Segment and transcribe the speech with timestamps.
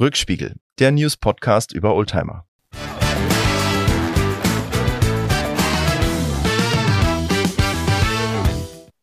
[0.00, 2.44] Rückspiegel, der News-Podcast über Oldtimer.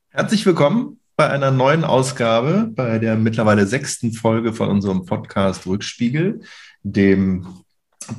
[0.09, 6.41] Herzlich willkommen bei einer neuen Ausgabe, bei der mittlerweile sechsten Folge von unserem Podcast Rückspiegel,
[6.83, 7.47] dem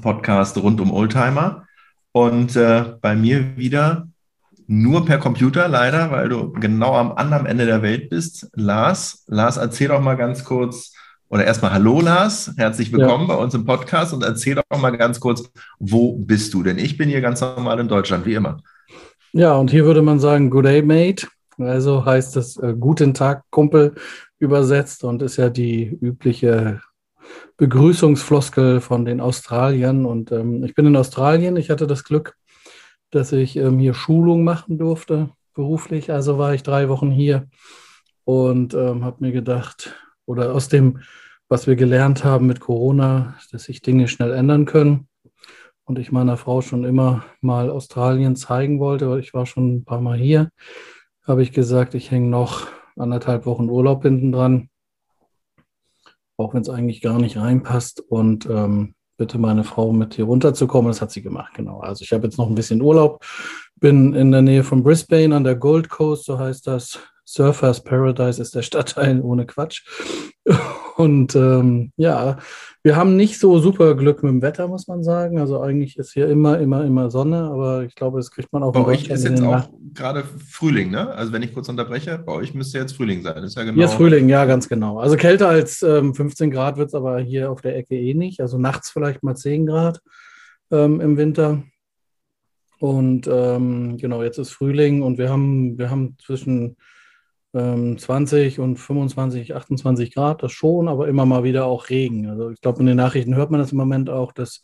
[0.00, 1.66] Podcast rund um Oldtimer.
[2.12, 4.09] Und äh, bei mir wieder
[4.66, 8.48] nur per Computer leider, weil du genau am anderen Ende der Welt bist.
[8.54, 10.91] Lars, Lars, erzähl doch mal ganz kurz,
[11.32, 13.34] oder erstmal Hallo Lars, herzlich willkommen ja.
[13.34, 16.62] bei uns im Podcast und erzähl doch mal ganz kurz, wo bist du?
[16.62, 18.59] Denn ich bin hier ganz normal in Deutschland, wie immer.
[19.32, 21.26] Ja, und hier würde man sagen, Good Day, Mate.
[21.56, 23.95] Also heißt es äh, Guten Tag, Kumpel
[24.40, 26.82] übersetzt und ist ja die übliche
[27.56, 30.04] Begrüßungsfloskel von den Australiern.
[30.04, 31.56] Und ähm, ich bin in Australien.
[31.56, 32.37] Ich hatte das Glück,
[33.10, 36.12] dass ich ähm, hier Schulung machen durfte, beruflich.
[36.12, 37.48] Also war ich drei Wochen hier
[38.24, 39.95] und ähm, habe mir gedacht,
[40.26, 41.01] oder aus dem,
[41.52, 45.06] was wir gelernt haben mit Corona, dass sich Dinge schnell ändern können.
[45.84, 49.85] Und ich meiner Frau schon immer mal Australien zeigen wollte, weil ich war schon ein
[49.85, 50.49] paar Mal hier,
[51.24, 54.71] habe ich gesagt, ich hänge noch anderthalb Wochen Urlaub hinten dran,
[56.38, 58.01] auch wenn es eigentlich gar nicht reinpasst.
[58.01, 60.88] Und ähm, bitte meine Frau mit hier runterzukommen.
[60.88, 61.80] Das hat sie gemacht, genau.
[61.80, 63.23] Also ich habe jetzt noch ein bisschen Urlaub,
[63.76, 66.98] bin in der Nähe von Brisbane an der Gold Coast, so heißt das.
[67.26, 69.84] Surfers Paradise ist der Stadtteil ohne Quatsch.
[70.97, 72.38] Und ähm, ja,
[72.82, 75.38] wir haben nicht so super Glück mit dem Wetter, muss man sagen.
[75.38, 78.72] Also eigentlich ist hier immer, immer, immer Sonne, aber ich glaube, das kriegt man auch.
[78.72, 81.09] Bei euch ist jetzt auch gerade Frühling, ne?
[81.15, 83.43] Also wenn ich kurz unterbreche, bei euch müsste jetzt Frühling sein.
[83.43, 83.76] ist ja genau.
[83.76, 84.98] Hier ist Frühling, ja, ganz genau.
[84.98, 88.41] Also kälter als ähm, 15 Grad wird es aber hier auf der Ecke eh nicht.
[88.41, 90.00] Also nachts vielleicht mal 10 Grad
[90.70, 91.62] ähm, im Winter.
[92.81, 96.76] Und ähm, genau, jetzt ist Frühling und wir haben, wir haben zwischen
[97.53, 102.28] 20 ähm, und 25, 28 Grad, das schon, aber immer mal wieder auch Regen.
[102.28, 104.62] Also ich glaube, in den Nachrichten hört man das im Moment auch, dass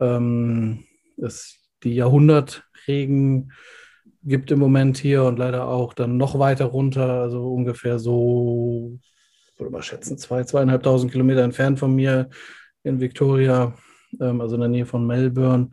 [0.00, 0.84] ähm,
[1.18, 3.52] es die Jahrhundertregen
[4.24, 8.98] gibt im Moment hier und leider auch dann noch weiter runter, also ungefähr so,
[9.58, 12.30] würde man schätzen, zwei, zweieinhalbtausend Kilometer entfernt von mir
[12.82, 13.74] in Victoria,
[14.20, 15.70] ähm, also in der Nähe von Melbourne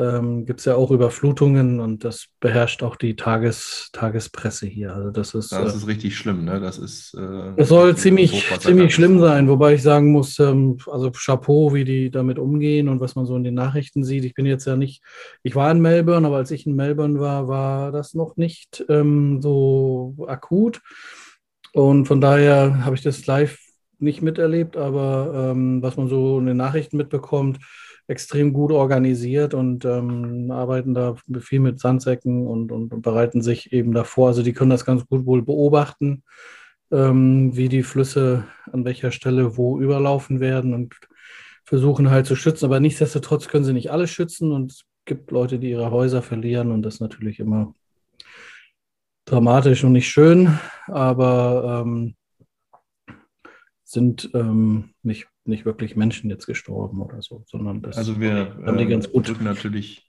[0.00, 4.94] ähm, gibt es ja auch Überflutungen und das beherrscht auch die Tages, Tagespresse hier.
[4.94, 6.60] Also das ist, das äh, ist richtig schlimm, ne?
[6.60, 7.14] Das ist.
[7.14, 11.84] Äh, es soll ziemlich, ziemlich schlimm sein, wobei ich sagen muss, ähm, also Chapeau, wie
[11.84, 14.24] die damit umgehen und was man so in den Nachrichten sieht.
[14.24, 15.02] Ich bin jetzt ja nicht,
[15.42, 19.42] ich war in Melbourne, aber als ich in Melbourne war, war das noch nicht ähm,
[19.42, 20.80] so akut.
[21.72, 23.58] Und von daher habe ich das live
[23.98, 27.58] nicht miterlebt, aber ähm, was man so in den Nachrichten mitbekommt,
[28.10, 33.92] extrem gut organisiert und ähm, arbeiten da viel mit Sandsäcken und, und, bereiten sich eben
[33.92, 34.28] davor.
[34.28, 36.24] Also die können das ganz gut wohl beobachten,
[36.90, 40.96] ähm, wie die Flüsse an welcher Stelle wo überlaufen werden und
[41.64, 42.64] versuchen halt zu schützen.
[42.64, 46.72] Aber nichtsdestotrotz können sie nicht alles schützen und es gibt Leute, die ihre Häuser verlieren
[46.72, 47.74] und das ist natürlich immer
[49.24, 52.16] dramatisch und nicht schön, aber ähm,
[53.84, 58.78] sind ähm, nicht nicht wirklich Menschen jetzt gestorben oder so, sondern das also wir haben
[58.78, 59.28] die ganz gut.
[59.28, 60.08] drücken natürlich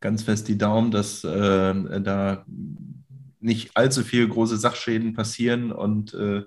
[0.00, 2.44] ganz fest die Daumen, dass äh, da
[3.40, 6.42] nicht allzu viele große Sachschäden passieren und äh,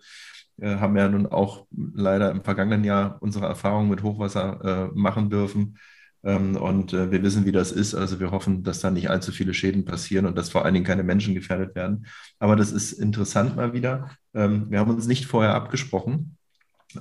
[0.60, 5.78] haben ja nun auch leider im vergangenen Jahr unsere Erfahrungen mit Hochwasser äh, machen dürfen.
[6.24, 7.94] Ähm, und äh, wir wissen, wie das ist.
[7.94, 10.86] Also wir hoffen, dass da nicht allzu viele Schäden passieren und dass vor allen Dingen
[10.86, 12.08] keine Menschen gefährdet werden.
[12.40, 14.10] Aber das ist interessant mal wieder.
[14.34, 16.38] Ähm, wir haben uns nicht vorher abgesprochen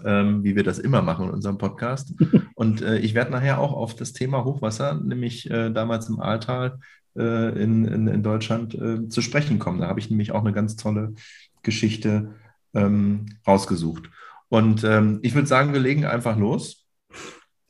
[0.05, 2.15] ähm, wie wir das immer machen in unserem Podcast.
[2.55, 6.79] Und äh, ich werde nachher auch auf das Thema Hochwasser, nämlich äh, damals im Ahrtal
[7.17, 9.81] äh, in, in, in, Deutschland, äh, zu sprechen kommen.
[9.81, 11.15] Da habe ich nämlich auch eine ganz tolle
[11.63, 12.35] Geschichte
[12.75, 14.11] ähm, rausgesucht.
[14.49, 16.87] Und ähm, ich würde sagen, wir legen einfach los.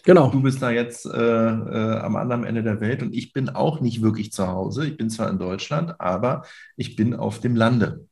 [0.04, 0.30] Genau.
[0.30, 3.80] Du bist da jetzt äh, äh, am anderen Ende der Welt und ich bin auch
[3.80, 4.86] nicht wirklich zu Hause.
[4.86, 6.44] Ich bin zwar in Deutschland, aber
[6.76, 8.06] ich bin auf dem Lande.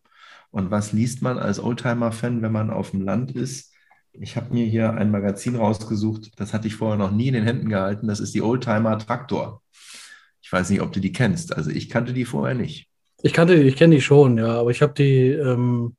[0.50, 3.73] Und was liest man als Oldtimer-Fan, wenn man auf dem Land ist?
[4.20, 7.44] Ich habe mir hier ein Magazin rausgesucht, das hatte ich vorher noch nie in den
[7.44, 8.06] Händen gehalten.
[8.06, 9.62] Das ist die Oldtimer Traktor.
[10.41, 11.56] Ich weiß nicht, ob du die kennst.
[11.56, 12.89] Also ich kannte die vorher nicht.
[13.22, 15.97] Ich kannte, ich kenne die schon, ja, aber ich habe die, ähm,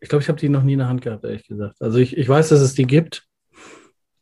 [0.00, 1.82] ich glaube, ich habe die noch nie in der Hand gehabt, ehrlich gesagt.
[1.82, 3.26] Also ich, ich weiß, dass es die gibt.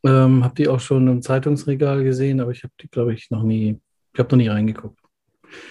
[0.04, 3.42] Ähm, habe die auch schon im Zeitungsregal gesehen, aber ich habe die, glaube ich, noch
[3.42, 3.81] nie,
[4.12, 5.00] ich habe noch nie reingeguckt.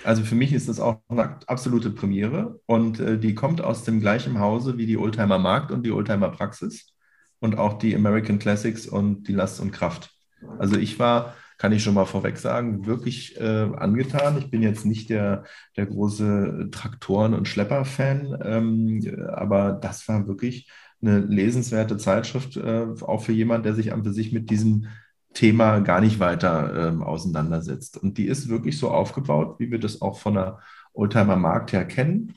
[0.04, 4.00] Also für mich ist das auch eine absolute Premiere und äh, die kommt aus dem
[4.00, 6.94] gleichen Hause wie die Oldtimer Markt und die Oldtimer Praxis
[7.40, 10.12] und auch die American Classics und die Last und Kraft.
[10.60, 14.38] Also ich war, kann ich schon mal vorweg sagen, wirklich äh, angetan.
[14.38, 15.44] Ich bin jetzt nicht der,
[15.78, 20.70] der große Traktoren- und Schlepper-Fan, ähm, aber das war wirklich
[21.02, 24.88] eine lesenswerte Zeitschrift, äh, auch für jemanden, der sich an für sich mit diesem
[25.36, 27.98] Thema gar nicht weiter ähm, auseinandersetzt.
[27.98, 30.60] Und die ist wirklich so aufgebaut, wie wir das auch von der
[30.94, 32.34] Oldtimer Markt her kennen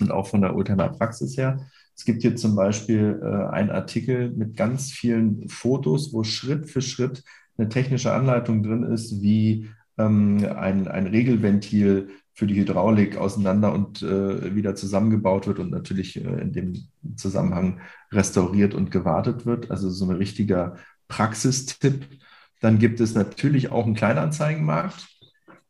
[0.00, 1.64] und auch von der Oldtimer Praxis her.
[1.96, 6.82] Es gibt hier zum Beispiel äh, einen Artikel mit ganz vielen Fotos, wo Schritt für
[6.82, 7.22] Schritt
[7.56, 14.02] eine technische Anleitung drin ist, wie ähm, ein, ein Regelventil für die Hydraulik auseinander und
[14.02, 16.72] äh, wieder zusammengebaut wird und natürlich äh, in dem
[17.14, 17.78] Zusammenhang
[18.10, 19.70] restauriert und gewartet wird.
[19.70, 20.74] Also so ein richtiger
[21.08, 22.06] Praxistipp.
[22.60, 25.06] Dann gibt es natürlich auch einen Kleinanzeigenmarkt.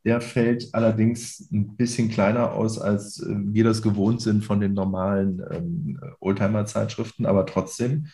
[0.04, 4.74] Der fällt allerdings ein bisschen kleiner aus, als äh, wir das gewohnt sind von den
[4.74, 8.08] normalen ähm, Oldtimer-Zeitschriften, aber trotzdem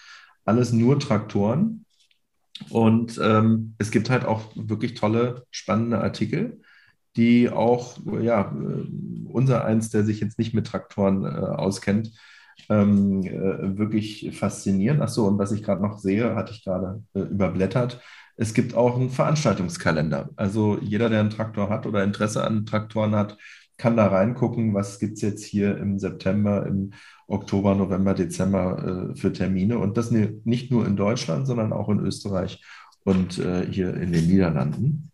[0.44, 1.84] alles nur Traktoren.
[2.69, 6.61] Und ähm, es gibt halt auch wirklich tolle, spannende Artikel,
[7.16, 8.87] die auch, ja, äh,
[9.26, 12.12] unser eins, der sich jetzt nicht mit Traktoren äh, auskennt,
[12.68, 15.02] ähm, äh, wirklich faszinieren.
[15.02, 18.00] Achso, und was ich gerade noch sehe, hatte ich gerade äh, überblättert.
[18.36, 20.30] Es gibt auch einen Veranstaltungskalender.
[20.36, 23.36] Also jeder, der einen Traktor hat oder Interesse an Traktoren hat,
[23.76, 26.92] kann da reingucken, was gibt es jetzt hier im September, im
[27.26, 29.78] Oktober, November, Dezember äh, für Termine.
[29.78, 32.62] Und das nicht nur in Deutschland, sondern auch in Österreich
[33.04, 35.10] und äh, hier in den Niederlanden.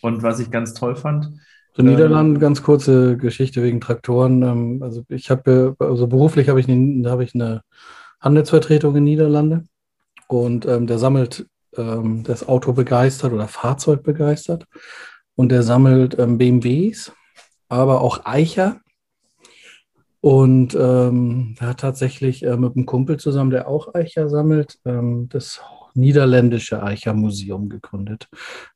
[0.00, 1.30] Und was ich ganz toll fand,
[1.78, 4.42] in den Niederlanden, ganz kurze Geschichte wegen Traktoren.
[4.42, 7.62] Ähm, also ich habe, also beruflich habe ich, eine, habe ich eine
[8.20, 9.64] Handelsvertretung in Niederlande
[10.26, 11.46] und ähm, der sammelt
[11.76, 14.64] ähm, das Auto begeistert oder Fahrzeug begeistert
[15.36, 17.12] und der sammelt ähm, BMWs,
[17.68, 18.80] aber auch Eicher.
[20.20, 25.28] Und ähm, er hat tatsächlich äh, mit einem Kumpel zusammen, der auch Eicher sammelt, ähm,
[25.28, 25.60] das
[25.94, 28.28] niederländische Eicher Museum gegründet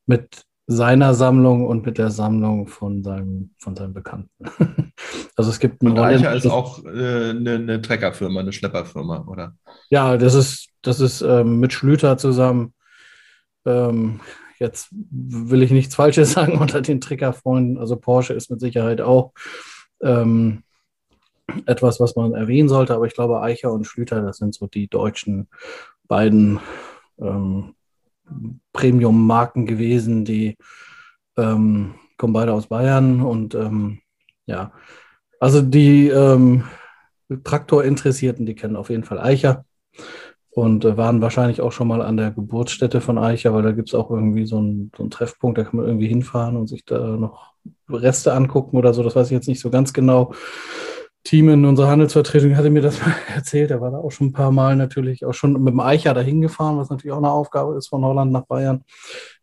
[0.06, 4.30] mit seiner Sammlung und mit der Sammlung von seinem, von seinem Bekannten.
[5.36, 9.54] also es gibt Und Eicher ist auch äh, eine, eine Treckerfirma, eine Schlepperfirma, oder?
[9.90, 12.74] Ja, das ist, das ist ähm, mit Schlüter zusammen.
[13.64, 14.20] Ähm,
[14.58, 17.78] jetzt will ich nichts Falsches sagen unter den Treckerfreunden.
[17.78, 19.32] Also Porsche ist mit Sicherheit auch
[20.02, 20.62] ähm,
[21.66, 24.88] etwas, was man erwähnen sollte, aber ich glaube, Eicher und Schlüter, das sind so die
[24.88, 25.48] deutschen
[26.08, 26.60] beiden
[27.20, 27.74] ähm,
[28.72, 30.56] Premium-Marken gewesen, die
[31.36, 34.00] ähm, kommen beide aus Bayern und ähm,
[34.46, 34.72] ja,
[35.40, 36.64] also die ähm,
[37.44, 39.64] Traktorinteressierten, die kennen auf jeden Fall Eicher
[40.50, 43.88] und äh, waren wahrscheinlich auch schon mal an der Geburtsstätte von Eicher, weil da gibt
[43.88, 46.84] es auch irgendwie so einen, so einen Treffpunkt, da kann man irgendwie hinfahren und sich
[46.84, 47.54] da noch
[47.88, 50.34] Reste angucken oder so, das weiß ich jetzt nicht so ganz genau.
[51.24, 53.70] Team in unserer Handelsvertretung hatte mir das mal erzählt.
[53.70, 56.40] Er war da auch schon ein paar Mal natürlich auch schon mit dem Eicher dahin
[56.40, 58.84] gefahren, was natürlich auch eine Aufgabe ist von Holland nach Bayern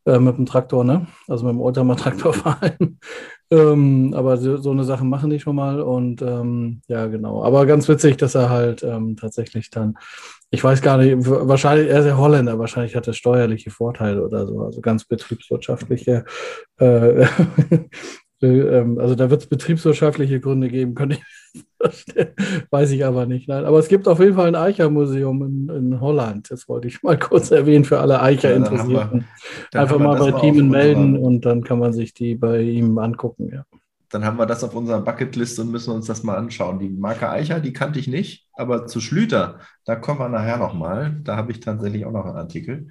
[0.05, 1.07] äh, mit dem Traktor, ne?
[1.27, 2.99] Also mit dem Oldtimer Traktorverein.
[3.51, 7.43] ähm, aber so, so, eine Sache machen die schon mal und ähm, ja, genau.
[7.43, 9.97] Aber ganz witzig, dass er halt ähm, tatsächlich dann,
[10.51, 14.45] ich weiß gar nicht, wahrscheinlich, er ist ja Holländer, wahrscheinlich hat er steuerliche Vorteile oder
[14.45, 16.25] so, also ganz betriebswirtschaftliche
[16.79, 17.25] äh,
[18.41, 21.38] ähm, also da wird es betriebswirtschaftliche Gründe geben, könnte ich.
[22.69, 23.47] Weiß ich aber nicht.
[23.47, 23.65] Nein.
[23.65, 26.51] Aber es gibt auf jeden Fall ein Eicher-Museum in, in, Holland.
[26.51, 29.25] Das wollte ich mal kurz erwähnen für alle Eicher-Interessierten.
[29.73, 33.49] Ja, Einfach mal bei Teamen melden und dann kann man sich die bei ihm angucken.
[33.53, 33.63] Ja.
[34.09, 36.79] Dann haben wir das auf unserer Bucketlist und müssen uns das mal anschauen.
[36.79, 41.17] Die Marke Eicher, die kannte ich nicht, aber zu Schlüter, da kommen wir nachher nochmal.
[41.23, 42.87] Da habe ich tatsächlich auch noch einen Artikel.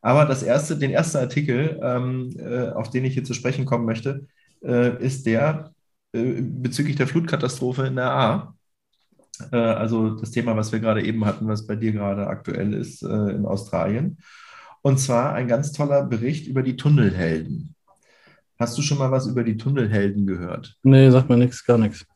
[0.00, 3.84] Aber das erste, den ersten Artikel, ähm, äh, auf den ich hier zu sprechen kommen
[3.84, 4.26] möchte,
[4.62, 5.72] äh, ist der
[6.12, 8.54] äh, bezüglich der Flutkatastrophe in der A.
[9.52, 13.02] Äh, also das Thema, was wir gerade eben hatten, was bei dir gerade aktuell ist
[13.02, 14.18] äh, in Australien.
[14.82, 17.74] Und zwar ein ganz toller Bericht über die Tunnelhelden.
[18.58, 20.76] Hast du schon mal was über die Tunnelhelden gehört?
[20.82, 22.06] Nee, sagt mir nichts, gar nichts.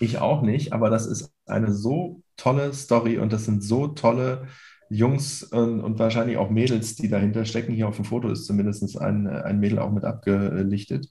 [0.00, 4.46] Ich auch nicht, aber das ist eine so tolle Story und das sind so tolle
[4.90, 7.74] Jungs und, und, wahrscheinlich auch Mädels, die dahinter stecken.
[7.74, 11.08] Hier auf dem Foto ist zumindest ein, ein Mädel auch mit abgelichtet.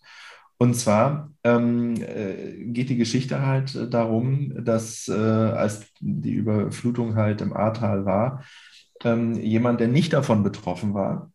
[0.60, 7.16] Und zwar ähm, äh, geht die Geschichte halt äh, darum, dass äh, als die Überflutung
[7.16, 8.44] halt im Ahrtal war,
[9.04, 11.32] ähm, jemand, der nicht davon betroffen war,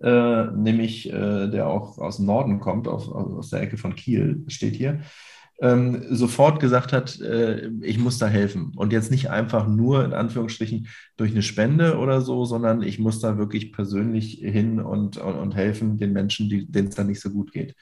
[0.00, 4.44] äh, nämlich äh, der auch aus dem Norden kommt, aus, aus der Ecke von Kiel,
[4.48, 5.00] steht hier,
[5.60, 8.72] ähm, sofort gesagt hat, äh, ich muss da helfen.
[8.76, 13.20] Und jetzt nicht einfach nur in Anführungsstrichen durch eine Spende oder so, sondern ich muss
[13.20, 17.30] da wirklich persönlich hin und, und, und helfen den Menschen, denen es da nicht so
[17.30, 17.74] gut geht.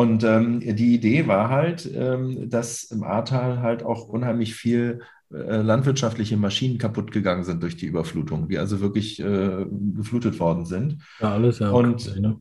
[0.00, 5.60] Und ähm, die Idee war halt, ähm, dass im Ahrtal halt auch unheimlich viel äh,
[5.60, 11.02] landwirtschaftliche Maschinen kaputt gegangen sind durch die Überflutung, die also wirklich äh, geflutet worden sind.
[11.20, 11.70] Ja, alles ja.
[11.70, 12.38] Und, ne?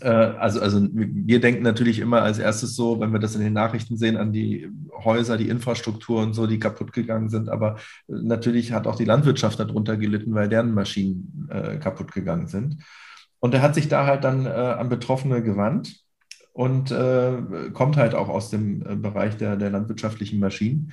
[0.00, 3.52] Äh, also, also wir denken natürlich immer als erstes so, wenn wir das in den
[3.52, 4.68] Nachrichten sehen, an die
[5.04, 7.50] Häuser, die Infrastruktur und so, die kaputt gegangen sind.
[7.50, 7.76] Aber
[8.08, 12.78] natürlich hat auch die Landwirtschaft darunter gelitten, weil deren Maschinen äh, kaputt gegangen sind.
[13.38, 16.07] Und er hat sich da halt dann äh, an Betroffene gewandt
[16.58, 20.90] und äh, kommt halt auch aus dem äh, Bereich der, der landwirtschaftlichen Maschinen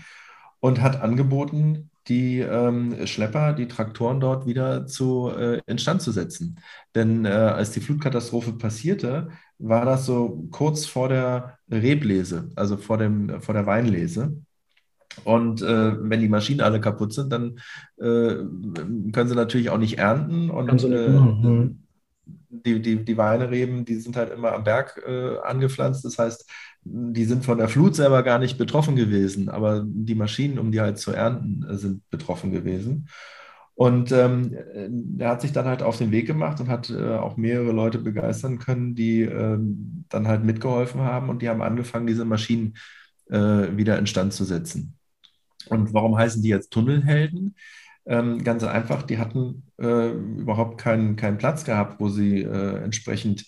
[0.59, 6.59] und hat angeboten, die ähm, Schlepper, die Traktoren dort wieder zu äh, instand zu setzen.
[6.93, 12.99] Denn äh, als die Flutkatastrophe passierte, war das so kurz vor der Reblese, also vor,
[12.99, 14.37] dem, vor der Weinlese.
[15.23, 17.55] Und äh, wenn die Maschinen alle kaputt sind, dann
[17.97, 18.35] äh,
[19.11, 20.51] können sie natürlich auch nicht ernten.
[20.51, 21.69] Und nicht äh,
[22.63, 26.05] die, die, die Weinreben, die sind halt immer am Berg äh, angepflanzt.
[26.05, 26.49] Das heißt,
[26.83, 30.81] die sind von der Flut selber gar nicht betroffen gewesen, aber die Maschinen, um die
[30.81, 33.09] halt zu ernten, äh, sind betroffen gewesen.
[33.75, 34.55] Und ähm,
[35.19, 37.97] er hat sich dann halt auf den Weg gemacht und hat äh, auch mehrere Leute
[37.97, 39.57] begeistern können, die äh,
[40.07, 42.75] dann halt mitgeholfen haben und die haben angefangen, diese Maschinen
[43.29, 44.95] äh, wieder instand zu setzen.
[45.67, 47.55] Und warum heißen die jetzt Tunnelhelden?
[48.05, 53.45] Ähm, ganz einfach, die hatten äh, überhaupt keinen, keinen Platz gehabt, wo sie äh, entsprechend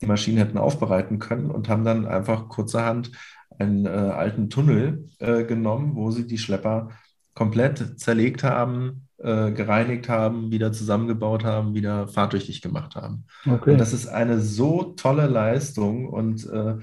[0.00, 3.12] die Maschinen hätten aufbereiten können und haben dann einfach kurzerhand
[3.58, 6.90] einen äh, alten Tunnel äh, genommen, wo sie die Schlepper
[7.34, 13.24] komplett zerlegt haben, äh, gereinigt haben, wieder zusammengebaut haben, wieder fahrtüchtig gemacht haben.
[13.46, 13.72] Okay.
[13.72, 16.76] Und das ist eine so tolle Leistung und äh,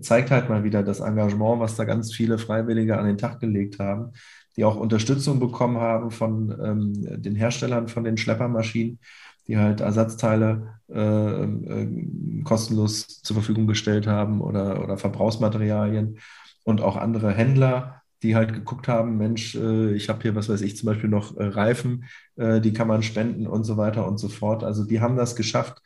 [0.00, 3.78] zeigt halt mal wieder das Engagement, was da ganz viele Freiwillige an den Tag gelegt
[3.78, 4.12] haben,
[4.56, 8.98] die auch Unterstützung bekommen haben von ähm, den Herstellern von den Schleppermaschinen,
[9.46, 16.18] die halt Ersatzteile äh, äh, kostenlos zur Verfügung gestellt haben oder, oder Verbrauchsmaterialien
[16.64, 20.62] und auch andere Händler, die halt geguckt haben, Mensch, äh, ich habe hier, was weiß
[20.62, 22.04] ich, zum Beispiel noch äh, Reifen,
[22.36, 24.64] äh, die kann man spenden und so weiter und so fort.
[24.64, 25.82] Also die haben das geschafft,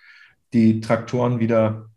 [0.52, 1.90] die Traktoren wieder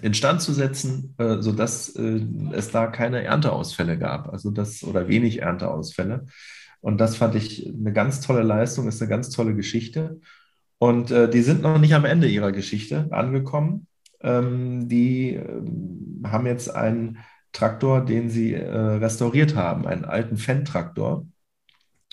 [0.00, 5.42] instand zu setzen, äh, sodass äh, es da keine Ernteausfälle gab, also das oder wenig
[5.42, 6.26] Ernteausfälle.
[6.80, 10.20] Und das fand ich eine ganz tolle Leistung, ist eine ganz tolle Geschichte.
[10.78, 13.86] Und äh, die sind noch nicht am Ende ihrer Geschichte angekommen.
[14.20, 15.62] Ähm, die äh,
[16.24, 17.18] haben jetzt einen
[17.52, 21.26] Traktor, den sie äh, restauriert haben, einen alten Fendt-Traktor.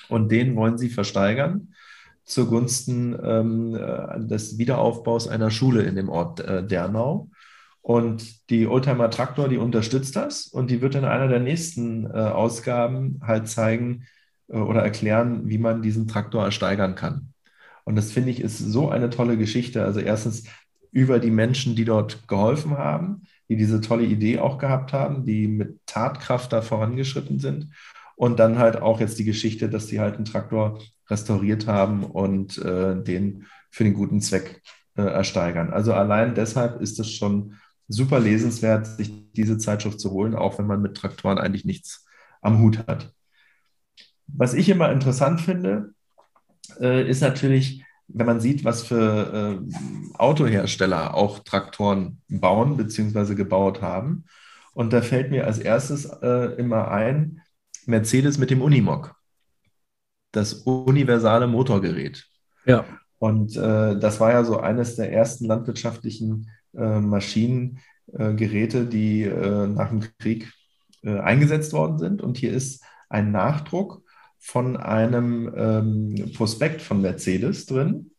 [0.08, 1.74] Und den wollen sie versteigern
[2.26, 7.30] zugunsten ähm, äh, des Wiederaufbaus einer Schule in dem Ort Dernau.
[7.82, 12.10] Und die Oldtimer Traktor, die unterstützt das und die wird in einer der nächsten äh,
[12.10, 14.06] Ausgaben halt zeigen
[14.50, 17.34] äh, oder erklären, wie man diesen Traktor ersteigern kann.
[17.86, 19.84] Und das finde ich ist so eine tolle Geschichte.
[19.84, 20.44] Also erstens
[20.92, 25.48] über die Menschen, die dort geholfen haben, die diese tolle Idee auch gehabt haben, die
[25.48, 27.74] mit Tatkraft da vorangeschritten sind.
[28.16, 32.58] Und dann halt auch jetzt die Geschichte, dass die halt einen Traktor restauriert haben und
[32.58, 34.62] äh, den für den guten Zweck
[34.96, 35.72] äh, ersteigern.
[35.72, 37.56] Also allein deshalb ist es schon
[37.89, 42.05] super lesenswert, sich diese Zeitschrift zu holen, auch wenn man mit Traktoren eigentlich nichts
[42.41, 43.12] am Hut hat.
[44.27, 45.93] Was ich immer interessant finde,
[46.79, 53.34] äh, ist natürlich, wenn man sieht, was für äh, Autohersteller auch Traktoren bauen bzw.
[53.34, 54.25] gebaut haben.
[54.74, 57.41] Und da fällt mir als erstes äh, immer ein,
[57.88, 59.15] Mercedes mit dem Unimog.
[60.31, 62.27] Das universale Motorgerät.
[62.65, 62.86] Ja.
[63.17, 67.80] Und äh, das war ja so eines der ersten landwirtschaftlichen Maschinen,
[68.14, 70.52] äh, Geräte, die äh, nach dem Krieg
[71.02, 72.22] eingesetzt worden sind.
[72.22, 74.04] Und hier ist ein Nachdruck
[74.38, 78.12] von einem ähm, Prospekt von Mercedes drin,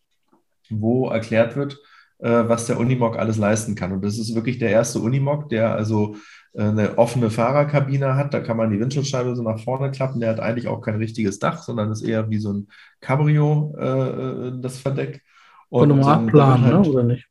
[0.71, 1.79] wo erklärt wird,
[2.19, 3.93] was der Unimog alles leisten kann.
[3.93, 6.17] Und das ist wirklich der erste Unimog, der also
[6.57, 8.35] eine offene Fahrerkabine hat.
[8.35, 10.21] Da kann man die Windschutzscheibe so nach vorne klappen.
[10.21, 12.69] Der hat eigentlich auch kein richtiges Dach, sondern ist eher wie so ein
[13.01, 15.23] Cabrio, äh, das Verdeck.
[15.69, 17.30] Und, und Plan, halt, ne, oder nicht?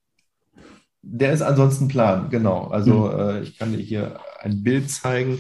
[1.12, 2.68] Der ist ansonsten plan, genau.
[2.68, 3.20] Also mhm.
[3.20, 5.40] äh, ich kann dir hier ein Bild zeigen.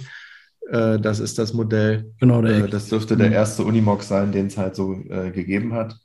[0.71, 2.11] Äh, das ist das Modell.
[2.19, 3.19] Genau, der äh, das dürfte mhm.
[3.19, 5.95] der erste Unimog sein, den es halt so äh, gegeben hat.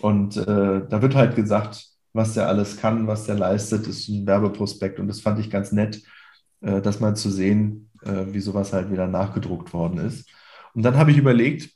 [0.00, 4.26] Und äh, da wird halt gesagt, was der alles kann, was der leistet, ist ein
[4.26, 4.98] Werbeprospekt.
[4.98, 6.02] Und das fand ich ganz nett,
[6.62, 10.28] äh, das mal zu sehen, wie sowas halt wieder nachgedruckt worden ist.
[10.74, 11.70] Und dann habe ich überlegt,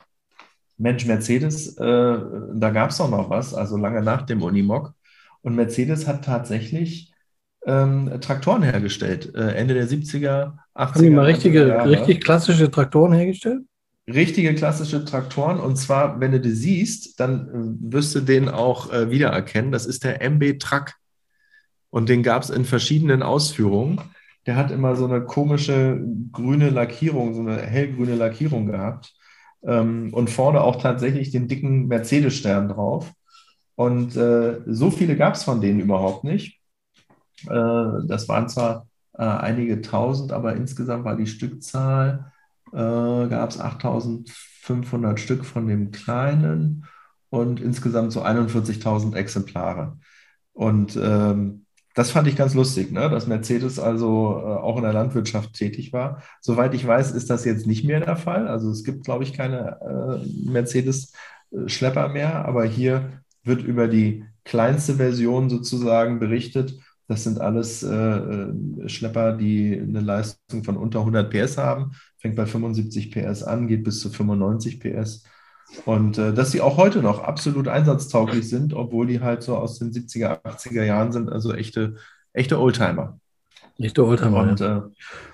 [0.76, 4.92] Mensch, Mercedes, da gab es doch noch was, also lange nach dem Unimog.
[5.42, 7.09] Und Mercedes hat tatsächlich
[7.66, 10.94] ähm, Traktoren hergestellt, äh, Ende der 70er, 80er.
[10.94, 11.90] Haben die mal richtige, Jahre.
[11.90, 13.62] richtig klassische Traktoren hergestellt?
[14.08, 15.60] Richtige klassische Traktoren.
[15.60, 19.72] Und zwar, wenn du die siehst, dann äh, wirst du den auch äh, wiedererkennen.
[19.72, 20.94] Das ist der MB Truck.
[21.90, 24.00] Und den gab es in verschiedenen Ausführungen.
[24.46, 26.00] Der hat immer so eine komische
[26.32, 29.12] grüne Lackierung, so eine hellgrüne Lackierung gehabt.
[29.62, 33.12] Ähm, und vorne auch tatsächlich den dicken Mercedes-Stern drauf.
[33.74, 36.59] Und äh, so viele gab es von denen überhaupt nicht.
[37.48, 42.32] Äh, das waren zwar äh, einige tausend, aber insgesamt war die Stückzahl,
[42.72, 46.86] äh, gab es 8500 Stück von dem kleinen
[47.30, 49.98] und insgesamt so 41.000 Exemplare.
[50.52, 53.10] Und ähm, das fand ich ganz lustig, ne?
[53.10, 56.22] dass Mercedes also äh, auch in der Landwirtschaft tätig war.
[56.40, 58.46] Soweit ich weiß, ist das jetzt nicht mehr der Fall.
[58.46, 64.94] Also es gibt, glaube ich, keine äh, Mercedes-Schlepper mehr, aber hier wird über die kleinste
[64.94, 66.78] Version sozusagen berichtet.
[67.10, 71.90] Das sind alles äh, äh Schlepper, die eine Leistung von unter 100 PS haben.
[72.18, 75.24] Fängt bei 75 PS an, geht bis zu 95 PS.
[75.86, 79.80] Und äh, dass sie auch heute noch absolut einsatztauglich sind, obwohl die halt so aus
[79.80, 81.96] den 70er, 80er Jahren sind, also echte,
[82.32, 83.18] echte Oldtimer.
[83.76, 84.42] Echte Oldtimer.
[84.42, 84.78] Und, ja.
[84.78, 84.82] äh,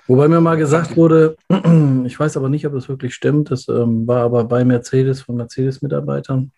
[0.07, 1.35] Wobei mir mal gesagt wurde,
[2.05, 5.35] ich weiß aber nicht, ob das wirklich stimmt, das ähm, war aber bei Mercedes von
[5.35, 6.51] Mercedes-Mitarbeitern,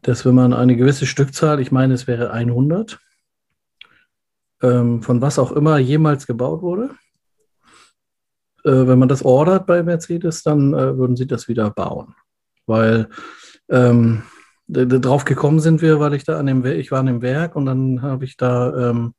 [0.00, 3.00] dass wenn man eine gewisse Stückzahl, ich meine, es wäre 100,
[4.62, 6.90] ähm, von was auch immer jemals gebaut wurde,
[8.64, 12.14] äh, wenn man das ordert bei Mercedes, dann äh, würden sie das wieder bauen
[12.66, 13.08] weil
[13.70, 14.22] ähm,
[14.68, 17.66] drauf gekommen sind wir, weil ich da an dem ich war an dem Werk und
[17.66, 19.14] dann habe ich da ähm,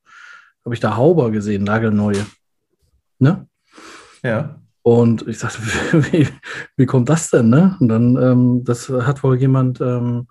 [0.65, 2.25] habe ich da Hauber gesehen, nagelneue.
[3.19, 3.47] Ne?
[4.21, 4.59] Ja.
[4.81, 5.59] Und ich dachte,
[6.11, 6.27] wie,
[6.75, 7.49] wie kommt das denn?
[7.49, 7.77] Ne?
[7.79, 10.27] Und dann, ähm, das hat wohl jemand, ähm,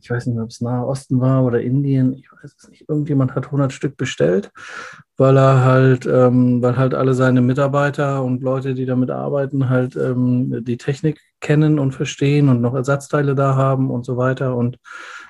[0.00, 3.34] ich weiß nicht, ob es Nahe Osten war oder Indien, ich weiß es nicht, irgendjemand
[3.34, 4.50] hat 100 Stück bestellt,
[5.16, 9.96] weil er halt, ähm, weil halt alle seine Mitarbeiter und Leute, die damit arbeiten, halt
[9.96, 14.56] ähm, die Technik kennen und verstehen und noch Ersatzteile da haben und so weiter.
[14.56, 14.78] Und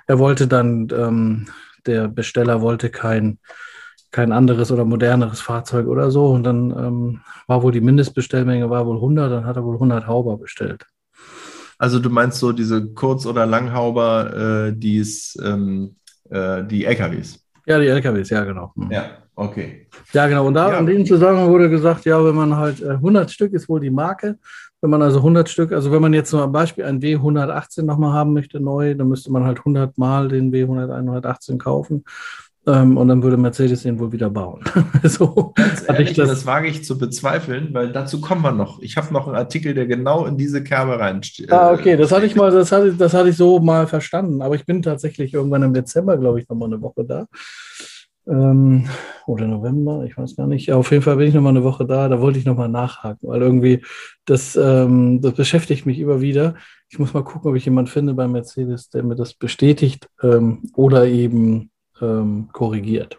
[0.07, 1.47] er wollte dann, ähm,
[1.87, 3.39] der Besteller wollte kein,
[4.11, 6.29] kein anderes oder moderneres Fahrzeug oder so.
[6.31, 10.07] Und dann ähm, war wohl die Mindestbestellmenge war wohl 100, dann hat er wohl 100
[10.07, 10.87] Hauber bestellt.
[11.79, 15.97] Also du meinst so diese Kurz- oder Langhauber, äh, die's, ähm,
[16.31, 17.41] äh, die LKWs?
[17.67, 18.73] Ja, die LKWs, ja, genau.
[18.75, 18.91] Mhm.
[18.91, 19.05] Ja,
[19.35, 19.87] okay.
[20.13, 20.47] Ja, genau.
[20.47, 20.79] Und da ja.
[20.79, 23.91] in dem Zusammenhang wurde gesagt, ja, wenn man halt äh, 100 Stück ist wohl die
[23.91, 24.39] Marke.
[24.81, 28.35] Wenn man also 100 Stück, also wenn man jetzt zum Beispiel ein W118 nochmal haben
[28.35, 32.05] möchte neu, dann müsste man halt 100 Mal den W118 kaufen.
[32.67, 34.65] Ähm, und dann würde Mercedes den wohl wieder bauen.
[35.03, 35.53] so
[35.87, 38.81] ehrlich, das, das, wage ich zu bezweifeln, weil dazu kommen wir noch.
[38.81, 41.53] Ich habe noch einen Artikel, der genau in diese Kerbe reinsteht.
[41.53, 44.41] Ah, okay, das hatte ich mal, das hatte, das hatte ich so mal verstanden.
[44.41, 47.27] Aber ich bin tatsächlich irgendwann im Dezember, glaube ich, nochmal eine Woche da.
[48.27, 48.87] Ähm,
[49.27, 50.67] oder November, ich weiß gar nicht.
[50.67, 52.09] Ja, auf jeden Fall bin ich nochmal eine Woche da.
[52.09, 53.85] Da wollte ich nochmal nachhaken, weil irgendwie
[54.25, 56.55] das, ähm, das beschäftigt mich immer wieder.
[56.89, 60.63] Ich muss mal gucken, ob ich jemanden finde bei Mercedes, der mir das bestätigt ähm,
[60.75, 61.71] oder eben
[62.05, 63.19] ähm, korrigiert.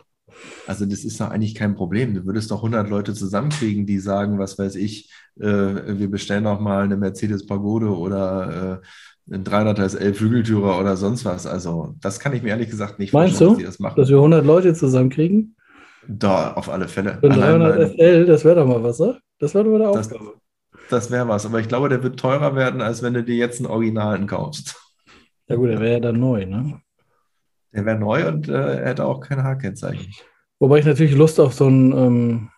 [0.67, 2.13] Also das ist doch eigentlich kein Problem.
[2.13, 6.60] Du würdest doch 100 Leute zusammenkriegen, die sagen, was weiß ich, äh, wir bestellen auch
[6.60, 11.48] mal eine Mercedes Pagode oder äh, ein 300 SL Flügeltürer oder sonst was.
[11.48, 14.00] Also das kann ich mir ehrlich gesagt nicht Meinst vorstellen, du, dass, das machen.
[14.00, 15.56] dass wir 100 Leute zusammenkriegen?
[16.08, 17.17] Da, auf alle Fälle.
[17.19, 19.19] Für 300 SL, das wäre doch mal was, oder?
[19.39, 20.34] Das wäre doch mal eine Aufgabe.
[20.71, 23.36] Das, das wäre was, aber ich glaube, der wird teurer werden, als wenn du dir
[23.36, 24.76] jetzt einen Originalen kaufst.
[25.48, 26.82] Ja gut, der wäre ja dann neu, ne?
[27.75, 30.13] Der wäre neu und äh, er hätte auch kein H-Kennzeichen.
[30.59, 32.49] Wobei ich natürlich Lust auf so ein ähm,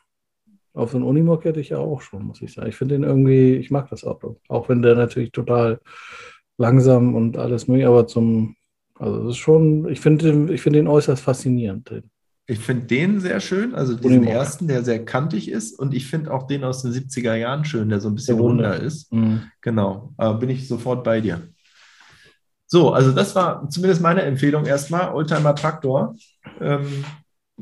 [0.77, 2.69] auf so einen Unimog hätte ich ja auch schon, muss ich sagen.
[2.69, 4.39] Ich finde den irgendwie, ich mag das Auto.
[4.47, 5.81] Auch wenn der natürlich total
[6.57, 8.55] langsam und alles mögliche, aber zum,
[8.95, 12.03] also das ist schon, ich finde den, ich finde den äußerst faszinierend.
[12.45, 14.33] Ich finde den sehr schön, also diesen Unimog.
[14.33, 17.89] ersten, der sehr kantig ist und ich finde auch den aus den 70er Jahren schön,
[17.89, 19.11] der so ein bisschen runder ist.
[19.11, 19.41] Mhm.
[19.61, 21.49] Genau, aber bin ich sofort bei dir.
[22.67, 25.13] So, also das war zumindest meine Empfehlung erstmal.
[25.13, 26.15] Oldtimer Traktor.
[26.59, 27.05] Ähm,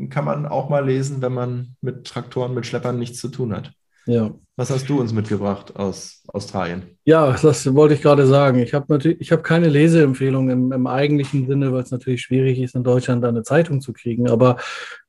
[0.09, 3.71] kann man auch mal lesen, wenn man mit Traktoren, mit Schleppern nichts zu tun hat.
[4.07, 4.33] Ja.
[4.57, 6.83] Was hast du uns mitgebracht aus Australien?
[7.03, 8.59] Ja, das wollte ich gerade sagen.
[8.59, 12.59] Ich habe natürlich, ich habe keine Leseempfehlung im, im eigentlichen Sinne, weil es natürlich schwierig
[12.59, 14.29] ist, in Deutschland da eine Zeitung zu kriegen.
[14.29, 14.57] Aber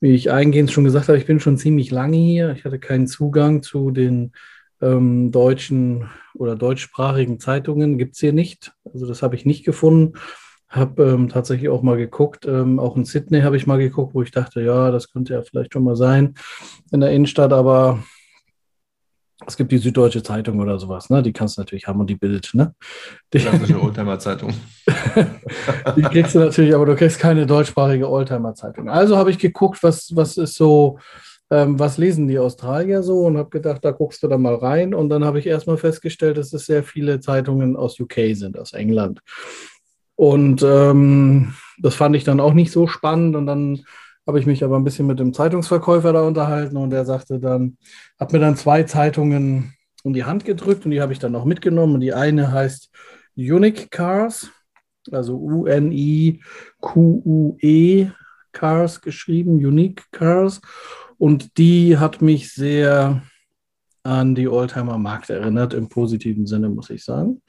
[0.01, 2.53] wie ich eingehend schon gesagt habe, ich bin schon ziemlich lange hier.
[2.53, 4.33] Ich hatte keinen Zugang zu den
[4.81, 8.73] ähm, deutschen oder deutschsprachigen Zeitungen gibt es hier nicht.
[8.93, 10.19] Also das habe ich nicht gefunden.
[10.69, 14.23] Habe ähm, tatsächlich auch mal geguckt, ähm, auch in Sydney habe ich mal geguckt, wo
[14.23, 16.35] ich dachte, ja, das könnte ja vielleicht schon mal sein
[16.91, 18.03] in der Innenstadt, aber
[19.47, 21.23] es gibt die Süddeutsche Zeitung oder sowas, ne?
[21.23, 22.75] Die kannst du natürlich haben und die Bild, ne?
[23.33, 24.55] Die klassische Oldtimer-Zeitung.
[25.97, 28.89] die kriegst du natürlich, aber du kriegst keine deutschsprachige Oldtimer-Zeitung.
[28.89, 30.99] Also habe ich geguckt, was, was ist so
[31.51, 34.95] ähm, was lesen die Australier so und habe gedacht, da guckst du da mal rein.
[34.95, 38.73] Und dann habe ich erstmal festgestellt, dass es sehr viele Zeitungen aus UK sind, aus
[38.73, 39.21] England.
[40.17, 43.37] Und ähm, das fand ich dann auch nicht so spannend.
[43.37, 43.85] Und dann
[44.27, 47.77] habe ich mich aber ein bisschen mit dem Zeitungsverkäufer da unterhalten und der sagte dann,
[48.19, 51.45] hat mir dann zwei Zeitungen in die Hand gedrückt und die habe ich dann auch
[51.45, 51.95] mitgenommen.
[51.95, 52.91] Und die eine heißt
[53.37, 54.51] Unique Cars,
[55.13, 56.41] also U-N-I-Q-U-E
[58.53, 60.61] Cars geschrieben, Unique Cars.
[61.19, 63.23] Und die hat mich sehr
[64.03, 67.43] an die Oldtimer Markt erinnert, im positiven Sinne, muss ich sagen.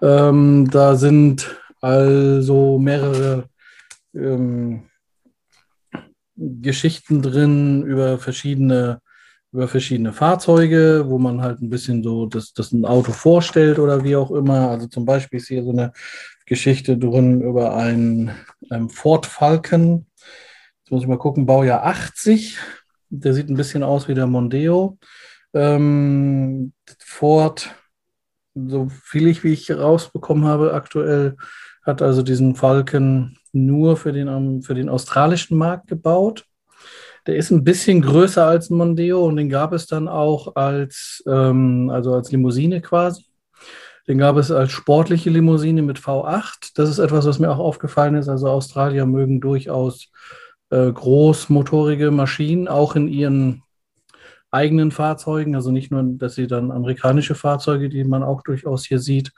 [0.00, 3.48] Ähm, da sind also mehrere
[4.14, 4.84] ähm,
[6.36, 9.00] Geschichten drin über verschiedene,
[9.52, 14.04] über verschiedene Fahrzeuge, wo man halt ein bisschen so das, das ein Auto vorstellt oder
[14.04, 14.70] wie auch immer.
[14.70, 15.92] Also zum Beispiel ist hier so eine
[16.46, 18.30] Geschichte drin über einen,
[18.70, 20.06] einen Ford Falcon.
[20.78, 22.56] Jetzt muss ich mal gucken, Baujahr 80.
[23.10, 24.98] Der sieht ein bisschen aus wie der Mondeo.
[25.54, 27.74] Ähm, Ford,
[28.54, 31.36] so viel ich, wie ich rausbekommen habe, aktuell
[31.84, 36.44] hat also diesen Falcon nur für den, für den australischen Markt gebaut.
[37.26, 41.22] Der ist ein bisschen größer als ein Mondeo und den gab es dann auch als,
[41.26, 43.24] ähm, also als Limousine quasi.
[44.06, 46.72] Den gab es als sportliche Limousine mit V8.
[46.74, 48.28] Das ist etwas, was mir auch aufgefallen ist.
[48.28, 50.10] Also Australier mögen durchaus
[50.70, 53.62] äh, großmotorige Maschinen, auch in ihren
[54.50, 55.54] eigenen Fahrzeugen.
[55.54, 59.32] Also nicht nur, dass sie dann amerikanische Fahrzeuge, die man auch durchaus hier sieht,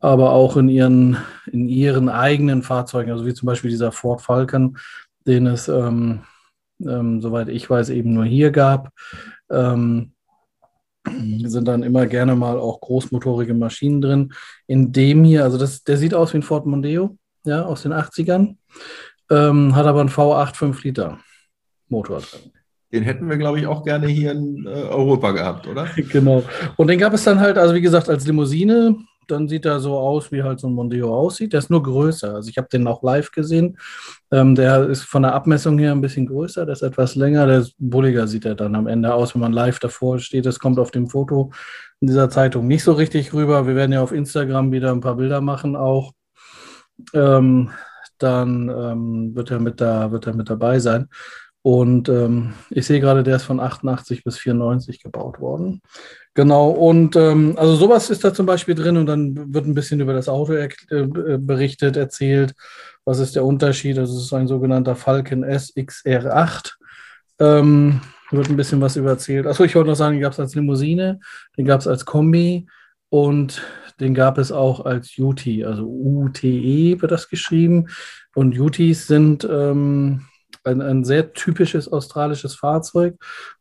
[0.00, 1.16] aber auch in ihren,
[1.50, 4.78] in ihren eigenen Fahrzeugen, also wie zum Beispiel dieser Ford Falcon,
[5.26, 6.20] den es, ähm,
[6.80, 8.90] ähm, soweit ich weiß, eben nur hier gab,
[9.50, 10.12] ähm,
[11.44, 14.32] sind dann immer gerne mal auch großmotorige Maschinen drin.
[14.66, 17.92] In dem hier, also das, der sieht aus wie ein Ford Mondeo, ja, aus den
[17.92, 18.56] 80ern,
[19.30, 21.18] ähm, hat aber einen V8 5 Liter
[21.88, 22.52] Motor drin.
[22.92, 25.86] Den hätten wir, glaube ich, auch gerne hier in äh, Europa gehabt, oder?
[25.96, 26.42] genau.
[26.76, 28.96] Und den gab es dann halt, also wie gesagt, als Limousine
[29.30, 31.52] dann sieht er so aus, wie halt so ein Mondeo aussieht.
[31.52, 32.34] Der ist nur größer.
[32.34, 33.78] Also ich habe den auch live gesehen.
[34.32, 37.58] Ähm, der ist von der Abmessung her ein bisschen größer, der ist etwas länger, der
[37.60, 40.46] ist bulliger sieht er dann am Ende aus, wenn man live davor steht.
[40.46, 41.52] Das kommt auf dem Foto
[42.00, 43.66] in dieser Zeitung nicht so richtig rüber.
[43.66, 46.12] Wir werden ja auf Instagram wieder ein paar Bilder machen auch.
[47.14, 47.70] Ähm,
[48.22, 51.08] dann ähm, wird, er mit da, wird er mit dabei sein.
[51.62, 55.82] Und ähm, ich sehe gerade, der ist von 88 bis 94 gebaut worden.
[56.34, 60.00] Genau, und ähm, also sowas ist da zum Beispiel drin und dann wird ein bisschen
[60.00, 62.54] über das Auto er äh, berichtet, erzählt,
[63.04, 63.98] was ist der Unterschied.
[63.98, 66.74] Es ist ein sogenannter Falcon SXR8.
[67.40, 68.00] Ähm,
[68.30, 69.46] wird ein bisschen was überzählt.
[69.46, 71.20] Achso, ich wollte noch sagen, den gab es als Limousine,
[71.56, 72.66] den gab es als Kombi
[73.08, 73.62] und
[74.00, 77.88] den gab es auch als UT, also UTE wird das geschrieben.
[78.34, 80.22] Und UTs sind ähm,
[80.64, 83.16] ein, ein sehr typisches australisches Fahrzeug.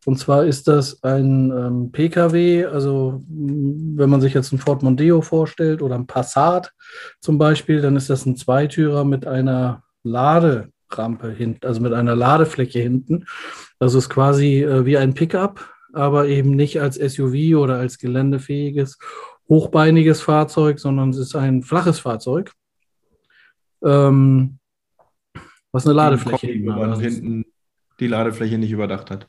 [0.06, 5.22] Und zwar ist das ein ähm, Pkw, also wenn man sich jetzt ein Ford Mondeo
[5.22, 6.72] vorstellt oder ein Passat
[7.20, 12.80] zum Beispiel, dann ist das ein Zweitürer mit einer Laderampe hinten, also mit einer Ladefläche
[12.80, 13.26] hinten.
[13.80, 18.98] Also ist quasi äh, wie ein Pickup, aber eben nicht als SUV oder als geländefähiges,
[19.50, 22.54] hochbeiniges Fahrzeug, sondern es ist ein flaches Fahrzeug.
[23.84, 24.60] Ähm,
[25.72, 27.46] was eine Ladefläche man hinten
[28.00, 29.28] die Ladefläche nicht überdacht hat.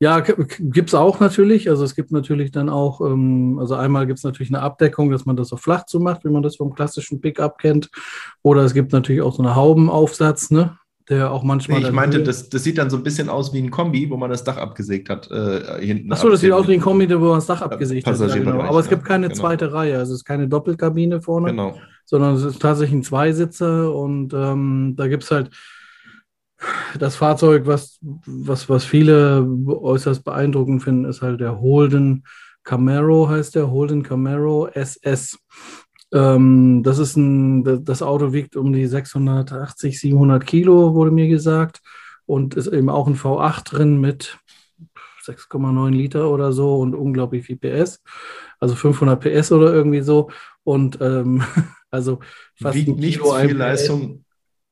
[0.00, 1.68] Ja, gibt es auch natürlich.
[1.68, 5.26] Also es gibt natürlich dann auch, ähm, also einmal gibt es natürlich eine Abdeckung, dass
[5.26, 7.90] man das auf flach so macht, wie man das vom klassischen Pickup kennt.
[8.42, 10.77] Oder es gibt natürlich auch so einen Haubenaufsatz, ne?
[11.08, 11.80] Der auch manchmal.
[11.80, 14.16] Nee, ich meinte, das, das sieht dann so ein bisschen aus wie ein Kombi, wo
[14.16, 15.30] man das Dach abgesägt hat.
[15.30, 18.18] Äh, hinten Achso, das sieht aus wie ein Kombi, wo man das Dach abgesägt hat.
[18.18, 18.60] Ja, genau.
[18.60, 19.40] Aber es gibt keine genau.
[19.40, 19.98] zweite Reihe.
[19.98, 21.50] Also es ist keine Doppelkabine vorne.
[21.50, 21.74] Genau
[22.08, 25.50] sondern es ist tatsächlich ein Zweisitzer und ähm, da gibt es halt
[26.98, 32.24] das Fahrzeug, was, was, was viele äußerst beeindruckend finden, ist halt der Holden
[32.64, 35.38] Camaro, heißt der Holden Camaro SS.
[36.12, 41.80] Ähm, das ist ein, das Auto wiegt um die 680, 700 Kilo, wurde mir gesagt,
[42.26, 44.38] und ist eben auch ein V8 drin mit
[45.24, 48.02] 6,9 Liter oder so und unglaublich viel PS,
[48.60, 50.30] also 500 PS oder irgendwie so.
[50.64, 51.42] Und ähm,
[51.90, 52.20] Also
[52.54, 54.24] fast wiegt nicht viel Leistung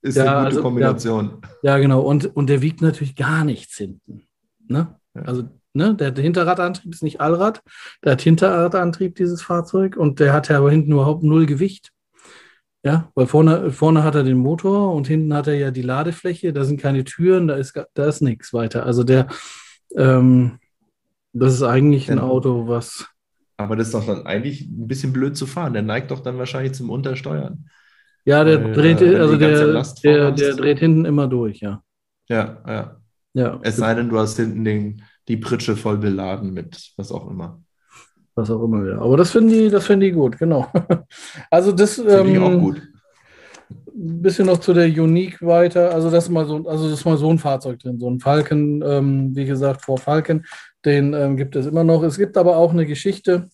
[0.02, 1.42] ist ja, eine gute also, Kombination.
[1.62, 2.02] Ja, ja, genau.
[2.02, 4.28] Und, und der wiegt natürlich gar nichts hinten.
[4.68, 4.98] Ne?
[5.14, 5.22] Ja.
[5.22, 7.62] Also ne, der Hinterradantrieb ist nicht Allrad,
[8.04, 11.92] der hat Hinterradantrieb, dieses Fahrzeug, und der hat ja aber hinten überhaupt null Gewicht.
[12.82, 16.52] Ja, weil vorne, vorne hat er den Motor und hinten hat er ja die Ladefläche,
[16.52, 18.86] da sind keine Türen, da ist, da ist nichts weiter.
[18.86, 19.26] Also der,
[19.96, 20.58] ähm,
[21.32, 23.08] das ist eigentlich ein Auto, was
[23.56, 25.72] aber das ist doch dann eigentlich ein bisschen blöd zu fahren.
[25.72, 27.68] Der neigt doch dann wahrscheinlich zum Untersteuern.
[28.24, 31.82] Ja, der Weil, dreht, äh, also der, der, der dreht hinten immer durch, ja.
[32.28, 33.00] Ja, ja.
[33.34, 33.60] ja.
[33.62, 37.60] Es sei denn, du hast hinten den, die Pritsche voll beladen mit was auch immer.
[38.34, 38.98] Was auch immer, ja.
[38.98, 40.70] Aber das finden die, das finden die gut, genau.
[41.50, 42.82] Also das finde ähm, ich auch gut.
[43.70, 45.92] Ein bisschen noch zu der Unique weiter.
[45.94, 48.82] Also das ist mal so, also das mal so ein Fahrzeug drin, so ein Falcon,
[48.86, 50.44] ähm, wie gesagt, vor Falcon.
[50.84, 52.02] Den ähm, gibt es immer noch.
[52.02, 53.48] Es gibt aber auch eine Geschichte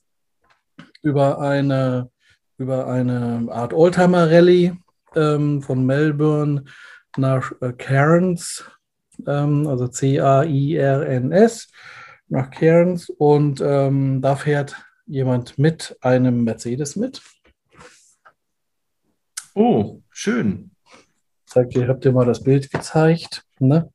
[1.01, 2.11] über eine,
[2.59, 4.73] über eine Art Oldtimer-Rallye
[5.15, 6.65] ähm, von Melbourne
[7.17, 8.65] nach äh, Cairns,
[9.27, 11.69] ähm, also C-A-I-R-N-S,
[12.29, 17.21] nach Cairns und ähm, da fährt jemand mit einem Mercedes mit.
[19.55, 20.71] Oh, schön.
[21.45, 23.45] Sagt ihr, habt ihr mal das Bild gezeigt?
[23.59, 23.93] Ne?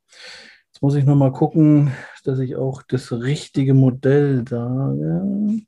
[0.68, 5.62] Jetzt muss ich noch mal gucken, dass ich auch das richtige Modell sage.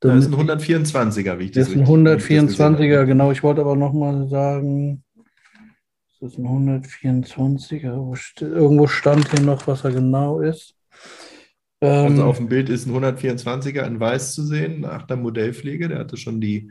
[0.00, 3.30] Das ist ein 124er, wie ich das Das ist ein 124er, genau.
[3.30, 5.04] Ich wollte aber noch mal sagen,
[6.22, 8.42] das ist ein 124er.
[8.42, 10.76] Irgendwo stand hier noch, was er genau ist.
[11.80, 15.88] Also ähm, auf dem Bild ist ein 124er in weiß zu sehen, nach der Modellpflege.
[15.88, 16.70] Der hatte schon die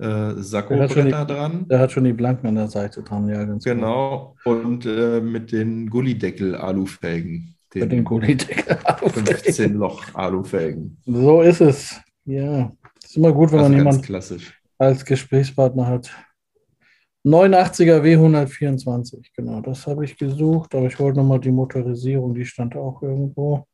[0.00, 1.68] äh, Sakko-Bretter dran.
[1.68, 4.34] Der hat schon die Blanken an der Seite dran, ja, ganz Genau.
[4.42, 4.56] Gut.
[4.56, 7.54] Und äh, mit den Gullideckel-Alufelgen.
[7.74, 9.26] Mit den Gullideckel-Alufelgen.
[9.26, 10.98] 15 Loch-Alufelgen.
[11.06, 12.00] So ist es.
[12.24, 12.72] Ja.
[13.00, 14.60] Ist immer gut, wenn das man jemanden klassisch.
[14.76, 16.10] als Gesprächspartner hat.
[17.24, 22.76] 89er W124, genau, das habe ich gesucht, aber ich wollte nochmal die Motorisierung, die stand
[22.76, 23.66] auch irgendwo.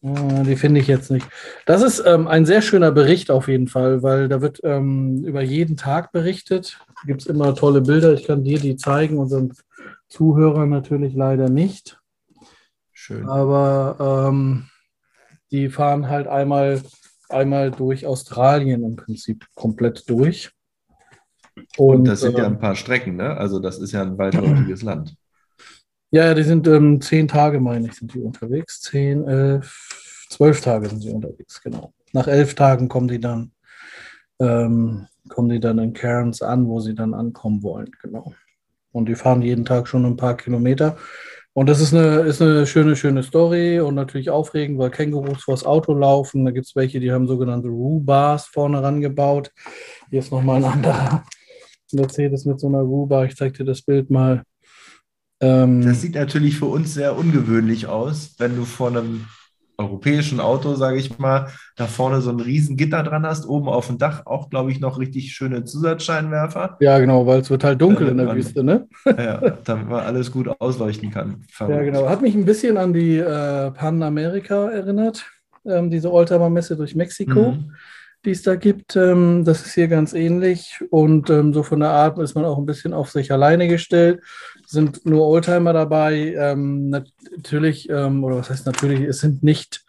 [0.00, 1.26] Ja, die finde ich jetzt nicht.
[1.66, 5.42] Das ist ähm, ein sehr schöner Bericht auf jeden Fall, weil da wird ähm, über
[5.42, 6.78] jeden Tag berichtet.
[6.86, 8.12] Da gibt es immer tolle Bilder.
[8.12, 9.52] Ich kann dir die zeigen, unseren
[10.08, 12.00] Zuhörern natürlich leider nicht.
[12.92, 13.28] Schön.
[13.28, 14.66] Aber ähm,
[15.50, 16.80] die fahren halt einmal,
[17.28, 20.52] einmal durch Australien im Prinzip komplett durch.
[21.76, 23.36] Und, Und das sind äh, ja ein paar Strecken, ne?
[23.36, 25.14] Also das ist ja ein weitläufiges Land.
[26.10, 28.80] Ja, die sind ähm, zehn Tage, meine ich, sind die unterwegs.
[28.80, 31.92] Zehn, elf, zwölf Tage sind sie unterwegs, genau.
[32.12, 33.52] Nach elf Tagen kommen die dann,
[34.40, 38.32] ähm, kommen die dann in Cairns an, wo sie dann ankommen wollen, genau.
[38.90, 40.96] Und die fahren jeden Tag schon ein paar Kilometer.
[41.52, 45.66] Und das ist eine, ist eine schöne, schöne Story und natürlich aufregend, weil Kängurus vors
[45.66, 46.44] Auto laufen.
[46.44, 49.50] Da gibt es welche, die haben sogenannte Roo-Bars vorne rangebaut.
[50.08, 51.24] Hier ist nochmal ein anderer
[51.92, 53.26] Mercedes mit so einer Roo-Bar.
[53.26, 54.42] Ich zeige dir das Bild mal.
[55.40, 59.26] Ähm, das sieht natürlich für uns sehr ungewöhnlich aus, wenn du vor einem
[59.80, 61.46] europäischen Auto, sage ich mal,
[61.76, 64.80] da vorne so ein riesen Gitter dran hast, oben auf dem Dach auch, glaube ich,
[64.80, 66.76] noch richtig schöne Zusatzscheinwerfer.
[66.80, 68.88] Ja, genau, weil es wird halt dunkel äh, in der Wüste, ne?
[69.06, 71.44] ja, damit man alles gut ausleuchten kann.
[71.48, 71.76] Verrückt.
[71.76, 72.08] Ja, genau.
[72.08, 75.24] Hat mich ein bisschen an die äh, Panamerika erinnert,
[75.64, 77.52] ähm, diese Oldtimer-Messe durch Mexiko.
[77.52, 77.72] Mhm
[78.24, 78.96] die es da gibt.
[78.96, 82.58] Ähm, das ist hier ganz ähnlich und ähm, so von der Art ist man auch
[82.58, 84.22] ein bisschen auf sich alleine gestellt.
[84.66, 86.34] Sind nur Oldtimer dabei.
[86.36, 89.84] Ähm, natürlich, oder was heißt natürlich, es sind nicht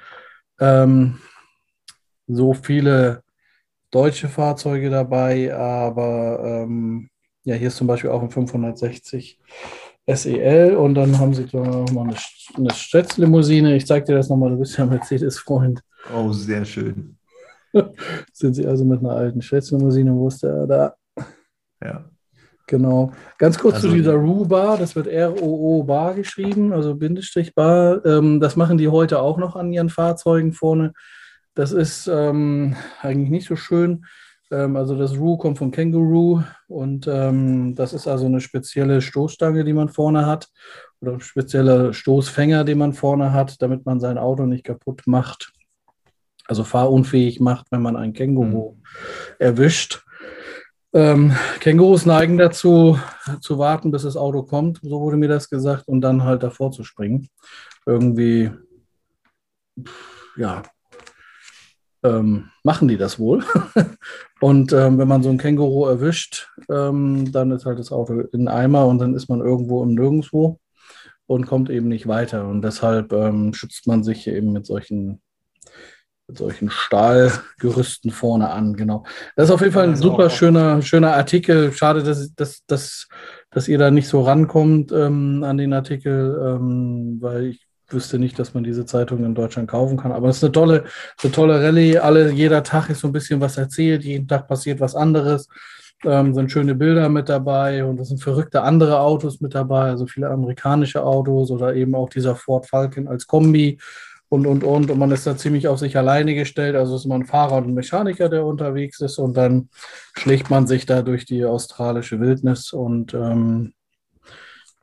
[2.27, 3.23] so viele
[3.91, 6.67] deutsche Fahrzeuge dabei, aber
[7.45, 9.39] ja, hier ist zum Beispiel auch ein 560
[10.15, 12.15] SEL und dann haben sie nochmal eine,
[12.55, 13.75] eine Stretz-Limousine.
[13.75, 15.81] Ich zeige dir das nochmal, du bist ja Mercedes-Freund.
[16.13, 17.18] Oh, sehr schön.
[18.33, 20.95] Sind sie also mit einer alten Schätzlimousine, wo ist der da?
[21.83, 22.09] Ja.
[22.69, 23.11] Genau.
[23.39, 28.05] Ganz kurz also, zu dieser Ru-Bar, das wird R-O-O-Bar geschrieben, also Bindestrich Bar.
[28.05, 30.93] Ähm, das machen die heute auch noch an ihren Fahrzeugen vorne.
[31.55, 34.05] Das ist ähm, eigentlich nicht so schön.
[34.51, 39.63] Ähm, also das Ru kommt von Kangaroo und ähm, das ist also eine spezielle Stoßstange,
[39.63, 40.49] die man vorne hat
[41.01, 45.53] oder ein spezieller Stoßfänger, den man vorne hat, damit man sein Auto nicht kaputt macht
[46.49, 48.81] also fahrunfähig macht, wenn man ein Känguru mhm.
[49.37, 50.03] erwischt.
[50.91, 52.97] Ähm, Kängurus neigen dazu,
[53.41, 56.71] zu warten, bis das Auto kommt, so wurde mir das gesagt, und dann halt davor
[56.71, 57.29] zu springen.
[57.85, 58.49] Irgendwie,
[60.35, 60.63] ja,
[62.01, 63.43] ähm, machen die das wohl.
[64.41, 68.47] und ähm, wenn man so ein Känguru erwischt, ähm, dann ist halt das Auto in
[68.47, 70.59] Eimer und dann ist man irgendwo im Nirgendwo
[71.27, 72.47] und kommt eben nicht weiter.
[72.47, 75.21] Und deshalb ähm, schützt man sich eben mit solchen
[76.29, 79.03] mit solchen Stahlgerüsten vorne an, genau.
[79.35, 81.73] Das ist auf jeden Fall ein super schöner, schöner Artikel.
[81.73, 83.07] Schade, dass, dass, dass,
[83.49, 88.37] dass ihr da nicht so rankommt ähm, an den Artikel, ähm, weil ich wüsste nicht,
[88.37, 90.11] dass man diese Zeitung in Deutschland kaufen kann.
[90.11, 90.83] Aber es ist eine tolle,
[91.23, 91.97] eine tolle Rallye.
[91.97, 95.47] Alle, jeder Tag ist so ein bisschen was erzählt, jeden Tag passiert was anderes.
[96.05, 100.05] Ähm, sind schöne Bilder mit dabei und es sind verrückte andere Autos mit dabei, also
[100.05, 103.79] viele amerikanische Autos oder eben auch dieser Ford Falcon als Kombi
[104.29, 104.91] und, und, und.
[104.91, 106.75] Und man ist da ziemlich auf sich alleine gestellt.
[106.75, 109.17] Also ist man ein Fahrer und ein Mechaniker, der unterwegs ist.
[109.17, 109.69] Und dann
[110.15, 112.71] schlägt man sich da durch die australische Wildnis.
[112.71, 113.73] Und ähm,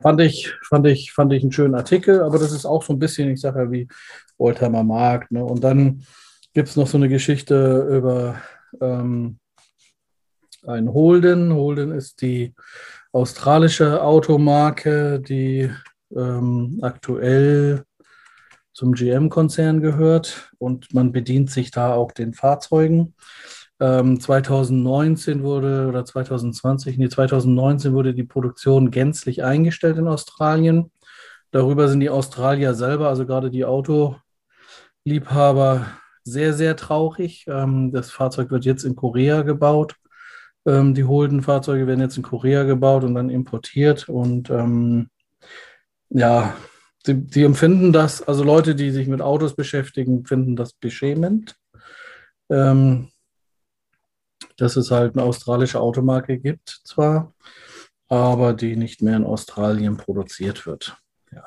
[0.01, 2.21] fand, ich, fand, ich, fand ich einen schönen Artikel.
[2.21, 3.87] Aber das ist auch so ein bisschen, ich sage ja, wie
[4.37, 5.31] Oldtimer Markt.
[5.31, 5.43] Ne?
[5.43, 6.03] Und dann
[6.53, 8.35] gibt es noch so eine Geschichte über
[8.81, 9.39] ähm,
[10.65, 11.53] ein Holden.
[11.53, 12.53] Holden ist die
[13.13, 15.71] australische Automarke, die
[16.15, 17.83] ähm, aktuell
[18.77, 23.15] zum GM-Konzern gehört und man bedient sich da auch den Fahrzeugen.
[23.79, 30.91] Ähm, 2019 wurde, oder 2020, nee, 2019 wurde die Produktion gänzlich eingestellt in Australien.
[31.49, 35.87] Darüber sind die Australier selber, also gerade die Autoliebhaber,
[36.23, 37.45] sehr, sehr traurig.
[37.47, 39.95] Ähm, das Fahrzeug wird jetzt in Korea gebaut.
[40.67, 44.07] Ähm, die Holden-Fahrzeuge werden jetzt in Korea gebaut und dann importiert.
[44.07, 45.09] Und ähm,
[46.09, 46.53] ja,
[47.07, 51.55] sie, sie empfinden das, also Leute, die sich mit Autos beschäftigen, finden das beschämend.
[52.49, 53.09] Ähm,
[54.57, 57.33] dass es halt eine australische Automarke gibt, zwar,
[58.07, 60.97] aber die nicht mehr in Australien produziert wird.
[61.31, 61.43] Ja.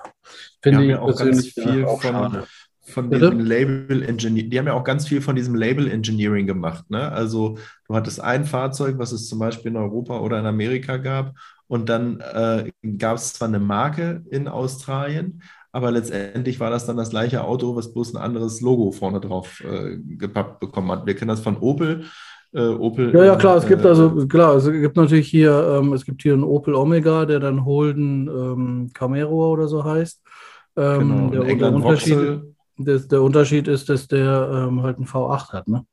[0.62, 2.42] Finde ich auch ganz viel auch von,
[2.81, 6.88] von diesem Label Engineering, die haben ja auch ganz viel von diesem Label Engineering gemacht.
[6.90, 7.11] Ne?
[7.11, 11.35] Also du hattest ein Fahrzeug, was es zum Beispiel in Europa oder in Amerika gab,
[11.71, 16.97] und dann äh, gab es zwar eine Marke in Australien, aber letztendlich war das dann
[16.97, 21.07] das gleiche Auto, was bloß ein anderes Logo vorne drauf äh, gepappt bekommen hat.
[21.07, 22.07] Wir kennen das von Opel.
[22.53, 23.15] Äh, Opel.
[23.15, 26.23] Ja, ja, klar, es gibt äh, also, klar, es gibt natürlich hier, ähm, es gibt
[26.23, 30.21] hier einen Opel Omega, der dann Holden ähm, Camaro oder so heißt.
[30.75, 32.41] Ähm, genau, der, der, Unterschied,
[32.79, 35.87] der, der, Unterschied ist, dass der ähm, halt einen V8 hat, ne?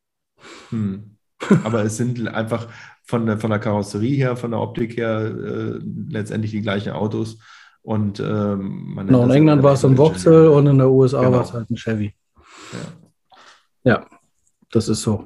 [0.71, 1.17] Hm.
[1.63, 2.67] Aber es sind einfach
[3.07, 7.37] von der, von der Karosserie her, von der Optik her äh, letztendlich die gleichen Autos.
[7.81, 11.31] Und ähm, man genau, in England war es ein Vauxhall und in der USA genau.
[11.31, 12.13] war es halt ein Chevy.
[13.83, 13.91] Ja.
[13.91, 14.05] ja,
[14.71, 15.25] das ist so.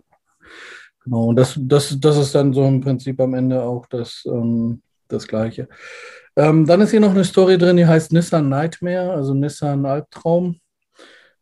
[1.04, 4.84] Genau, und das, das, das ist dann so im Prinzip am Ende auch das, ähm,
[5.08, 5.67] das Gleiche.
[6.36, 10.60] Ähm, dann ist hier noch eine Story drin, die heißt Nissan Nightmare, also Nissan Albtraum.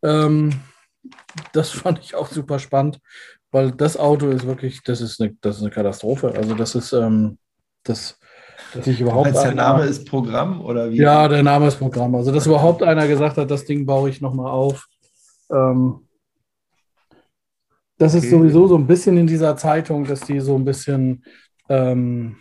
[0.02, 0.54] Ähm,
[1.52, 3.00] das fand ich auch super spannend,
[3.52, 6.34] weil das Auto ist wirklich, das ist eine, das ist eine Katastrophe.
[6.36, 7.38] Also das ist, ähm,
[7.84, 8.20] das,
[8.74, 9.28] dass ich überhaupt.
[9.28, 10.98] Heißt, der Name ist Programm oder wie?
[10.98, 12.16] Ja, der Name ist Programm.
[12.16, 14.88] Also dass überhaupt einer gesagt hat, das Ding baue ich nochmal auf.
[15.52, 16.08] Ähm,
[17.98, 18.24] das okay.
[18.24, 21.24] ist sowieso so ein bisschen in dieser Zeitung, dass die so ein bisschen,
[21.68, 22.38] ähm,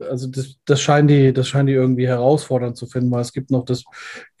[0.00, 3.50] also das, das, scheinen die, das scheinen die irgendwie herausfordernd zu finden, weil es gibt
[3.50, 3.84] noch das,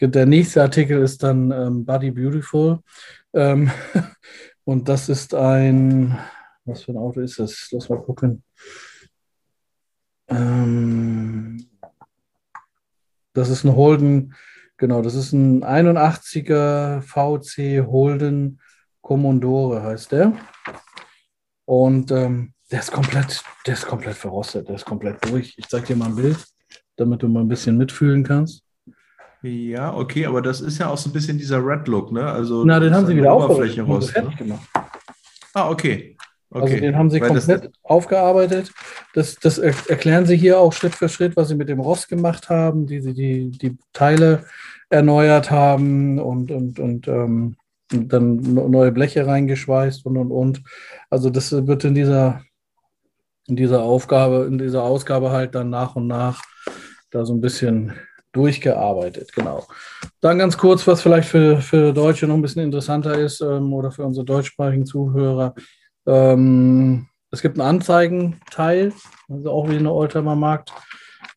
[0.00, 2.80] der nächste Artikel ist dann ähm, Body Beautiful.
[3.32, 3.70] Ähm,
[4.64, 6.18] und das ist ein,
[6.64, 7.68] was für ein Auto ist das?
[7.72, 8.42] Lass mal gucken.
[10.28, 11.68] Ähm,
[13.32, 14.34] das ist ein Holden,
[14.76, 18.60] genau, das ist ein 81er VC Holden
[19.02, 20.32] Commodore heißt der.
[21.64, 25.54] Und ähm, der ist komplett, der ist komplett verrostet, der ist komplett durch.
[25.56, 26.44] Ich zeige dir mal ein Bild,
[26.96, 28.62] damit du mal ein bisschen mitfühlen kannst.
[29.42, 32.24] Ja, okay, aber das ist ja auch so ein bisschen dieser Red Look, ne?
[32.24, 34.30] Also Na, den haben sie wieder Oberfläche raus, ne?
[34.36, 34.68] gemacht.
[35.54, 36.16] Ah, okay.
[36.50, 36.62] okay.
[36.62, 37.72] Also den haben sie Weil komplett das...
[37.82, 38.72] aufgearbeitet.
[39.14, 42.50] Das, das erklären sie hier auch Schritt für Schritt, was sie mit dem Rost gemacht
[42.50, 44.44] haben, wie sie die, die Teile
[44.90, 47.56] erneuert haben und, und, und ähm,
[47.90, 50.62] dann neue Bleche reingeschweißt und und und.
[51.08, 52.42] Also das wird in dieser,
[53.46, 56.42] in dieser Aufgabe, in dieser Ausgabe halt dann nach und nach
[57.10, 57.92] da so ein bisschen
[58.32, 59.66] durchgearbeitet, genau.
[60.20, 63.90] Dann ganz kurz, was vielleicht für, für Deutsche noch ein bisschen interessanter ist ähm, oder
[63.90, 65.54] für unsere deutschsprachigen Zuhörer.
[66.06, 68.92] Ähm, es gibt einen Anzeigenteil,
[69.28, 70.72] also auch wie in der Oldtimer Markt.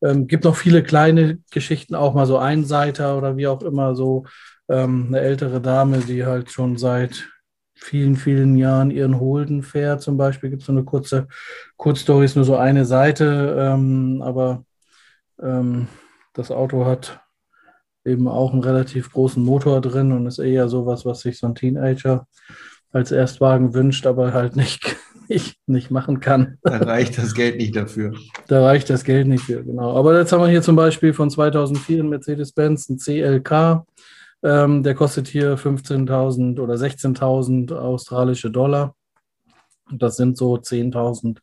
[0.04, 4.26] Ähm, gibt noch viele kleine Geschichten, auch mal so Einseiter oder wie auch immer so
[4.70, 7.30] ähm, eine ältere Dame, die halt schon seit
[7.76, 10.02] vielen, vielen Jahren ihren Holden fährt.
[10.02, 11.28] Zum Beispiel gibt es so eine kurze
[11.78, 14.64] Kurzstory, ist nur so eine Seite, ähm, aber
[15.42, 15.88] ähm,
[16.34, 17.22] das Auto hat
[18.06, 21.56] eben auch einen relativ großen Motor drin und ist eher sowas, was sich so ein
[21.56, 22.28] Teenager
[22.92, 24.98] als Erstwagen wünscht, aber halt nicht,
[25.30, 26.58] nicht, nicht machen kann.
[26.64, 28.14] Da reicht das Geld nicht dafür.
[28.48, 29.96] Da reicht das Geld nicht für, genau.
[29.96, 33.86] Aber jetzt haben wir hier zum Beispiel von 2004 einen Mercedes-Benz, ein CLK
[34.44, 38.96] ähm, der kostet hier 15.000 oder 16.000 australische Dollar.
[39.90, 41.40] Das sind so 10.000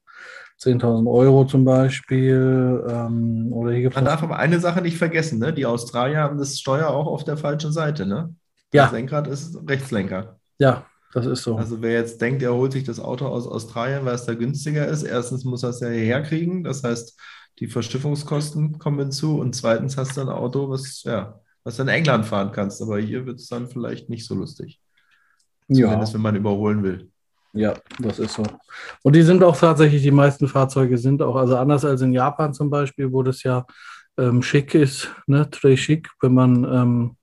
[0.62, 2.84] 10.000 Euro zum Beispiel.
[2.88, 5.52] Ähm, oder hier Man darf aber eine Sache nicht vergessen, ne?
[5.52, 8.06] die Australier haben das Steuer auch auf der falschen Seite.
[8.06, 8.34] Ne?
[8.72, 8.84] Ja.
[8.84, 10.38] Das Lenkrad ist Rechtslenker.
[10.58, 11.56] Ja, das ist so.
[11.56, 14.86] Also wer jetzt denkt, er holt sich das Auto aus Australien, weil es da günstiger
[14.86, 17.18] ist, erstens muss er es ja hierher kriegen, das heißt,
[17.58, 21.88] die Verschiffungskosten kommen hinzu und zweitens hast du ein Auto, was ja was du in
[21.88, 22.80] England fahren kannst.
[22.82, 24.80] Aber hier wird es dann vielleicht nicht so lustig.
[25.68, 26.14] Zumindest, ja.
[26.14, 27.10] wenn man überholen will.
[27.52, 28.44] Ja, das ist so.
[29.02, 32.54] Und die sind auch tatsächlich, die meisten Fahrzeuge sind auch, also anders als in Japan
[32.54, 33.66] zum Beispiel, wo das ja
[34.16, 37.16] ähm, schick ist, ne, très schick, wenn man ähm,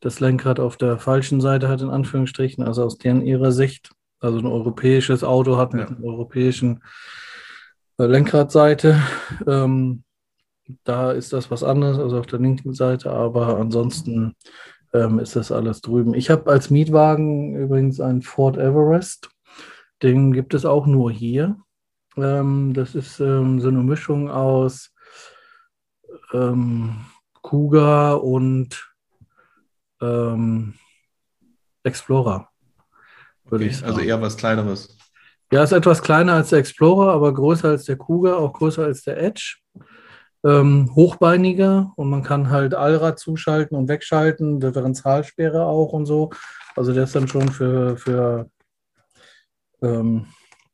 [0.00, 3.92] das Lenkrad auf der falschen Seite hat, in Anführungsstrichen, also aus deren ihrer Sicht.
[4.18, 5.96] Also ein europäisches Auto hat mit ja.
[5.96, 6.82] einer europäischen
[7.98, 9.00] äh, Lenkradseite.
[9.46, 10.02] Ähm,
[10.84, 14.36] da ist das was anderes, also auf der linken Seite, aber ansonsten
[14.92, 16.14] ähm, ist das alles drüben.
[16.14, 19.30] Ich habe als Mietwagen übrigens einen Ford Everest.
[20.02, 21.56] Den gibt es auch nur hier.
[22.16, 24.92] Ähm, das ist ähm, so eine Mischung aus
[26.32, 27.04] ähm,
[27.42, 28.92] Kuga und
[30.00, 30.74] ähm,
[31.82, 32.48] Explorer.
[33.44, 33.92] Würde okay, ich sagen.
[33.92, 34.96] Also eher was Kleineres.
[35.52, 39.02] Ja, ist etwas kleiner als der Explorer, aber größer als der Kuga, auch größer als
[39.02, 39.56] der Edge.
[40.42, 46.30] Ähm, hochbeiniger und man kann halt Allrad zuschalten und wegschalten, Differentialsperre auch und so.
[46.76, 48.48] Also der ist dann schon für, für
[49.82, 50.26] ähm,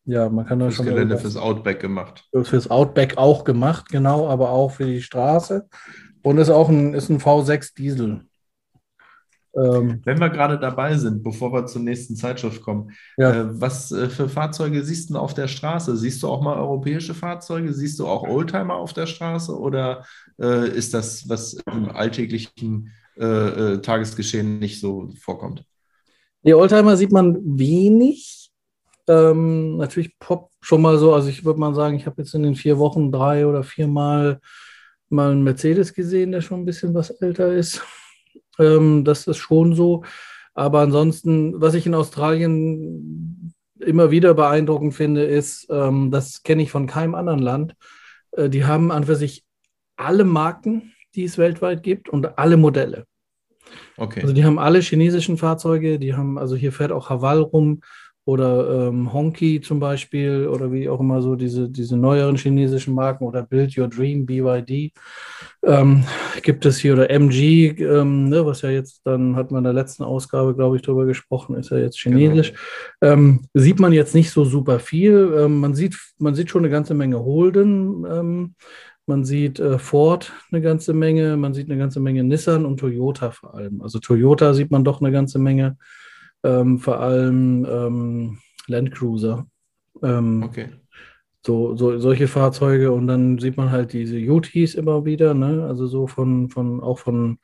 [0.05, 0.87] ja, man kann da schon.
[0.87, 2.29] Gelände fürs Outback gemacht.
[2.43, 5.69] Fürs Outback auch gemacht, genau, aber auch für die Straße.
[6.23, 8.27] Und ist auch ein, ist ein V6 Diesel.
[9.57, 13.33] Ähm, Wenn wir gerade dabei sind, bevor wir zur nächsten Zeitschrift kommen, ja.
[13.33, 15.97] äh, was äh, für Fahrzeuge siehst du auf der Straße?
[15.97, 17.73] Siehst du auch mal europäische Fahrzeuge?
[17.73, 19.59] Siehst du auch Oldtimer auf der Straße?
[19.59, 20.05] Oder
[20.39, 25.65] äh, ist das, was im alltäglichen äh, äh, Tagesgeschehen nicht so vorkommt?
[26.43, 28.46] Die Oldtimer sieht man wenig.
[29.09, 32.43] Ähm, natürlich Pop schon mal so, also ich würde mal sagen, ich habe jetzt in
[32.43, 34.41] den vier Wochen drei oder viermal
[35.09, 37.83] mal einen Mercedes gesehen, der schon ein bisschen was älter ist.
[38.59, 40.03] Ähm, das ist schon so.
[40.55, 46.71] Aber ansonsten, was ich in Australien immer wieder beeindruckend finde, ist, ähm, das kenne ich
[46.71, 47.75] von keinem anderen Land.
[48.33, 49.45] Äh, die haben an für sich
[49.97, 53.05] alle Marken, die es weltweit gibt und alle Modelle.
[53.97, 54.21] Okay.
[54.23, 57.81] Also die haben alle chinesischen Fahrzeuge, die haben, also hier fährt auch Haval rum,
[58.27, 63.25] oder ähm, Honky zum Beispiel oder wie auch immer so diese, diese neueren chinesischen Marken
[63.25, 64.93] oder Build Your Dream, BYD
[65.65, 66.03] ähm,
[66.43, 69.73] gibt es hier oder MG, ähm, ne, was ja jetzt dann hat man in der
[69.73, 72.53] letzten Ausgabe, glaube ich, darüber gesprochen, ist ja jetzt chinesisch.
[73.01, 73.13] Genau.
[73.13, 75.33] Ähm, sieht man jetzt nicht so super viel.
[75.39, 78.05] Ähm, man, sieht, man sieht schon eine ganze Menge Holden.
[78.11, 78.55] Ähm,
[79.07, 83.31] man sieht äh, Ford eine ganze Menge, man sieht eine ganze Menge Nissan und Toyota
[83.31, 83.83] vor allem.
[83.83, 85.77] Also Toyota sieht man doch eine ganze Menge
[86.45, 89.47] ähm, vor allem ähm, Landcruiser.
[90.03, 90.69] Ähm, okay.
[91.45, 95.65] So, so, solche Fahrzeuge und dann sieht man halt diese UTs immer wieder, ne?
[95.69, 97.39] Also so von, von auch von,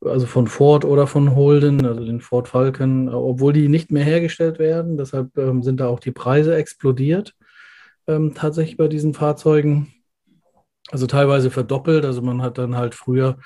[0.00, 4.58] also von Ford oder von Holden, also den Ford Falcon, obwohl die nicht mehr hergestellt
[4.58, 7.34] werden, deshalb ähm, sind da auch die Preise explodiert,
[8.06, 9.92] ähm, tatsächlich bei diesen Fahrzeugen.
[10.90, 13.36] Also teilweise verdoppelt, also man hat dann halt früher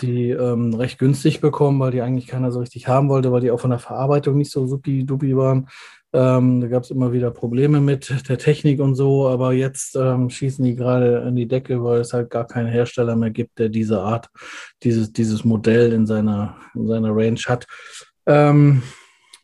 [0.00, 3.50] die ähm, recht günstig bekommen, weil die eigentlich keiner so richtig haben wollte, weil die
[3.50, 5.68] auch von der Verarbeitung nicht so supi-dupi waren.
[6.12, 10.30] Ähm, da gab es immer wieder Probleme mit der Technik und so, aber jetzt ähm,
[10.30, 13.68] schießen die gerade in die Decke, weil es halt gar keinen Hersteller mehr gibt, der
[13.68, 14.28] diese Art,
[14.84, 17.66] dieses, dieses Modell in seiner, in seiner Range hat.
[18.26, 18.82] Ähm,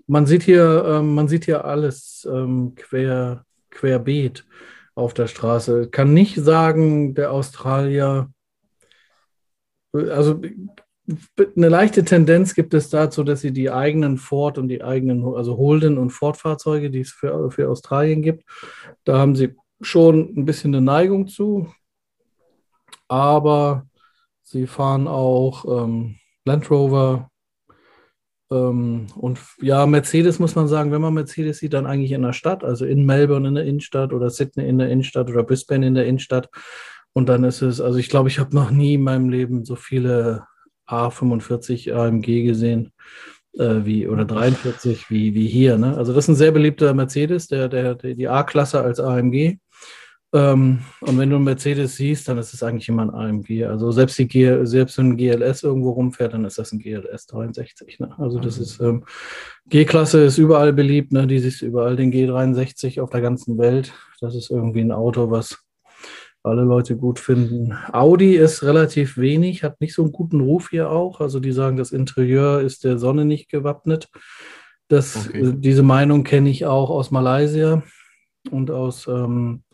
[0.06, 4.44] man sieht hier, ähm, man sieht hier alles ähm, quer, querbeet
[4.94, 5.88] auf der Straße.
[5.88, 8.30] Kann nicht sagen, der Australier
[9.92, 10.40] also
[11.56, 15.56] eine leichte Tendenz gibt es dazu, dass sie die eigenen Ford und die eigenen, also
[15.56, 18.44] Holden und Ford-Fahrzeuge, die es für, für Australien gibt,
[19.04, 21.72] da haben sie schon ein bisschen eine Neigung zu.
[23.08, 23.86] Aber
[24.42, 27.30] sie fahren auch ähm, Land Rover
[28.50, 32.32] ähm, und ja, Mercedes muss man sagen, wenn man Mercedes sieht, dann eigentlich in der
[32.32, 35.94] Stadt, also in Melbourne in der Innenstadt oder Sydney in der Innenstadt oder Brisbane in
[35.94, 36.48] der Innenstadt.
[37.12, 39.76] Und dann ist es, also ich glaube, ich habe noch nie in meinem Leben so
[39.76, 40.44] viele
[40.86, 42.92] A45 AMG gesehen
[43.58, 45.78] äh, wie oder 43 wie, wie hier.
[45.78, 45.96] Ne?
[45.96, 49.58] Also das ist ein sehr beliebter Mercedes, der, der, der die A-Klasse als AMG.
[50.32, 53.64] Ähm, und wenn du einen Mercedes siehst, dann ist es eigentlich immer ein AMG.
[53.64, 57.26] Also selbst, die G, selbst wenn ein GLS irgendwo rumfährt, dann ist das ein GLS
[57.26, 57.98] 63.
[57.98, 58.14] Ne?
[58.18, 58.62] Also das mhm.
[58.62, 59.04] ist ähm,
[59.68, 61.12] G-Klasse ist überall beliebt.
[61.12, 61.26] Ne?
[61.26, 63.92] Die siehst du überall den G63 auf der ganzen Welt.
[64.20, 65.64] Das ist irgendwie ein Auto, was
[66.42, 67.76] alle Leute gut finden.
[67.92, 71.20] Audi ist relativ wenig, hat nicht so einen guten Ruf hier auch.
[71.20, 74.08] Also die sagen, das Interieur ist der Sonne nicht gewappnet.
[74.88, 75.40] Das, okay.
[75.40, 77.82] Äh, diese Meinung kenne ich auch aus Malaysia
[78.50, 79.64] und aus, ähm,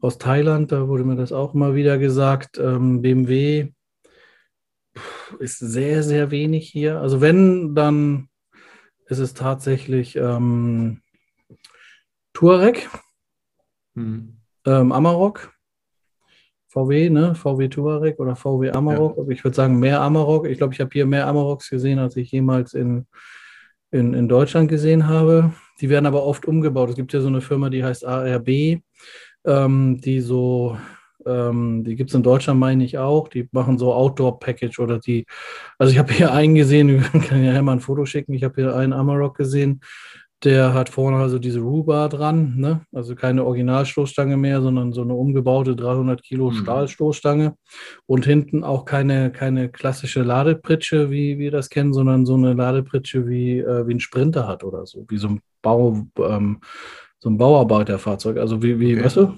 [0.00, 0.72] aus Thailand.
[0.72, 2.58] Da wurde mir das auch immer wieder gesagt.
[2.58, 3.72] Ähm, BMW
[5.38, 7.00] ist sehr, sehr wenig hier.
[7.00, 8.28] Also wenn, dann
[9.06, 11.02] ist es tatsächlich ähm,
[12.32, 12.88] Touareg,
[13.94, 14.38] hm.
[14.64, 15.55] ähm, Amarok
[16.76, 17.34] VW, ne?
[17.34, 19.16] VW Touareg oder VW Amarok.
[19.16, 19.24] Ja.
[19.30, 20.46] Ich würde sagen mehr Amarok.
[20.46, 23.06] Ich glaube, ich habe hier mehr Amaroks gesehen, als ich jemals in,
[23.90, 25.54] in, in Deutschland gesehen habe.
[25.80, 26.90] Die werden aber oft umgebaut.
[26.90, 28.82] Es gibt ja so eine Firma, die heißt ARB,
[29.46, 30.76] ähm, die so,
[31.24, 33.28] ähm, die gibt es in Deutschland, meine ich auch.
[33.28, 35.24] Die machen so Outdoor-Package oder die,
[35.78, 38.34] also ich habe hier einen gesehen, ich kann ja mal ein Foto schicken.
[38.34, 39.80] Ich habe hier einen Amarok gesehen.
[40.44, 42.82] Der hat vorne also diese Rubar dran, ne?
[42.92, 46.56] also keine Originalstoßstange mehr, sondern so eine umgebaute 300 Kilo mhm.
[46.56, 47.54] Stahlstoßstange
[48.04, 53.26] und hinten auch keine, keine klassische Ladepritsche, wie wir das kennen, sondern so eine Ladepritsche
[53.26, 56.60] wie, äh, wie ein Sprinter hat oder so, wie so ein Bau, ähm,
[57.18, 58.36] so ein Bauarbeiterfahrzeug.
[58.36, 59.04] Also wie, wie okay.
[59.04, 59.34] weißt du?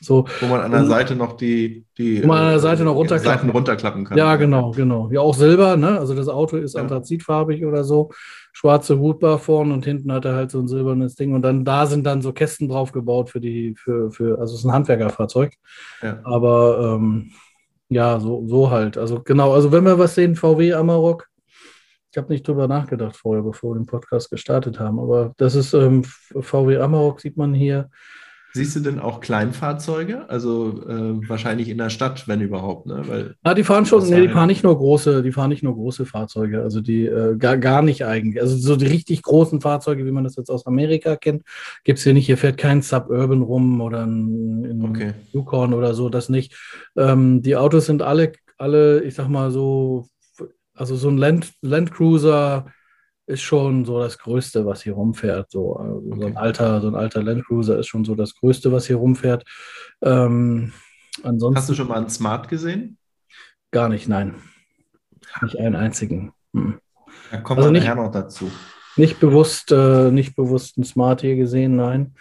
[0.00, 2.94] So, wo man an der Seite noch die, die wo man an der Seite noch
[2.94, 4.18] runterklappen, Seiten runterklappen kann.
[4.18, 5.08] Ja, genau, genau.
[5.10, 5.98] Ja, auch Silber, ne?
[5.98, 6.82] Also das Auto ist ja.
[6.82, 8.10] anthrazitfarbig oder so.
[8.52, 11.32] Schwarze Hutbar vorne und hinten hat er halt so ein silbernes Ding.
[11.32, 14.60] Und dann da sind dann so Kästen drauf gebaut für die, für, für, also es
[14.60, 15.54] ist ein Handwerkerfahrzeug.
[16.02, 16.20] Ja.
[16.24, 17.30] Aber ähm,
[17.88, 18.98] ja, so, so halt.
[18.98, 21.28] Also genau, also wenn wir was sehen, VW Amarok,
[22.10, 25.74] ich habe nicht drüber nachgedacht vorher, bevor wir den Podcast gestartet haben, aber das ist
[25.74, 27.90] ähm, VW Amarok, sieht man hier.
[28.56, 30.30] Siehst du denn auch Kleinfahrzeuge?
[30.30, 33.02] Also äh, wahrscheinlich in der Stadt, wenn überhaupt, ne?
[33.08, 35.74] Weil Na, die fahren schon, nee, die fahren nicht nur große, die fahren nicht nur
[35.74, 38.40] große Fahrzeuge, also die äh, gar, gar nicht eigentlich.
[38.40, 41.42] Also so die richtig großen Fahrzeuge, wie man das jetzt aus Amerika kennt,
[41.82, 42.26] gibt es hier nicht.
[42.26, 45.14] Hier fährt kein Suburban rum oder ein, ein okay.
[45.32, 46.54] Yukon oder so, das nicht.
[46.96, 50.06] Ähm, die Autos sind alle, alle, ich sag mal so,
[50.74, 52.66] also so ein Land, Landcruiser
[53.26, 55.50] ist schon so das Größte, was hier rumfährt.
[55.50, 56.20] So, also okay.
[56.20, 59.44] so ein alter, so ein alter Landcruiser ist schon so das Größte, was hier rumfährt.
[60.02, 60.72] Ähm,
[61.22, 62.98] ansonsten, Hast du schon mal einen Smart gesehen?
[63.70, 64.34] Gar nicht, nein.
[65.42, 66.32] Nicht einen einzigen.
[66.52, 66.78] Hm.
[67.30, 68.50] Da kommen also wir nachher noch dazu.
[68.96, 72.14] Nicht bewusst, äh, nicht bewusst einen Smart hier gesehen, nein.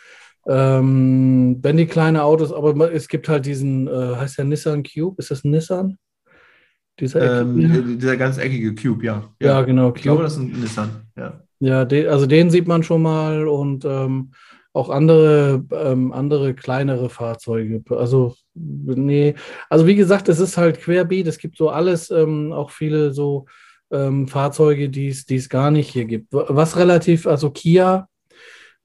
[0.47, 5.16] Ähm, wenn die kleine Autos, aber es gibt halt diesen, äh, heißt der Nissan Cube,
[5.20, 5.97] ist das ein Nissan?
[7.00, 9.24] Dieser, ähm, dieser ganz eckige Cube, ja.
[9.39, 9.88] Ja, ja genau.
[9.88, 9.98] Cube.
[9.98, 11.41] Ich glaube, das ist ein Nissan, ja.
[11.60, 14.32] Ja, de, also den sieht man schon mal und ähm,
[14.74, 17.82] auch andere, ähm, andere kleinere Fahrzeuge.
[17.89, 19.36] Also, nee,
[19.70, 21.28] also wie gesagt, es ist halt querbeet.
[21.28, 23.46] Es gibt so alles, ähm, auch viele so
[23.91, 26.28] ähm, Fahrzeuge, die es gar nicht hier gibt.
[26.32, 28.10] Was relativ, also Kia,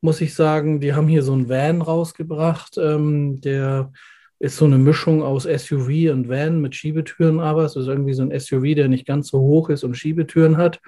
[0.01, 3.91] muss ich sagen, die haben hier so einen Van rausgebracht, ähm, der
[4.41, 8.23] ist so eine Mischung aus SUV und Van mit Schiebetüren, aber es ist irgendwie so
[8.23, 10.81] ein SUV, der nicht ganz so hoch ist und Schiebetüren hat.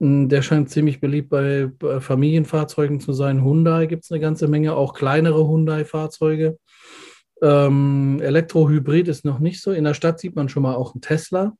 [0.00, 1.70] Hm, der scheint ziemlich beliebt bei
[2.00, 3.44] Familienfahrzeugen zu sein.
[3.44, 6.58] Hyundai gibt es eine ganze Menge, auch kleinere Hyundai-Fahrzeuge.
[7.40, 9.72] Ähm, Elektrohybrid ist noch nicht so.
[9.72, 11.54] In der Stadt sieht man schon mal auch einen Tesla.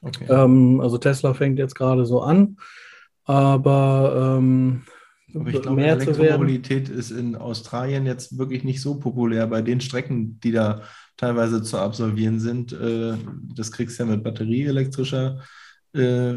[0.00, 0.26] Okay.
[0.28, 2.56] Ähm, also Tesla fängt jetzt gerade so an.
[3.24, 4.82] Aber ähm,
[5.34, 9.46] aber ich glaube, Elektromobilität ist in Australien jetzt wirklich nicht so populär.
[9.46, 10.82] Bei den Strecken, die da
[11.16, 13.14] teilweise zu absolvieren sind, äh,
[13.54, 15.40] das kriegst du ja mit batterieelektrischer
[15.92, 16.34] äh,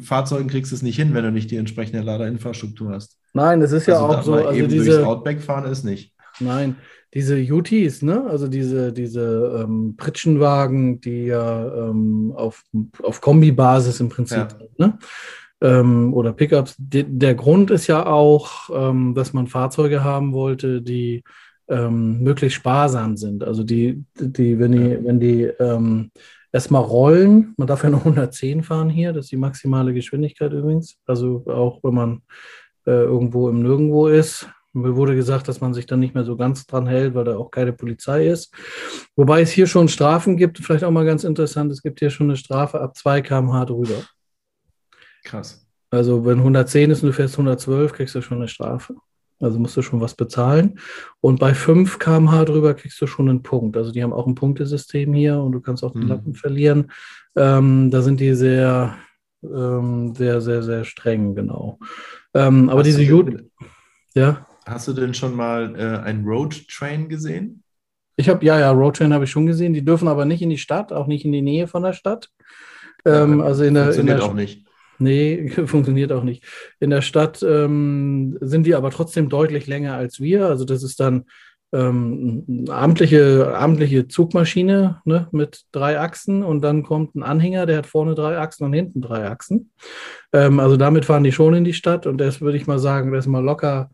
[0.00, 3.18] Fahrzeugen kriegst du es nicht hin, wenn du nicht die entsprechende Ladeinfrastruktur hast.
[3.32, 4.34] Nein, das ist ja also auch so.
[4.34, 6.14] Also eben diese, durchs Outback fahren ist nicht.
[6.40, 6.76] Nein,
[7.14, 8.24] diese UTs, ne?
[8.28, 12.62] also diese, diese ähm, Pritschenwagen, die ja ähm, auf,
[13.02, 14.86] auf Kombibasis im Prinzip, ja.
[14.86, 14.98] ne?
[15.62, 16.74] Ähm, oder Pickups.
[16.76, 21.22] De der Grund ist ja auch, ähm, dass man Fahrzeuge haben wollte, die
[21.68, 23.44] ähm, möglichst sparsam sind.
[23.44, 26.10] Also die, die wenn die, wenn die ähm,
[26.52, 30.96] erstmal rollen, man darf ja nur 110 fahren hier, das ist die maximale Geschwindigkeit übrigens.
[31.06, 32.22] Also auch wenn man
[32.86, 34.48] äh, irgendwo im Nirgendwo ist.
[34.74, 37.36] Mir wurde gesagt, dass man sich dann nicht mehr so ganz dran hält, weil da
[37.36, 38.54] auch keine Polizei ist.
[39.16, 42.28] Wobei es hier schon Strafen gibt, vielleicht auch mal ganz interessant, es gibt hier schon
[42.28, 44.02] eine Strafe ab 2 km/h drüber.
[45.22, 45.66] Krass.
[45.90, 48.94] Also wenn 110 ist und du fährst 112, kriegst du schon eine Strafe.
[49.40, 50.78] Also musst du schon was bezahlen.
[51.20, 53.76] Und bei 5 km/h drüber kriegst du schon einen Punkt.
[53.76, 56.08] Also die haben auch ein Punktesystem hier und du kannst auch den mhm.
[56.08, 56.92] Lappen verlieren.
[57.36, 58.96] Ähm, da sind die sehr,
[59.42, 61.78] ähm, sehr, sehr, sehr streng, genau.
[62.34, 63.50] Ähm, aber diese Juden.
[64.14, 64.46] Ja.
[64.64, 67.64] Hast du denn schon mal äh, ein Road Train gesehen?
[68.16, 69.72] Ich habe, ja, ja, Road Train habe ich schon gesehen.
[69.72, 72.30] Die dürfen aber nicht in die Stadt, auch nicht in die Nähe von der Stadt.
[73.04, 74.64] Ähm, ja, also in der, in der, auch nicht.
[75.02, 76.44] Nee, funktioniert auch nicht.
[76.80, 80.46] In der Stadt ähm, sind die aber trotzdem deutlich länger als wir.
[80.46, 81.24] Also das ist dann
[81.72, 87.78] ähm, eine amtliche, amtliche Zugmaschine ne, mit drei Achsen und dann kommt ein Anhänger, der
[87.78, 89.72] hat vorne drei Achsen und hinten drei Achsen.
[90.32, 93.12] Ähm, also damit fahren die schon in die Stadt und das würde ich mal sagen,
[93.12, 93.90] das ist mal locker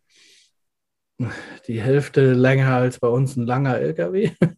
[1.67, 4.31] die Hälfte länger als bei uns ein langer LKW.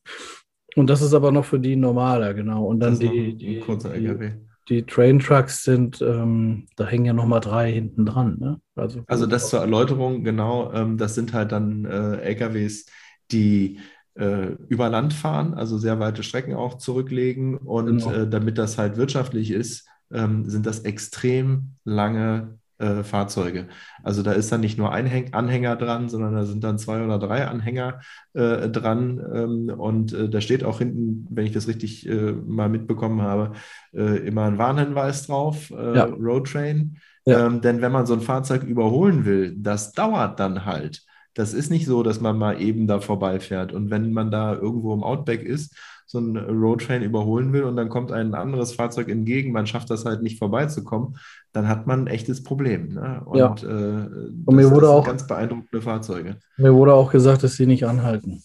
[0.76, 2.66] Und das ist aber noch für die normaler, genau.
[2.66, 4.32] Und dann die, die, kurzer LKW
[4.68, 8.36] die Train Trucks sind, ähm, da hängen ja nochmal drei hinten dran.
[8.38, 8.60] Ne?
[8.76, 12.86] Also, also das zur Erläuterung, genau, ähm, das sind halt dann äh, LKWs,
[13.32, 13.80] die
[14.14, 17.56] äh, über Land fahren, also sehr weite Strecken auch zurücklegen.
[17.56, 18.12] Und genau.
[18.12, 23.68] äh, damit das halt wirtschaftlich ist, ähm, sind das extrem lange äh, Fahrzeuge.
[24.02, 27.04] Also da ist dann nicht nur ein Häng Anhänger dran, sondern da sind dann zwei
[27.04, 28.00] oder drei Anhänger
[28.32, 29.20] äh, dran.
[29.34, 33.52] Ähm, und äh, da steht auch hinten, wenn ich das richtig äh, mal mitbekommen habe,
[33.92, 36.04] äh, immer ein Warnhinweis drauf, äh, ja.
[36.04, 36.96] Road Train.
[37.26, 37.46] Ja.
[37.46, 41.02] Ähm, denn wenn man so ein Fahrzeug überholen will, das dauert dann halt.
[41.34, 43.72] Das ist nicht so, dass man mal eben da vorbeifährt.
[43.72, 45.76] Und wenn man da irgendwo im Outback ist,
[46.10, 50.04] so ein Roadtrain überholen will und dann kommt ein anderes Fahrzeug entgegen, man schafft das
[50.04, 51.16] halt nicht vorbeizukommen,
[51.52, 52.94] dann hat man ein echtes Problem.
[52.94, 53.22] Ne?
[53.24, 53.54] Und, ja.
[53.62, 54.08] äh,
[54.44, 56.36] und mir das, wurde das auch, ganz beeindruckende Fahrzeuge.
[56.56, 58.42] Mir wurde auch gesagt, dass sie nicht anhalten.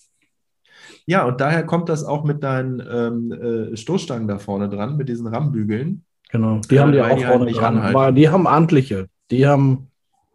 [1.08, 5.10] Ja, und daher kommt das auch mit deinen ähm, äh, Stoßstangen da vorne dran, mit
[5.10, 6.04] diesen Rammbügeln.
[6.32, 7.78] Genau, die haben die auch die halt vorne halt dran.
[7.78, 8.16] Anhalten.
[8.16, 9.88] Die haben amtliche, die haben.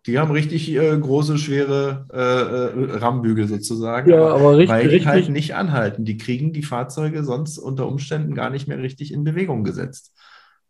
[0.07, 4.11] Die haben richtig äh, große, schwere äh, äh Rammbügel sozusagen.
[4.11, 4.71] Ja, aber richtig.
[4.71, 6.05] Weil die richtig, halt nicht anhalten.
[6.05, 10.15] Die kriegen die Fahrzeuge sonst unter Umständen gar nicht mehr richtig in Bewegung gesetzt.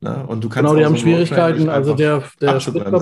[0.01, 0.27] Ne?
[0.27, 1.69] Und du kannst genau, die haben so Schwierigkeiten.
[1.69, 2.55] Also der, der,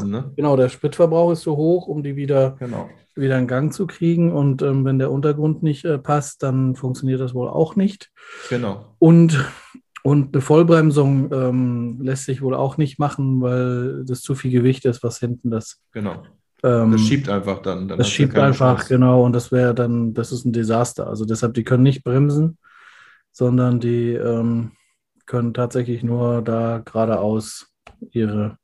[0.05, 0.33] ne?
[0.37, 2.91] genau, der Spritverbrauch ist so hoch, um die wieder, genau.
[3.15, 4.33] wieder in Gang zu kriegen.
[4.33, 8.11] Und ähm, wenn der Untergrund nicht äh, passt, dann funktioniert das wohl auch nicht.
[8.51, 8.97] Genau.
[8.99, 9.45] Und,
[10.09, 14.87] und eine Vollbremsung ähm, lässt sich wohl auch nicht machen, weil das zu viel Gewicht
[14.87, 15.83] ist, was hinten das.
[15.93, 16.23] Genau.
[16.63, 17.89] Ähm, das schiebt einfach dann.
[17.89, 18.95] dann das schiebt einfach, Chance.
[18.95, 19.23] genau.
[19.23, 21.09] Und das wäre dann, das ist ein Desaster.
[21.09, 22.57] Also deshalb, die können nicht bremsen,
[23.33, 24.73] sondern die ähm,
[25.27, 27.71] können tatsächlich nur da geradeaus
[28.11, 28.57] ihre,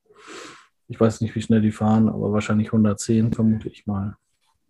[0.89, 4.17] ich weiß nicht, wie schnell die fahren, aber wahrscheinlich 110, vermute ich mal.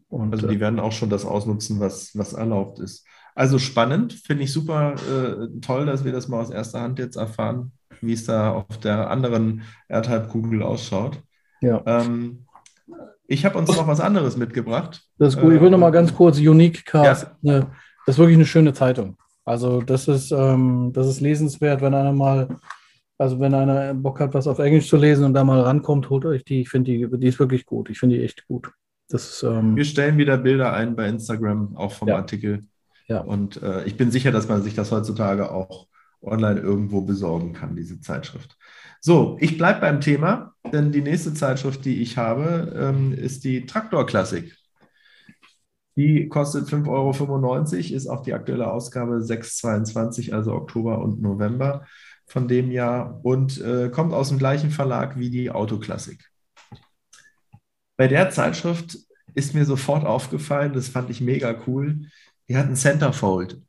[0.08, 3.06] Und, also die äh, werden auch schon das ausnutzen, was, was erlaubt ist.
[3.34, 7.16] Also spannend, finde ich super äh, toll, dass wir das mal aus erster Hand jetzt
[7.16, 11.20] erfahren, wie es da auf der anderen Erdhalbkugel ausschaut.
[11.60, 11.82] Ja.
[11.86, 12.46] Ähm,
[13.26, 15.02] ich habe uns noch was anderes mitgebracht.
[15.18, 15.52] Das ist gut.
[15.52, 17.26] Ich will noch mal ganz kurz Unique Cars.
[17.42, 17.60] Ja.
[18.06, 19.16] Das ist wirklich eine schöne Zeitung.
[19.44, 22.48] Also das ist, ähm, das ist lesenswert, wenn einer mal,
[23.18, 26.24] also wenn einer Bock hat, was auf Englisch zu lesen und da mal rankommt, holt
[26.24, 26.60] euch die.
[26.60, 27.90] Ich finde die, die ist wirklich gut.
[27.90, 28.70] Ich finde die echt gut.
[29.08, 32.16] Das ist, ähm, Wir stellen wieder Bilder ein bei Instagram, auch vom Ja.
[32.16, 32.64] Artikel.
[33.06, 33.20] Ja.
[33.20, 35.88] Und äh, ich bin sicher, dass man sich das heutzutage auch
[36.22, 38.56] online irgendwo besorgen kann, diese Zeitschrift.
[39.00, 43.66] So, ich bleibe beim Thema, denn die nächste Zeitschrift, die ich habe, ähm, ist die
[43.66, 44.56] Traktor-Klassik.
[45.96, 51.86] Die kostet 5,95 Euro, ist auch die aktuelle Ausgabe 6,22, also Oktober und November
[52.26, 56.30] von dem Jahr und äh, kommt aus dem gleichen Verlag wie die Autoklassik.
[57.96, 58.98] Bei der Zeitschrift
[59.34, 62.06] ist mir sofort aufgefallen, das fand ich mega cool,
[62.48, 63.60] die hat ein Centerfold.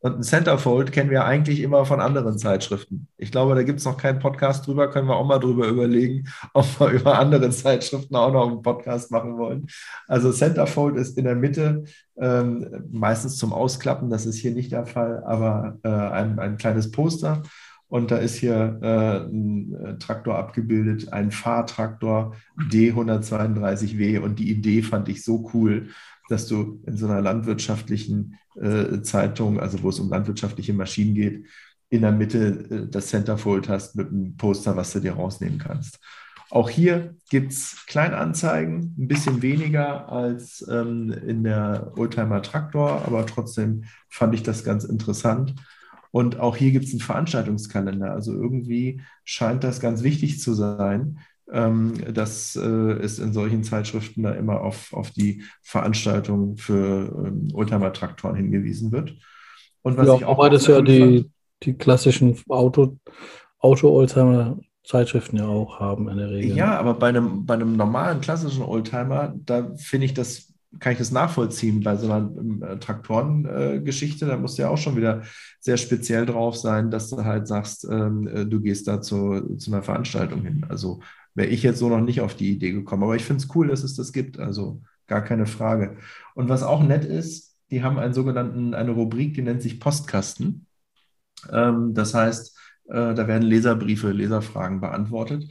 [0.00, 3.08] Und ein Centerfold kennen wir eigentlich immer von anderen Zeitschriften.
[3.16, 6.28] Ich glaube, da gibt es noch keinen Podcast drüber, können wir auch mal drüber überlegen,
[6.54, 9.66] ob wir über andere Zeitschriften auch noch einen Podcast machen wollen.
[10.06, 11.84] Also Centerfold ist in der Mitte,
[12.16, 16.92] ähm, meistens zum Ausklappen, das ist hier nicht der Fall, aber äh, ein, ein kleines
[16.92, 17.42] Poster.
[17.88, 22.36] Und da ist hier äh, ein äh, Traktor abgebildet, ein Fahrtraktor
[22.70, 24.20] D132W.
[24.20, 25.88] Und die Idee fand ich so cool,
[26.28, 31.46] dass du in so einer landwirtschaftlichen äh, Zeitung, also wo es um landwirtschaftliche Maschinen geht,
[31.90, 35.98] in der Mitte äh, das Centerfold hast mit einem Poster, was du dir rausnehmen kannst.
[36.50, 43.26] Auch hier gibt es Kleinanzeigen, ein bisschen weniger als ähm, in der Oldtimer Traktor, aber
[43.26, 45.54] trotzdem fand ich das ganz interessant.
[46.10, 48.12] Und auch hier gibt es einen Veranstaltungskalender.
[48.12, 51.18] Also irgendwie scheint das ganz wichtig zu sein,
[51.50, 58.36] dass äh, es in solchen Zeitschriften da immer auf, auf die Veranstaltungen für ähm, Oldtimer-Traktoren
[58.36, 59.14] hingewiesen wird.
[59.82, 61.30] Und was ja, ich auch das ja die,
[61.62, 62.98] die klassischen Auto,
[63.60, 66.56] Auto-Oldtimer Zeitschriften ja auch haben in der Regel.
[66.56, 70.98] Ja, aber bei einem, bei einem normalen klassischen Oldtimer, da finde ich das, kann ich
[70.98, 71.82] das nachvollziehen.
[71.82, 72.30] Bei so einer
[72.66, 75.22] äh, Traktorengeschichte, äh, da musst du ja auch schon wieder
[75.60, 79.70] sehr speziell drauf sein, dass du halt sagst, ähm, äh, du gehst da zu, zu
[79.70, 80.64] einer Veranstaltung hin.
[80.70, 81.00] Also
[81.38, 83.04] wäre ich jetzt so noch nicht auf die Idee gekommen.
[83.04, 84.38] Aber ich finde es cool, dass es das gibt.
[84.38, 85.96] Also gar keine Frage.
[86.34, 90.66] Und was auch nett ist, die haben einen sogenannten, eine Rubrik, die nennt sich Postkasten.
[91.50, 92.58] Ähm, das heißt,
[92.88, 95.44] äh, da werden Leserbriefe, Leserfragen beantwortet.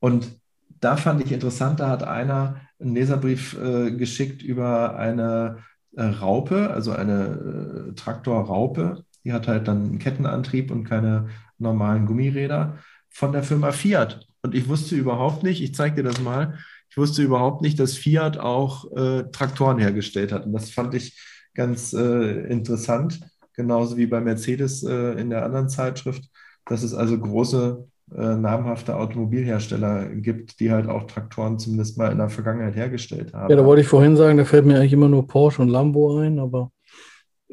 [0.00, 0.40] Und
[0.80, 5.58] da fand ich interessant, da hat einer einen Leserbrief äh, geschickt über eine
[5.92, 9.04] äh, Raupe, also eine äh, Traktorraupe.
[9.24, 11.28] Die hat halt dann einen Kettenantrieb und keine
[11.58, 12.78] normalen Gummiräder
[13.10, 14.26] von der Firma Fiat.
[14.44, 16.58] Und ich wusste überhaupt nicht, ich zeige dir das mal,
[16.90, 20.44] ich wusste überhaupt nicht, dass Fiat auch äh, Traktoren hergestellt hat.
[20.44, 21.18] Und das fand ich
[21.54, 23.20] ganz äh, interessant,
[23.54, 26.24] genauso wie bei Mercedes äh, in der anderen Zeitschrift,
[26.66, 32.18] dass es also große äh, namhafte Automobilhersteller gibt, die halt auch Traktoren zumindest mal in
[32.18, 33.50] der Vergangenheit hergestellt haben.
[33.50, 36.18] Ja, da wollte ich vorhin sagen, da fällt mir eigentlich immer nur Porsche und Lambo
[36.18, 36.70] ein, aber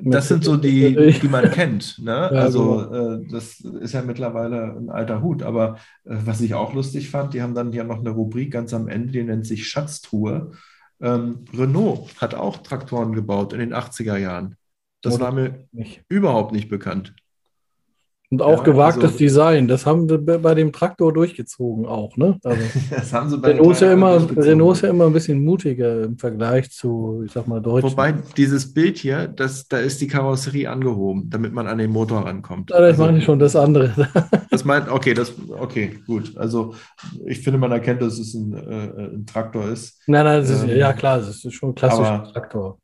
[0.03, 1.99] das sind so die, die man kennt.
[1.99, 2.15] Ne?
[2.15, 5.43] Also äh, das ist ja mittlerweile ein alter Hut.
[5.43, 8.73] Aber äh, was ich auch lustig fand, die haben dann ja noch eine Rubrik ganz
[8.73, 10.51] am Ende, die nennt sich Schatztruhe.
[11.01, 14.55] Ähm, Renault hat auch Traktoren gebaut in den 80er Jahren.
[15.01, 16.03] Das Oder war mir nicht.
[16.09, 17.15] überhaupt nicht bekannt.
[18.33, 19.67] Und auch Ja, gewagtes also- Design.
[19.67, 22.39] Das haben sie bei dem Traktor durchgezogen auch, ne?
[22.45, 24.25] Also Das haben sie bei Renault ist, ja immer.
[24.37, 27.91] Renault ist ja immer ein bisschen mutiger im Vergleich zu, ich sag mal, Deutschen.
[27.91, 32.21] Wobei dieses Bild hier, das, da ist die Karosserie angehoben, damit man an den Motor
[32.25, 32.69] rankommt.
[32.69, 33.91] ja, das Also, meine ich schon, das andere.
[34.49, 36.35] Das meint, okay, das, okay, gut.
[36.37, 36.73] Also
[37.25, 40.01] ich finde, man erkennt, dass es ein, äh, ein Traktor ist.
[40.07, 42.77] nein, nein, das ist, Ähm, ja klar, das ist schon ein klassischer aber- Traktor.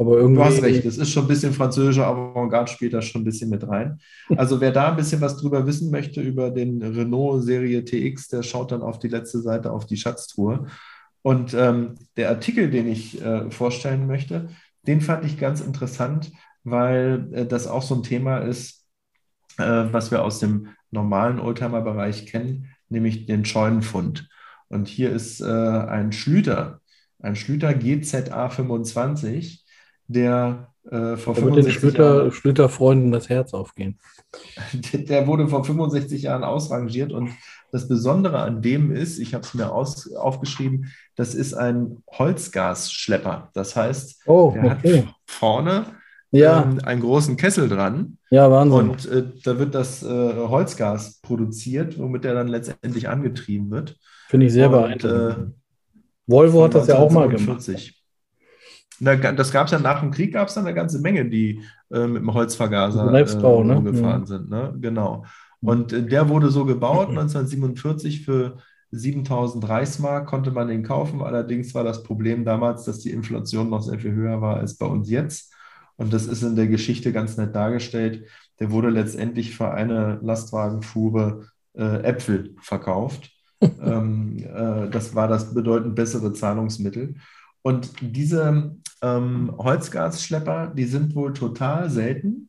[0.00, 0.36] Aber irgendwie.
[0.36, 3.50] Du hast recht, es ist schon ein bisschen französischer Avantgarde, spielt da schon ein bisschen
[3.50, 3.98] mit rein.
[4.34, 8.42] Also wer da ein bisschen was drüber wissen möchte über den Renault Serie TX, der
[8.42, 10.68] schaut dann auf die letzte Seite auf die Schatztruhe.
[11.20, 14.48] Und ähm, der Artikel, den ich äh, vorstellen möchte,
[14.86, 16.32] den fand ich ganz interessant,
[16.64, 18.86] weil äh, das auch so ein Thema ist,
[19.58, 24.30] äh, was wir aus dem normalen Oldtimer-Bereich kennen, nämlich den Scheunenfund.
[24.68, 26.80] Und hier ist äh, ein Schlüter,
[27.18, 29.66] ein Schlüter GZA 25,
[30.12, 33.98] der äh, vor Da wird den 65 Schlüter, Jahren, Schlüterfreunden das Herz aufgehen.
[34.92, 37.30] der wurde vor 65 Jahren ausrangiert und
[37.72, 43.50] das Besondere an dem ist, ich habe es mir aus, aufgeschrieben, das ist ein Holzgasschlepper.
[43.54, 45.08] Das heißt, Oh, der hat okay.
[45.26, 45.86] vorne
[46.32, 48.90] Ja, ähm, einen großen Kessel dran ja, Wahnsinn.
[48.90, 53.98] und äh, da wird das äh, Holzgas produziert, womit er dann letztendlich angetrieben wird.
[54.28, 55.48] Finde ich sehr beeindruckend.
[55.48, 55.52] äh,
[56.26, 57.62] Volvo hat das ja auch mal gemacht.
[59.00, 59.04] 1947.
[59.04, 61.28] Na, ga- das gab es ja nach dem Krieg, gab es dann eine ganze Menge,
[61.28, 63.74] die äh, mit dem Holzvergaser Selbstbau, äh, ne?
[63.74, 64.26] rumgefahren Mhm.
[64.26, 64.50] sind.
[64.50, 64.74] Ne?
[64.80, 65.24] Genau.
[65.60, 68.58] Und äh, der wurde so gebaut, 1947 für
[68.92, 71.22] 7000 Reichsmark konnte man den kaufen.
[71.22, 74.86] Allerdings war das Problem damals, dass die Inflation noch sehr viel höher war als bei
[74.86, 75.52] uns jetzt.
[75.96, 78.24] Und das ist in der Geschichte ganz nett dargestellt.
[78.58, 83.30] Der wurde letztendlich für eine Lastwagenfuhre äh, Äpfel verkauft.
[83.82, 87.14] ähm, äh, das war das bedeutend bessere Zahlungsmittel.
[87.62, 92.48] Und diese ähm, Holzgasschlepper, die sind wohl total selten.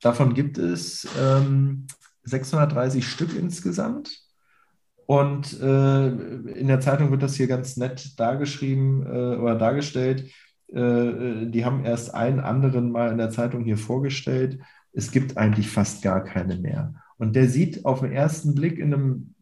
[0.00, 1.86] Davon gibt es ähm,
[2.24, 4.22] 630 Stück insgesamt.
[5.06, 10.30] Und äh, in der Zeitung wird das hier ganz nett dargeschrieben äh, oder dargestellt.
[10.68, 14.60] Äh, die haben erst einen anderen mal in der Zeitung hier vorgestellt.
[14.92, 16.94] Es gibt eigentlich fast gar keine mehr.
[17.16, 19.34] Und der sieht auf den ersten Blick in einem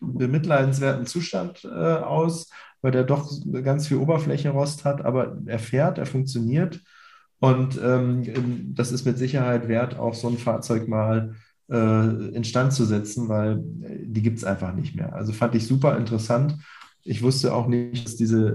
[0.00, 2.50] bemitleidenswerten Zustand äh, aus,
[2.84, 3.32] weil der doch
[3.62, 6.82] ganz viel Oberflächenrost hat, aber er fährt, er funktioniert.
[7.40, 11.34] Und ähm, das ist mit Sicherheit wert, auch so ein Fahrzeug mal
[11.70, 15.14] äh, instand zu setzen, weil äh, die gibt es einfach nicht mehr.
[15.14, 16.56] Also fand ich super interessant.
[17.04, 18.48] Ich wusste auch nicht, dass diese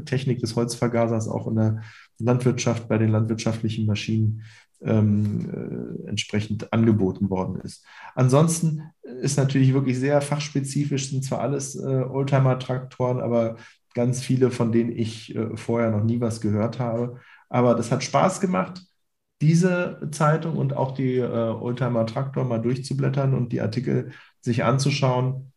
[0.00, 1.82] äh, Technik des Holzvergasers auch in der
[2.18, 4.42] Landwirtschaft, bei den landwirtschaftlichen Maschinen
[4.82, 7.84] ähm, äh, entsprechend angeboten worden ist.
[8.14, 13.56] Ansonsten ist natürlich wirklich sehr fachspezifisch, sind zwar alles äh, Oldtimer-Traktoren, aber
[13.94, 17.20] ganz viele, von denen ich äh, vorher noch nie was gehört habe.
[17.48, 18.82] Aber das hat Spaß gemacht,
[19.40, 25.52] diese Zeitung und auch die äh, Oldtimer Traktor mal durchzublättern und die Artikel sich anzuschauen.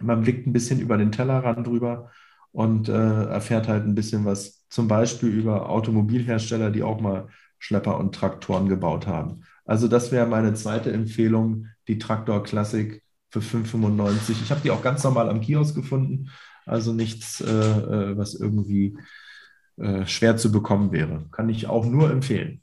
[0.00, 2.10] Man blickt ein bisschen über den Tellerrand drüber
[2.52, 7.28] und äh, erfährt halt ein bisschen was, zum Beispiel über Automobilhersteller, die auch mal
[7.58, 9.42] Schlepper und Traktoren gebaut haben.
[9.64, 14.42] Also das wäre meine zweite Empfehlung, die Traktor Classic für 5,95.
[14.42, 16.30] Ich habe die auch ganz normal am Kiosk gefunden,
[16.64, 18.96] also nichts, äh, äh, was irgendwie
[19.76, 21.26] äh, schwer zu bekommen wäre.
[21.30, 22.62] Kann ich auch nur empfehlen.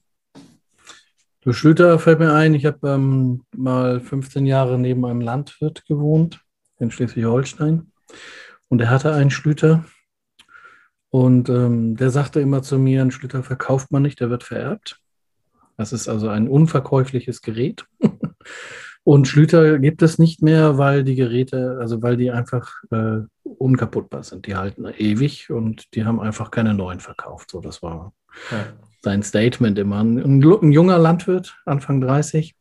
[1.42, 6.42] Du Schlüter fällt mir ein, ich habe ähm, mal 15 Jahre neben einem Landwirt gewohnt
[6.80, 7.92] in Schleswig-Holstein
[8.68, 9.86] und er hatte einen Schlüter
[11.16, 15.00] und ähm, der sagte immer zu mir, einen Schlüter verkauft man nicht, der wird vererbt.
[15.78, 17.86] Das ist also ein unverkäufliches Gerät.
[19.06, 24.24] Und Schlüter gibt es nicht mehr, weil die Geräte, also weil die einfach äh, unkaputtbar
[24.24, 24.46] sind.
[24.46, 27.52] Die halten ewig und die haben einfach keine neuen verkauft.
[27.52, 28.12] So, das war
[28.52, 28.66] Ja.
[29.02, 30.04] sein Statement immer.
[30.04, 32.56] Ein, ein junger Landwirt, Anfang 30,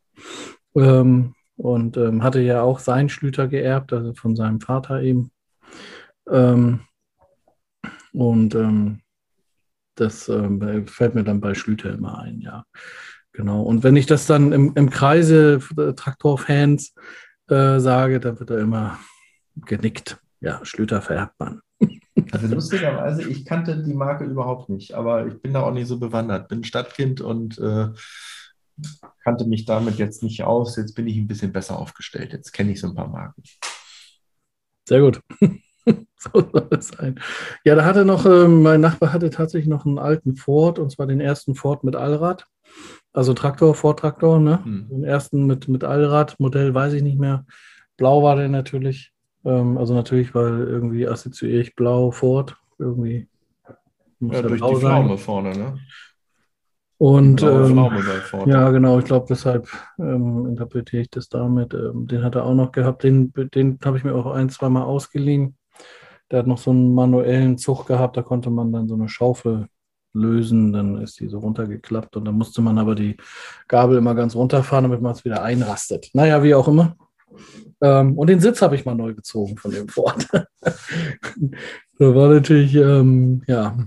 [0.75, 5.31] ähm, und ähm, hatte ja auch seinen Schlüter geerbt, also von seinem Vater eben.
[6.29, 6.81] Ähm,
[8.15, 9.01] und ähm,
[9.95, 12.65] das ähm, fällt mir dann bei Schlüter immer ein, ja.
[13.31, 13.61] Genau.
[13.63, 16.93] Und wenn ich das dann im, im Kreise der Traktorfans
[17.49, 18.99] äh, sage, dann wird er immer
[19.55, 20.19] genickt.
[20.39, 21.61] Ja, Schlüter vererbt man.
[22.31, 25.99] Also lustigerweise, ich kannte die Marke überhaupt nicht, aber ich bin da auch nicht so
[25.99, 26.47] bewandert.
[26.47, 27.89] Bin Stadtkind und äh,
[29.23, 30.75] kannte mich damit jetzt nicht aus.
[30.75, 32.33] Jetzt bin ich ein bisschen besser aufgestellt.
[32.33, 33.43] Jetzt kenne ich so ein paar Marken.
[34.87, 35.21] Sehr gut.
[36.17, 37.19] so soll es sein.
[37.63, 41.07] Ja, da hatte noch, ähm, mein Nachbar hatte tatsächlich noch einen alten Ford, und zwar
[41.07, 42.45] den ersten Ford mit Allrad.
[43.13, 44.63] Also Traktor, Ford-Traktor, ne?
[44.63, 44.89] Hm.
[44.89, 47.45] Den ersten mit, mit Allrad, Modell weiß ich nicht mehr.
[47.97, 49.13] Blau war der natürlich.
[49.45, 52.57] Ähm, also natürlich, weil irgendwie assoziiere ich Blau, Ford.
[52.77, 53.29] Irgendwie
[54.19, 54.81] muss Ja, durch blau die.
[54.81, 55.79] Pflaume vorne, ne?
[56.97, 57.77] Und ähm,
[58.45, 59.67] ja, genau, ich glaube, deshalb
[59.99, 61.73] ähm, interpretiere ich das damit.
[61.73, 64.69] Ähm, den hat er auch noch gehabt, den, den habe ich mir auch ein, zwei
[64.69, 65.57] Mal ausgeliehen.
[66.31, 69.67] Der hat noch so einen manuellen Zug gehabt, da konnte man dann so eine Schaufel
[70.13, 73.17] lösen, dann ist die so runtergeklappt und dann musste man aber die
[73.67, 76.09] Gabel immer ganz runterfahren, damit man es wieder einrastet.
[76.13, 76.95] Naja, wie auch immer.
[77.81, 80.27] Ähm, und den Sitz habe ich mal neu gezogen von dem Ford.
[80.31, 83.77] da war natürlich, ähm, ja,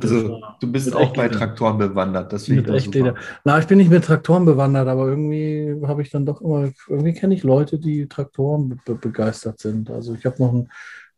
[0.00, 3.14] also, du bist auch bei Traktoren bewandert, das finde ich super.
[3.44, 7.12] Na, ich bin nicht mit Traktoren bewandert, aber irgendwie habe ich dann doch immer, irgendwie
[7.12, 9.90] kenne ich Leute, die Traktoren be begeistert sind.
[9.90, 10.68] Also ich habe noch einen,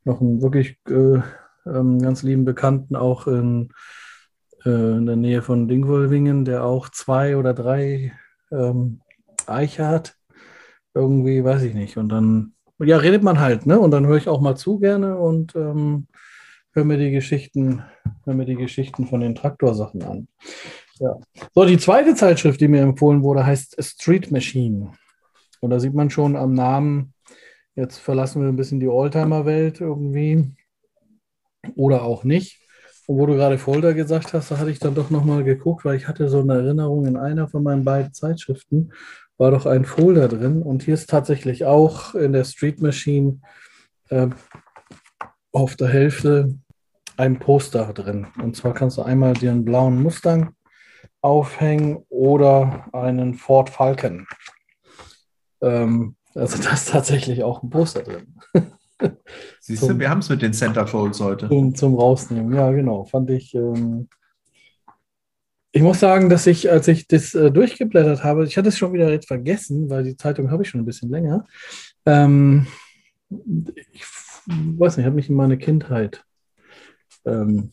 [0.05, 1.21] noch einen wirklich äh,
[1.67, 3.71] ähm, ganz lieben Bekannten auch in,
[4.65, 8.13] äh, in der Nähe von Dingwolvingen, der auch zwei oder drei
[8.51, 9.01] ähm,
[9.47, 10.17] Eiche hat.
[10.95, 11.97] Irgendwie, weiß ich nicht.
[11.97, 13.79] Und dann, ja, redet man halt, ne?
[13.79, 16.07] Und dann höre ich auch mal zu gerne und ähm,
[16.75, 17.83] höre mir die Geschichten,
[18.25, 20.29] höre mir die Geschichten von den Traktorsachen an.
[21.01, 21.17] Ja.
[21.55, 24.93] So, die zweite Zeitschrift, die mir empfohlen wurde, heißt Street Machine.
[25.61, 27.15] Und da sieht man schon am Namen,
[27.75, 30.53] jetzt verlassen wir ein bisschen die Oldtimer-Welt irgendwie.
[31.75, 32.61] Oder auch nicht.
[33.07, 35.97] Und wo du gerade Folder gesagt hast, da hatte ich dann doch nochmal geguckt, weil
[35.97, 38.93] ich hatte so eine Erinnerung in einer von meinen beiden Zeitschriften,
[39.37, 40.63] war doch ein Folder drin.
[40.63, 43.41] Und hier ist tatsächlich auch in der Street Machine
[44.11, 44.29] äh,
[45.53, 46.55] auf der Hälfte
[47.17, 48.27] ein Poster drin.
[48.43, 50.55] Und zwar kannst du einmal den blauen Mustang
[51.21, 54.27] aufhängen oder einen Ford Falcon.
[55.63, 58.35] Ähm, also da ist tatsächlich auch ein Poster drin.
[59.61, 61.49] Siehst zum, du, wir haben es mit den Centerfolds heute.
[61.49, 63.05] Zum, zum, Rausnehmen, ja, genau.
[63.05, 63.55] Fand ich.
[63.55, 64.09] Ähm,
[65.73, 68.93] ich muss sagen, dass ich, als ich das äh, durchgeblättert habe, ich hatte es schon
[68.93, 71.47] wieder jetzt vergessen, weil die Zeitung habe ich schon ein bisschen länger.
[72.07, 72.67] Ähm,
[73.93, 74.05] ich
[74.47, 76.25] weiß nicht, hat mich in meine Kindheit
[77.25, 77.71] ähm,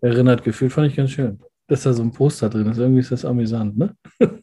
[0.00, 1.40] erinnert gefühlt, fand ich ganz schön.
[1.68, 2.78] Dass da so ein Poster drin ist.
[2.78, 3.96] Irgendwie ist das amüsant, ne?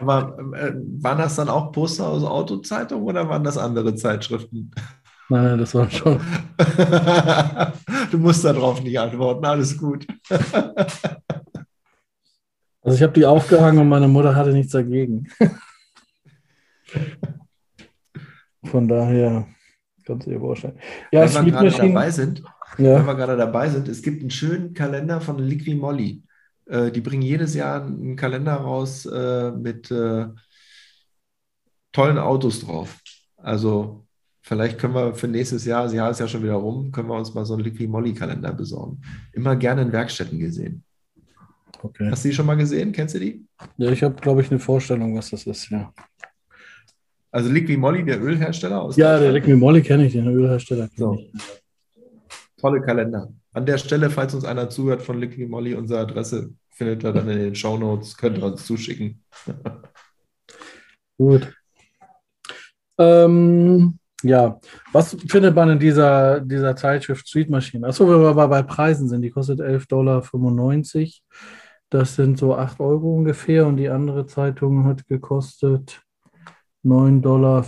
[0.00, 4.70] Aber äh, waren das dann auch Poster aus Autozeitung oder waren das andere Zeitschriften?
[5.28, 6.18] Nein, das war schon.
[8.10, 10.06] du musst darauf nicht antworten, alles gut.
[12.80, 15.28] also ich habe die aufgehangen und meine Mutter hatte nichts dagegen.
[18.64, 19.46] Von daher
[20.06, 20.78] kannst du dir vorstellen.
[21.12, 22.42] Ja, Wenn wir gerade dabei sind,
[22.76, 22.98] ja.
[22.98, 26.22] wenn wir gerade dabei sind, es gibt einen schönen Kalender von Liqui Molly.
[26.66, 30.26] Äh, die bringen jedes Jahr einen Kalender raus äh, mit äh,
[31.92, 32.98] tollen Autos drauf.
[33.36, 34.04] Also
[34.42, 37.16] vielleicht können wir für nächstes Jahr, das Jahr ist ja schon wieder rum, können wir
[37.16, 39.00] uns mal so einen Liqui Molly Kalender besorgen.
[39.32, 40.84] Immer gerne in Werkstätten gesehen.
[41.82, 42.08] Okay.
[42.10, 42.92] Hast du die schon mal gesehen?
[42.92, 43.46] Kennst du die?
[43.76, 45.92] Ja, ich habe, glaube ich, eine Vorstellung, was das ist, ja.
[47.30, 50.88] Also Liqui Molly, der Ölhersteller aus Ja, der Liqui Molly kenne ich, den Ölhersteller.
[50.96, 51.18] So.
[52.58, 53.32] Tolle Kalender.
[53.52, 57.28] An der Stelle, falls uns einer zuhört von Licky Molly, unsere Adresse findet ihr dann
[57.28, 59.24] in den Show Notes, könnt ihr uns zuschicken.
[61.18, 61.52] Gut.
[62.98, 64.60] Ähm, ja,
[64.92, 67.86] was findet man in dieser, dieser Zeitschrift Street Machine?
[67.86, 70.22] Achso, wenn wir mal bei Preisen sind, die kostet 11,95 Dollar.
[71.90, 76.02] Das sind so 8 Euro ungefähr und die andere Zeitung hat gekostet
[76.84, 77.62] 9,95 Dollar.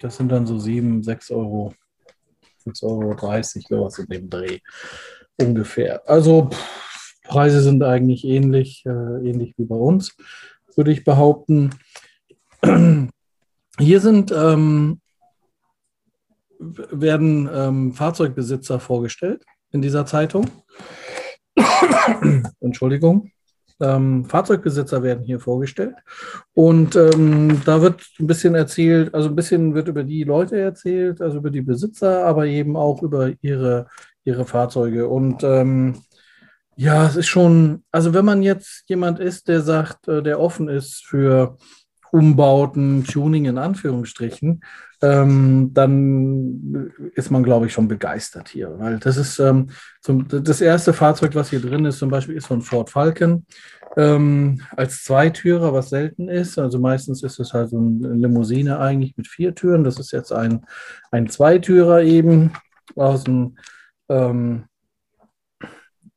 [0.00, 1.74] Das sind dann so 7, 6 Euro.
[2.64, 2.84] 6,30
[3.70, 4.58] Euro, sowas in dem Dreh
[5.40, 6.08] ungefähr.
[6.08, 8.90] Also pff, Preise sind eigentlich ähnlich, äh,
[9.28, 10.16] ähnlich wie bei uns,
[10.76, 11.70] würde ich behaupten.
[13.78, 15.00] Hier sind ähm,
[16.58, 20.48] werden ähm, Fahrzeugbesitzer vorgestellt in dieser Zeitung.
[22.60, 23.32] Entschuldigung.
[23.82, 25.96] Ähm, Fahrzeugbesitzer werden hier vorgestellt.
[26.54, 31.20] Und ähm, da wird ein bisschen erzählt, also ein bisschen wird über die Leute erzählt,
[31.20, 33.86] also über die Besitzer, aber eben auch über ihre,
[34.24, 35.08] ihre Fahrzeuge.
[35.08, 35.96] Und ähm,
[36.76, 40.68] ja, es ist schon, also wenn man jetzt jemand ist, der sagt, äh, der offen
[40.68, 41.58] ist für
[42.12, 44.62] Umbauten, Tuning in Anführungsstrichen,
[45.00, 48.78] ähm, dann ist man, glaube ich, schon begeistert hier.
[48.78, 49.70] Weil das ist ähm,
[50.02, 53.46] zum, das erste Fahrzeug, was hier drin ist, zum Beispiel ist von Ford Falcon
[53.96, 56.58] ähm, als Zweitürer, was selten ist.
[56.58, 59.82] Also meistens ist es halt so eine Limousine eigentlich mit vier Türen.
[59.82, 60.66] Das ist jetzt ein,
[61.10, 62.52] ein Zweitürer eben
[62.94, 63.56] aus dem
[64.10, 64.64] ähm,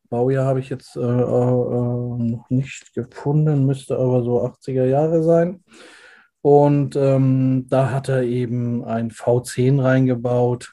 [0.10, 5.64] Baujahr habe ich jetzt äh, äh, noch nicht gefunden, müsste aber so 80er Jahre sein.
[6.41, 10.72] Und ähm, da hat er eben ein V10 reingebaut,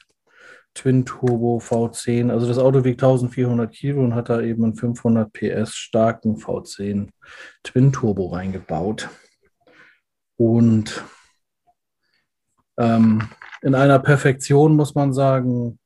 [0.75, 2.31] Twin Turbo V10.
[2.31, 7.09] Also das Auto wiegt 1400 Kilo und hat da eben einen 500 PS starken V10
[7.63, 9.09] Twin Turbo reingebaut.
[10.37, 11.03] Und
[12.77, 13.29] ähm,
[13.61, 15.79] in einer Perfektion muss man sagen,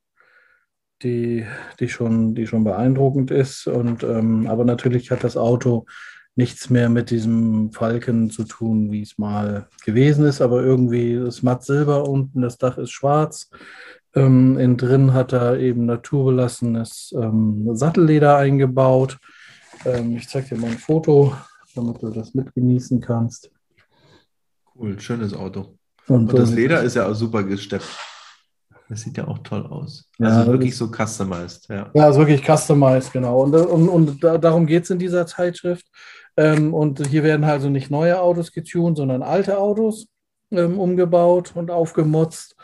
[1.03, 1.45] die,
[1.79, 3.67] die, schon, die schon beeindruckend ist.
[3.67, 5.85] Und, ähm, aber natürlich hat das Auto
[6.35, 10.41] nichts mehr mit diesem Falken zu tun, wie es mal gewesen ist.
[10.41, 13.49] Aber irgendwie ist matt Silber unten, das Dach ist schwarz.
[14.15, 19.17] Ähm, innen drin hat er eben naturbelassenes ähm, Sattelleder eingebaut.
[19.85, 21.35] Ähm, ich zeige dir mal ein Foto,
[21.75, 23.51] damit du das mitgenießen kannst.
[24.75, 25.77] Cool, schönes Auto.
[26.07, 27.85] Und, Und das Leder ist ja auch super gesteppt.
[28.89, 30.09] Das sieht ja auch toll aus.
[30.17, 31.67] Ja, also wirklich so customized.
[31.67, 33.41] Ja, ja ist wirklich customized, genau.
[33.41, 35.85] Und, und, und darum geht es in dieser Zeitschrift.
[36.37, 40.07] Ähm, und hier werden also nicht neue Autos getunt, sondern alte Autos
[40.51, 42.55] ähm, umgebaut und aufgemotzt.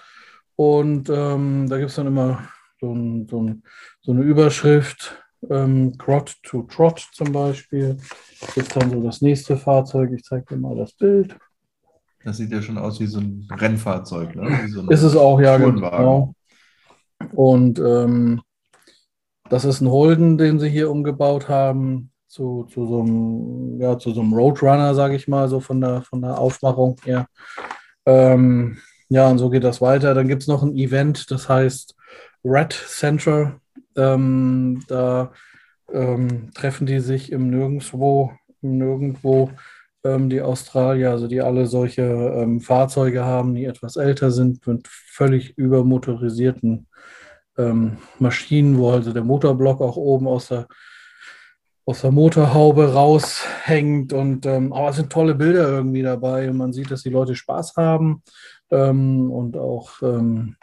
[0.56, 2.48] Und ähm, da gibt es dann immer
[2.80, 3.64] so, ein, so, ein,
[4.02, 5.18] so eine Überschrift,
[5.50, 7.98] ähm, Crot to Trot zum Beispiel.
[8.40, 10.12] Das ist dann so das nächste Fahrzeug.
[10.14, 11.36] Ich zeige dir mal das Bild.
[12.24, 14.68] Das sieht ja schon aus wie so ein Rennfahrzeug, ne?
[14.70, 16.34] So ist es auch, ja, genau.
[17.34, 18.42] Und ähm,
[19.50, 24.12] das ist ein Holden, den sie hier umgebaut haben zu, zu so einem, ja, zu
[24.12, 27.28] so einem Roadrunner, sage ich mal, so von der, von der Aufmachung her.
[28.06, 28.78] Ähm,
[29.10, 30.14] ja, und so geht das weiter.
[30.14, 31.96] Dann gibt es noch ein Event, das heißt
[32.44, 33.60] Red Central.
[33.96, 35.32] Ähm, da
[35.92, 39.52] ähm, treffen die sich im Nirgendwo, im Nirgendwo
[40.04, 44.88] ähm, die Australier, also die alle solche ähm, Fahrzeuge haben, die etwas älter sind, mit
[44.88, 46.88] völlig übermotorisierten
[47.58, 50.68] ähm, Maschinen, wo also der Motorblock auch oben aus der,
[51.86, 54.14] aus der Motorhaube raushängt.
[54.14, 57.36] Und ähm, aber es sind tolle Bilder irgendwie dabei und man sieht, dass die Leute
[57.36, 58.24] Spaß haben
[58.72, 60.58] ähm, und auch ähm,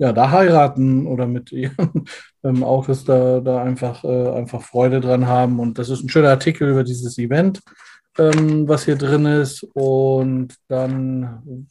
[0.00, 1.76] ja, da heiraten oder mit ihren
[2.42, 5.60] ähm, Autos da, da einfach, äh, einfach Freude dran haben.
[5.60, 7.60] Und das ist ein schöner Artikel über dieses Event,
[8.18, 9.62] ähm, was hier drin ist.
[9.74, 11.68] Und dann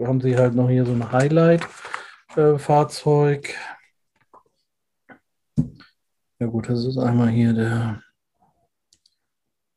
[0.00, 3.54] haben sie halt noch hier so ein Highlight-Fahrzeug.
[5.58, 5.64] Äh,
[6.40, 8.00] ja gut, das ist einmal hier der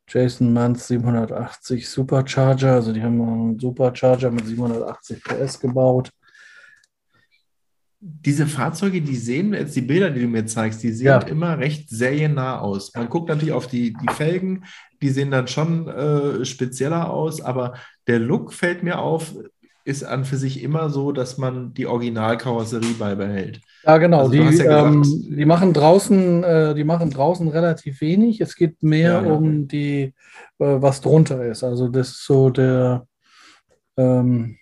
[0.08, 2.72] Jason Manns 780 Supercharger.
[2.72, 6.10] Also die haben einen Supercharger mit 780 PS gebaut
[8.00, 11.18] diese Fahrzeuge, die sehen jetzt, die Bilder, die du mir zeigst, die sehen ja.
[11.20, 12.94] immer recht seriennah aus.
[12.94, 14.64] Man guckt natürlich auf die, die Felgen,
[15.02, 17.74] die sehen dann schon äh, spezieller aus, aber
[18.06, 19.34] der Look fällt mir auf,
[19.84, 23.60] ist an für sich immer so, dass man die Originalkarosserie beibehält.
[23.84, 24.20] Ja, genau.
[24.20, 28.40] Also, die, ja gesagt, ähm, die, machen draußen, äh, die machen draußen relativ wenig.
[28.40, 30.12] Es geht mehr ja, um die, äh,
[30.58, 31.64] was drunter ist.
[31.64, 33.06] Also das ist so der
[33.96, 34.56] ähm,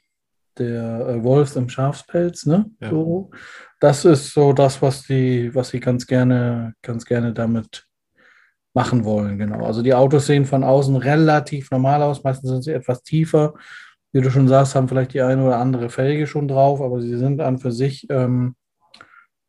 [0.58, 2.66] der äh, Wolf im Schafspelz, ne?
[2.80, 2.90] Ja.
[2.90, 3.30] So.
[3.80, 7.86] Das ist so das, was die, was sie ganz gerne, ganz gerne damit
[8.74, 9.64] machen wollen, genau.
[9.64, 13.54] Also die Autos sehen von außen relativ normal aus, meistens sind sie etwas tiefer.
[14.12, 17.16] Wie du schon sagst, haben vielleicht die eine oder andere Felge schon drauf, aber sie
[17.16, 18.54] sind an für sich ähm,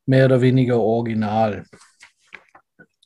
[0.05, 1.65] mehr oder weniger original.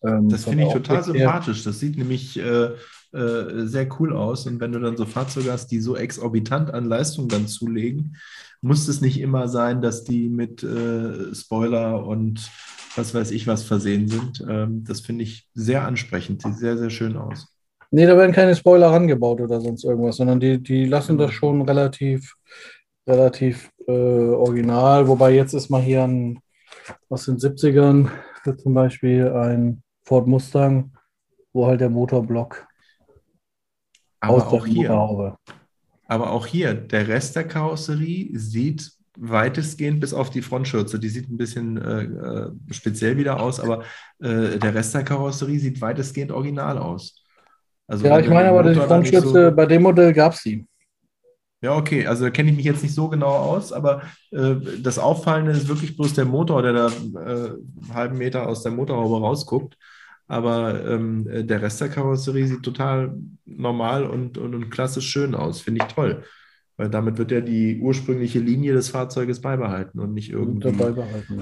[0.06, 1.64] Ähm, das finde ich total sympathisch.
[1.64, 2.70] Das sieht nämlich äh,
[3.14, 4.48] äh, sehr cool aus.
[4.48, 8.18] Und wenn du dann so Fahrzeuge hast, die so exorbitant an Leistung dann zulegen,
[8.62, 12.50] muss es nicht immer sein, dass die mit äh, Spoiler und
[12.96, 14.46] was weiß ich was versehen sind.
[14.48, 16.42] Ähm, das finde ich sehr ansprechend.
[16.42, 17.48] Sieht sehr, sehr schön aus.
[17.92, 21.62] Nee, da werden keine Spoiler rangebaut oder sonst irgendwas, sondern die, die lassen das schon
[21.62, 22.34] relativ,
[23.06, 25.08] relativ äh, original.
[25.08, 26.40] Wobei jetzt ist mal hier ein,
[27.10, 28.10] aus den 70ern,
[28.58, 30.92] zum Beispiel ein Ford Mustang,
[31.54, 32.66] wo halt der Motorblock
[34.24, 35.36] aber auch hier,
[36.08, 41.30] aber auch hier, der Rest der Karosserie sieht weitestgehend bis auf die Frontschürze, die sieht
[41.30, 43.84] ein bisschen äh, äh, speziell wieder aus, aber
[44.20, 47.24] äh, der Rest der Karosserie sieht weitestgehend original aus.
[47.88, 50.66] Also ja, ich meine aber, die Frontschürze, so, bei dem Modell gab es die.
[51.62, 54.02] Ja, okay, also da kenne ich mich jetzt nicht so genau aus, aber
[54.32, 58.64] äh, das Auffallende ist wirklich bloß der Motor, der da äh, einen halben Meter aus
[58.64, 59.78] der Motorhaube rausguckt.
[60.28, 63.16] Aber ähm, der Rest der Karosserie sieht total
[63.46, 65.62] normal und, und, und klassisch schön aus.
[65.62, 66.24] Finde ich toll.
[66.78, 71.42] Weil damit wird ja die ursprüngliche Linie des Fahrzeuges beibehalten und nicht irgendwie beibehalten,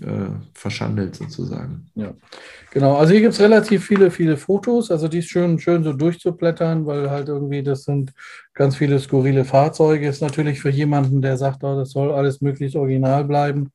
[0.00, 0.08] ja.
[0.08, 1.90] äh, verschandelt sozusagen.
[1.94, 2.14] Ja,
[2.70, 2.96] genau.
[2.96, 4.90] Also hier gibt es relativ viele, viele Fotos.
[4.90, 8.12] Also die ist schön, schön so durchzublättern, weil halt irgendwie das sind
[8.54, 10.08] ganz viele skurrile Fahrzeuge.
[10.08, 13.70] Ist natürlich für jemanden, der sagt, oh, das soll alles möglichst original bleiben,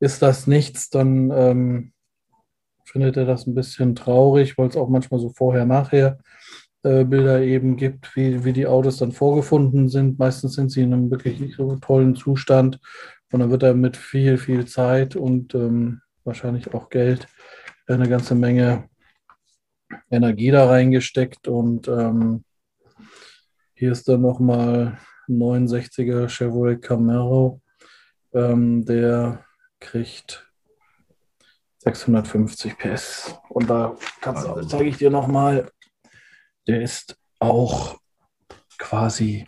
[0.00, 1.92] ist das nichts, dann ähm,
[2.98, 6.18] findet er das ein bisschen traurig, weil es auch manchmal so vorher-nachher
[6.82, 10.18] äh, Bilder eben gibt, wie, wie die Autos dann vorgefunden sind.
[10.18, 12.80] Meistens sind sie in einem wirklich nicht so tollen Zustand
[13.30, 17.28] und dann wird er mit viel, viel Zeit und ähm, wahrscheinlich auch Geld
[17.86, 18.88] eine ganze Menge
[20.10, 22.42] Energie da reingesteckt und ähm,
[23.74, 27.60] hier ist dann nochmal ein 69er Chevrolet Camaro
[28.34, 29.44] Ähm, der
[29.78, 30.47] kriegt
[31.78, 33.34] 650 PS.
[33.48, 33.96] Und da
[34.66, 35.70] zeige ich dir nochmal,
[36.66, 37.98] der ist auch
[38.78, 39.46] quasi.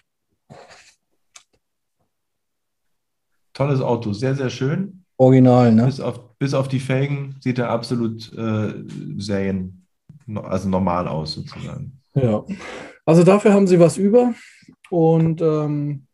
[3.52, 5.04] Tolles Auto, sehr, sehr schön.
[5.16, 5.84] Original, ne?
[5.84, 8.72] Bis auf, bis auf die Felgen sieht er absolut äh,
[9.18, 9.86] Serien,
[10.34, 12.00] also normal aus sozusagen.
[12.14, 12.42] Ja,
[13.04, 14.34] also dafür haben sie was über.
[14.88, 16.06] Und ähm,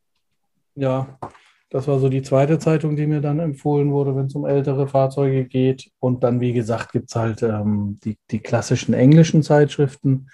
[0.75, 1.19] ja,
[1.77, 4.89] das war so die zweite Zeitung, die mir dann empfohlen wurde, wenn es um ältere
[4.89, 5.91] Fahrzeuge geht.
[5.99, 10.31] Und dann, wie gesagt, gibt es halt ähm, die, die klassischen englischen Zeitschriften.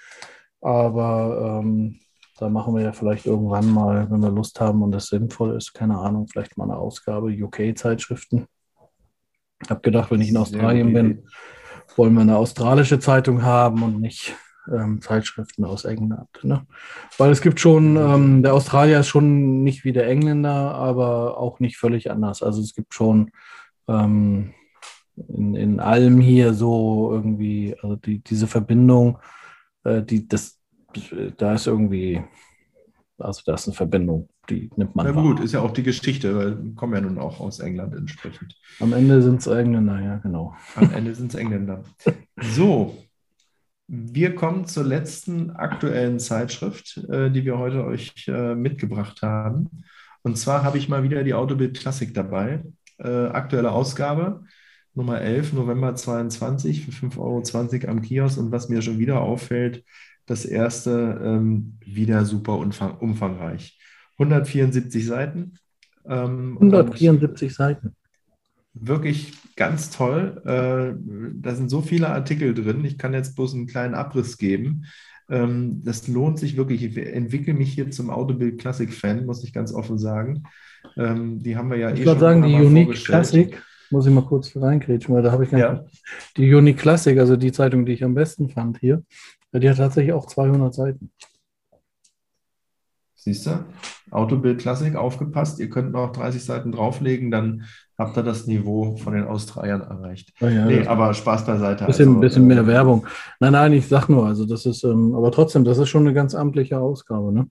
[0.61, 1.99] Aber ähm,
[2.37, 5.73] da machen wir ja vielleicht irgendwann mal, wenn wir Lust haben und das sinnvoll ist,
[5.73, 8.45] keine Ahnung, vielleicht mal eine Ausgabe UK-Zeitschriften.
[9.61, 11.27] Ich habe gedacht, wenn ich in Australien bin,
[11.97, 14.33] wollen wir eine australische Zeitung haben und nicht
[14.71, 16.29] ähm, Zeitschriften aus England.
[16.43, 16.65] Ne?
[17.17, 21.59] Weil es gibt schon, ähm, der Australier ist schon nicht wie der Engländer, aber auch
[21.59, 22.41] nicht völlig anders.
[22.41, 23.31] Also es gibt schon
[23.87, 24.53] ähm,
[25.15, 29.19] in, in allem hier so irgendwie, also die, diese Verbindung,
[29.83, 30.59] äh, die, das,
[31.37, 32.23] da ist irgendwie,
[33.17, 35.05] also da ist eine Verbindung, die nimmt man.
[35.05, 35.45] Na gut, wahr.
[35.45, 38.55] ist ja auch die Geschichte, weil wir kommen ja nun auch aus England entsprechend.
[38.79, 40.55] Am Ende sind es Engländer, ja, genau.
[40.75, 41.83] Am Ende sind es Engländer.
[42.41, 42.97] So,
[43.95, 49.83] wir kommen zur letzten aktuellen Zeitschrift, äh, die wir heute euch äh, mitgebracht haben.
[50.23, 52.63] Und zwar habe ich mal wieder die Autobild Klassik dabei.
[52.97, 54.45] Äh, aktuelle Ausgabe,
[54.95, 57.19] Nummer 11, November 22 für 5,20
[57.83, 58.39] Euro am Kiosk.
[58.39, 59.83] Und was mir schon wieder auffällt,
[60.25, 63.77] das erste ähm, wieder super umfang, umfangreich.
[64.17, 65.53] 174 Seiten.
[66.05, 67.95] Ähm, 174 Seiten.
[68.73, 70.41] Wirklich ganz toll.
[70.45, 70.95] Äh,
[71.41, 72.83] da sind so viele Artikel drin.
[72.85, 74.85] Ich kann jetzt bloß einen kleinen Abriss geben.
[75.29, 76.83] Ähm, das lohnt sich wirklich.
[76.83, 80.43] Ich entwickle mich hier zum Autobild Classic Fan, muss ich ganz offen sagen.
[80.97, 84.25] Ähm, die haben wir ja ich eh schon sagen, die Unique Classic, muss ich mal
[84.25, 85.85] kurz reingrätschen, weil da habe ich ja.
[86.35, 89.03] die Unique Classic, also die Zeitung, die ich am besten fand hier,
[89.53, 91.11] die hat tatsächlich auch 200 Seiten.
[93.23, 93.65] Siehst du?
[94.11, 97.63] Autobild Klassik, aufgepasst, ihr könnt noch 30 Seiten drauflegen, dann
[97.97, 100.33] habt ihr das Niveau von den Australiern erreicht.
[100.41, 101.85] Oh ja, nee, aber Spaß beiseite.
[101.85, 103.07] Ein bisschen, also, bisschen mehr äh, Werbung.
[103.39, 106.13] Nein, nein, ich sag nur, also das ist, ähm, aber trotzdem, das ist schon eine
[106.13, 107.47] ganz amtliche Ausgabe, ne?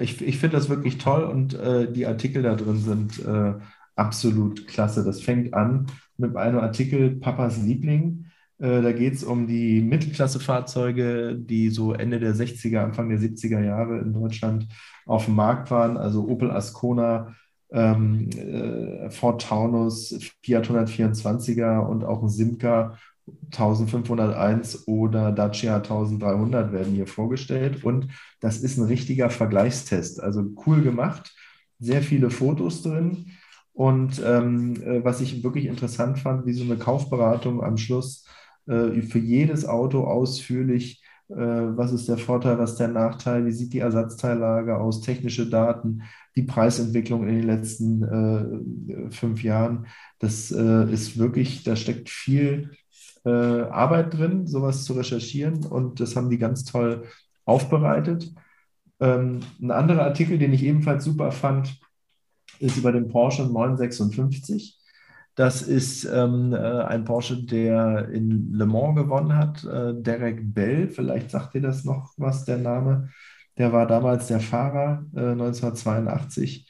[0.00, 3.54] Ich, ich finde das wirklich toll und äh, die Artikel da drin sind äh,
[3.96, 5.04] absolut klasse.
[5.04, 8.29] Das fängt an mit einem Artikel Papas Liebling.
[8.60, 13.64] Äh, da geht es um die Mittelklassefahrzeuge, die so Ende der 60er, Anfang der 70er
[13.64, 14.68] Jahre in Deutschland
[15.06, 15.96] auf dem Markt waren.
[15.96, 17.34] Also Opel Ascona,
[17.72, 22.98] ähm, äh, Ford Taunus, Fiat 124er und auch ein Simca
[23.52, 27.82] 1501 oder Dacia 1300 werden hier vorgestellt.
[27.84, 28.08] Und
[28.40, 30.22] das ist ein richtiger Vergleichstest.
[30.22, 31.34] Also cool gemacht,
[31.78, 33.26] sehr viele Fotos drin.
[33.72, 38.26] Und ähm, äh, was ich wirklich interessant fand, wie so eine Kaufberatung am Schluss
[39.02, 43.72] für jedes Auto ausführlich, äh, was ist der Vorteil, was ist der Nachteil, wie sieht
[43.72, 46.02] die Ersatzteillage aus, technische Daten,
[46.36, 49.86] die Preisentwicklung in den letzten äh, fünf Jahren.
[50.18, 52.70] Das ist wirklich, da steckt viel
[53.24, 57.04] Arbeit drin, sowas zu recherchieren und das haben die ganz toll
[57.44, 58.32] aufbereitet.
[59.00, 61.80] Ähm, ein anderer Artikel, den ich ebenfalls super fand,
[62.58, 64.78] ist über den Porsche 956.
[65.36, 69.64] Das ist ähm, äh, ein Porsche, der in Le Mans gewonnen hat.
[69.64, 73.08] Äh, Derek Bell, vielleicht sagt ihr das noch was, der Name.
[73.56, 76.66] Der war damals der Fahrer äh, 1982.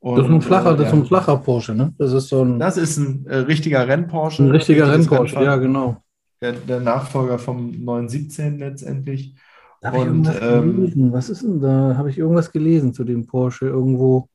[0.00, 1.92] Und, das ist ein flacher, das ist ein flacher Porsche, ne?
[1.98, 2.58] Das ist so ein.
[2.58, 4.44] Das ist ein äh, richtiger Renn-Porsche.
[4.44, 6.02] Ein richtiger Renn-Porsche, ja, genau.
[6.40, 9.34] Der, der, Nachfolger vom 917 letztendlich.
[9.80, 11.12] Da und, ich ähm, gelesen.
[11.12, 11.96] Was ist denn da?
[11.96, 14.28] Habe ich irgendwas gelesen zu dem Porsche irgendwo?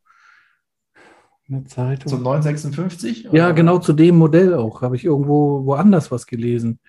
[1.53, 2.09] Eine Zeitung.
[2.09, 3.29] Zum 956?
[3.29, 3.37] Oder?
[3.37, 4.81] Ja, genau zu dem Modell auch.
[4.81, 6.79] Habe ich irgendwo woanders was gelesen.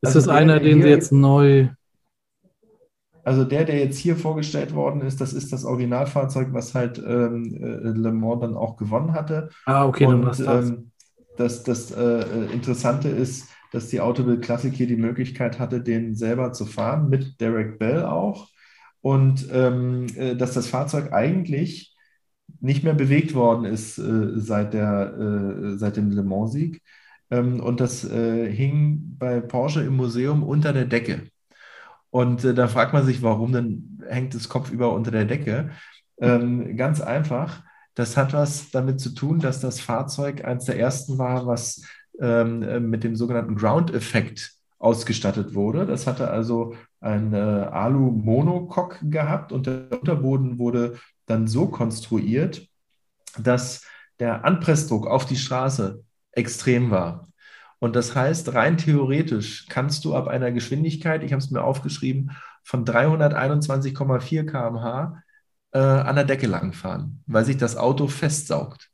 [0.00, 1.68] Ist also das einer, den Sie jetzt neu.
[3.24, 7.54] Also der, der jetzt hier vorgestellt worden ist, das ist das Originalfahrzeug, was halt ähm,
[7.60, 9.50] äh, Le Mans dann auch gewonnen hatte.
[9.66, 10.70] Ah, okay, Und, dann was das.
[10.70, 10.90] Ähm,
[11.36, 16.52] das, das äh, Interessante ist, dass die Autobild Classic hier die Möglichkeit hatte, den selber
[16.52, 18.48] zu fahren, mit Derek Bell auch.
[19.02, 21.87] Und ähm, äh, dass das Fahrzeug eigentlich
[22.60, 26.82] nicht mehr bewegt worden ist äh, seit, der, äh, seit dem Le Mans-Sieg.
[27.30, 31.22] Ähm, und das äh, hing bei Porsche im Museum unter der Decke.
[32.10, 35.70] Und äh, da fragt man sich, warum denn hängt das Kopf über unter der Decke?
[36.20, 37.62] Ähm, ganz einfach,
[37.94, 41.82] das hat was damit zu tun, dass das Fahrzeug eines der ersten war, was
[42.20, 45.86] ähm, mit dem sogenannten Ground-Effekt ausgestattet wurde.
[45.86, 52.66] Das hatte also ein äh, Alu-Monocoque gehabt und der Unterboden wurde dann so konstruiert,
[53.38, 53.84] dass
[54.18, 56.02] der Anpressdruck auf die Straße
[56.32, 57.28] extrem war.
[57.78, 62.32] Und das heißt, rein theoretisch kannst du ab einer Geschwindigkeit, ich habe es mir aufgeschrieben,
[62.64, 65.22] von 321,4 km/h
[65.72, 68.90] äh, an der Decke langfahren, weil sich das Auto festsaugt.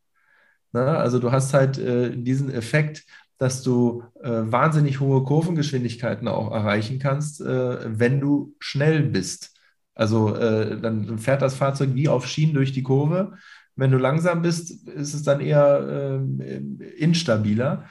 [0.72, 3.05] Na, also du hast halt äh, diesen Effekt,
[3.44, 9.54] dass du äh, wahnsinnig hohe Kurvengeschwindigkeiten auch erreichen kannst, äh, wenn du schnell bist.
[9.94, 13.34] Also äh, dann fährt das Fahrzeug wie auf Schienen durch die Kurve.
[13.76, 16.56] Wenn du langsam bist, ist es dann eher äh,
[16.96, 17.84] instabiler.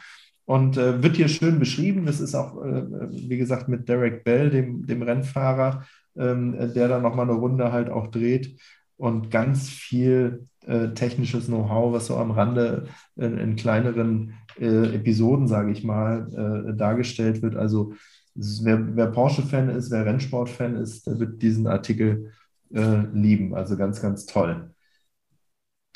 [0.46, 2.08] Und äh, wird hier schön beschrieben.
[2.08, 5.86] Das ist auch, äh, wie gesagt, mit Derek Bell, dem, dem Rennfahrer,
[6.18, 8.60] ähm, der da nochmal eine Runde halt auch dreht
[8.98, 10.48] und ganz viel
[10.94, 16.28] technisches Know-how, was so am Rande in, in kleineren äh, Episoden, sage ich mal,
[16.70, 17.56] äh, dargestellt wird.
[17.56, 17.94] Also
[18.36, 22.32] wer, wer Porsche-Fan ist, wer Rennsport-Fan ist, der wird diesen Artikel
[22.74, 23.54] äh, lieben.
[23.56, 24.74] Also ganz, ganz toll.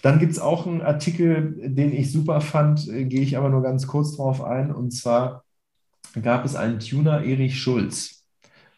[0.02, 3.64] Dann gibt es auch einen Artikel, den ich super fand, äh, gehe ich aber nur
[3.64, 4.72] ganz kurz drauf ein.
[4.72, 5.44] Und zwar
[6.22, 8.26] gab es einen Tuner, Erich Schulz.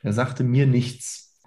[0.04, 1.38] Der sagte mir nichts.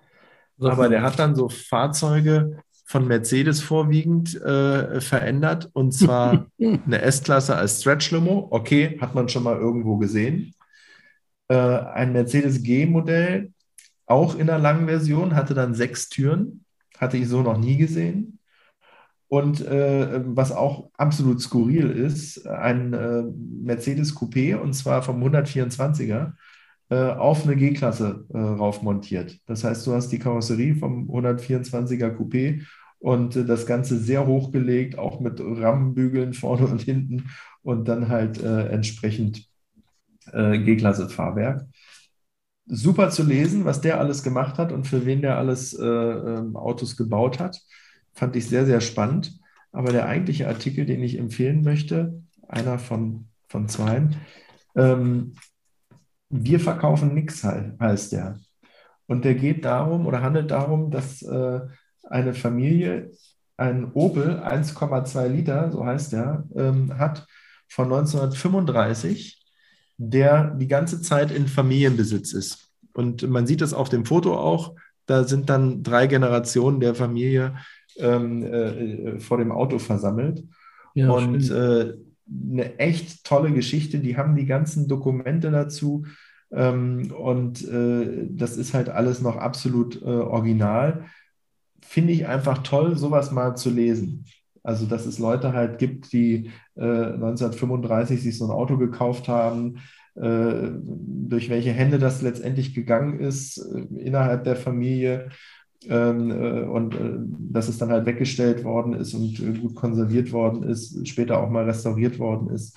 [0.60, 5.70] Aber der hat dann so Fahrzeuge von Mercedes vorwiegend äh, verändert.
[5.72, 8.48] Und zwar eine S-Klasse als Stretch-Limo.
[8.50, 10.54] Okay, hat man schon mal irgendwo gesehen.
[11.48, 13.52] Äh, ein Mercedes G-Modell,
[14.06, 16.64] auch in der langen Version, hatte dann sechs Türen.
[16.98, 18.38] Hatte ich so noch nie gesehen.
[19.32, 23.22] Und äh, was auch absolut skurril ist, ein äh,
[23.62, 26.30] Mercedes Coupé, und zwar vom 124er, äh,
[26.94, 29.38] auf eine G-Klasse äh, rauf montiert.
[29.46, 32.62] Das heißt, du hast die Karosserie vom 124er Coupé
[32.98, 37.30] und äh, das Ganze sehr hochgelegt, auch mit Rammbügeln vorne und hinten
[37.62, 39.48] und dann halt äh, entsprechend
[40.32, 41.66] G-Klasse Fahrwerk
[42.66, 46.56] super zu lesen, was der alles gemacht hat und für wen der alles äh, ähm,
[46.56, 47.60] Autos gebaut hat.
[48.12, 49.38] Fand ich sehr, sehr spannend.
[49.72, 54.08] Aber der eigentliche Artikel, den ich empfehlen möchte, einer von, von zwei,
[54.76, 55.32] ähm,
[56.32, 58.38] wir verkaufen nichts, heißt der.
[59.06, 61.60] Und der geht darum oder handelt darum, dass äh,
[62.08, 63.12] eine Familie
[63.58, 67.26] einen Opel 1,2 Liter, so heißt der, ähm, hat
[67.68, 69.44] von 1935,
[69.98, 72.70] der die ganze Zeit in Familienbesitz ist.
[72.94, 74.74] Und man sieht das auf dem Foto auch.
[75.06, 77.56] Da sind dann drei Generationen der Familie
[77.98, 80.42] ähm, äh, vor dem Auto versammelt.
[80.94, 81.94] Ja, und äh,
[82.28, 83.98] eine echt tolle Geschichte.
[83.98, 86.06] Die haben die ganzen Dokumente dazu.
[86.50, 91.06] Ähm, und äh, das ist halt alles noch absolut äh, original.
[91.80, 94.26] Finde ich einfach toll, sowas mal zu lesen.
[94.62, 99.78] Also, dass es Leute halt gibt, die 1935 äh, sich so ein Auto gekauft haben,
[100.14, 105.30] äh, durch welche Hände das letztendlich gegangen ist innerhalb der Familie äh,
[105.90, 107.18] und äh,
[107.52, 111.50] dass es dann halt weggestellt worden ist und äh, gut konserviert worden ist, später auch
[111.50, 112.76] mal restauriert worden ist,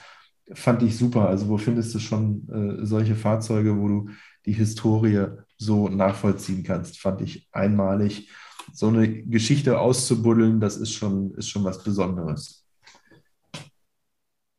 [0.53, 1.29] fand ich super.
[1.29, 4.09] Also wo findest du schon äh, solche Fahrzeuge, wo du
[4.45, 5.27] die Historie
[5.57, 8.29] so nachvollziehen kannst, fand ich einmalig.
[8.73, 12.64] So eine Geschichte auszubuddeln, das ist schon, ist schon was Besonderes.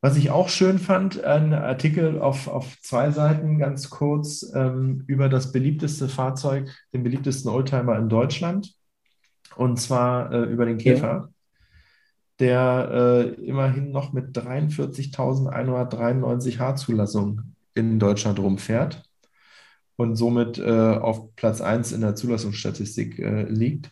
[0.07, 5.29] Was ich auch schön fand, ein Artikel auf, auf zwei Seiten ganz kurz ähm, über
[5.29, 8.73] das beliebteste Fahrzeug, den beliebtesten Oldtimer in Deutschland.
[9.57, 11.29] Und zwar äh, über den Käfer, ja.
[12.39, 17.43] der äh, immerhin noch mit 43.193 H-Zulassung
[17.75, 19.03] in Deutschland rumfährt
[19.97, 23.91] und somit äh, auf Platz 1 in der Zulassungsstatistik äh, liegt.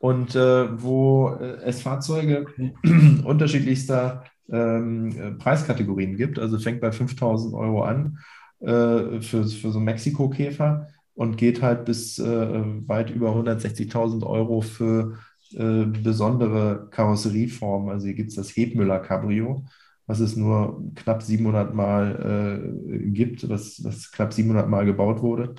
[0.00, 2.46] Und äh, wo äh, es Fahrzeuge
[3.24, 6.38] unterschiedlichster ähm, äh, Preiskategorien gibt.
[6.38, 8.18] Also fängt bei 5000 Euro an
[8.60, 14.60] äh, für, für so einen Mexiko-Käfer und geht halt bis äh, weit über 160.000 Euro
[14.60, 15.18] für
[15.52, 17.90] äh, besondere Karosserieformen.
[17.90, 19.64] Also hier gibt es das Hebmüller Cabrio,
[20.06, 25.54] was es nur knapp 700 Mal äh, gibt, was, was knapp 700 Mal gebaut wurde.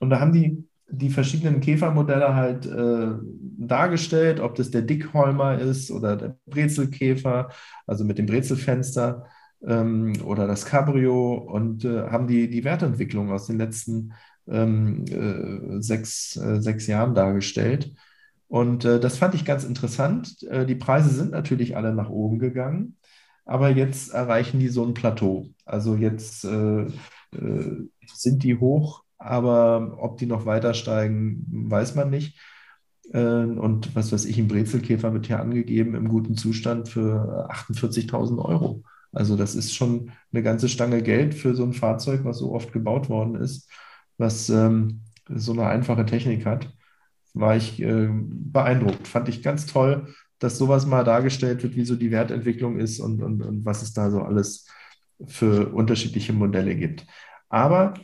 [0.00, 3.12] Und da haben die die verschiedenen Käfermodelle halt äh,
[3.58, 7.50] dargestellt, ob das der Dickholmer ist oder der Brezelkäfer,
[7.86, 9.26] also mit dem Brezelfenster
[9.66, 14.12] ähm, oder das Cabrio und äh, haben die, die Wertentwicklung aus den letzten
[14.46, 17.92] ähm, äh, sechs, äh, sechs Jahren dargestellt.
[18.48, 20.42] Und äh, das fand ich ganz interessant.
[20.44, 22.98] Äh, die Preise sind natürlich alle nach oben gegangen,
[23.46, 25.48] aber jetzt erreichen die so ein Plateau.
[25.64, 32.38] Also jetzt sind die hoch aber ob die noch weiter steigen, weiß man nicht.
[33.12, 38.38] Äh, und was weiß ich, ein Brezelkäfer wird hier angegeben im guten Zustand für 48.000
[38.44, 38.82] Euro.
[39.12, 42.72] Also das ist schon eine ganze Stange Geld für so ein Fahrzeug, was so oft
[42.72, 43.70] gebaut worden ist,
[44.18, 46.72] was ähm, so eine einfache Technik hat.
[47.32, 50.08] War ich äh, beeindruckt, fand ich ganz toll
[50.44, 53.94] dass sowas mal dargestellt wird, wie so die Wertentwicklung ist und, und, und was es
[53.94, 54.68] da so alles
[55.26, 57.06] für unterschiedliche Modelle gibt.
[57.48, 57.94] Aber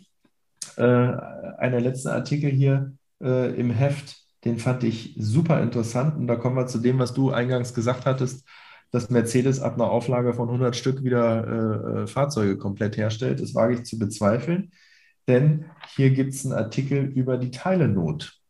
[0.80, 1.16] äh,
[1.58, 2.92] einer letzte Artikel hier
[3.22, 6.16] äh, im Heft, den fand ich super interessant.
[6.16, 8.48] Und da kommen wir zu dem, was du eingangs gesagt hattest,
[8.90, 13.40] dass Mercedes ab einer Auflage von 100 Stück wieder äh, äh, Fahrzeuge komplett herstellt.
[13.40, 14.72] Das wage ich zu bezweifeln,
[15.28, 18.40] denn hier gibt es einen Artikel über die Teilenot.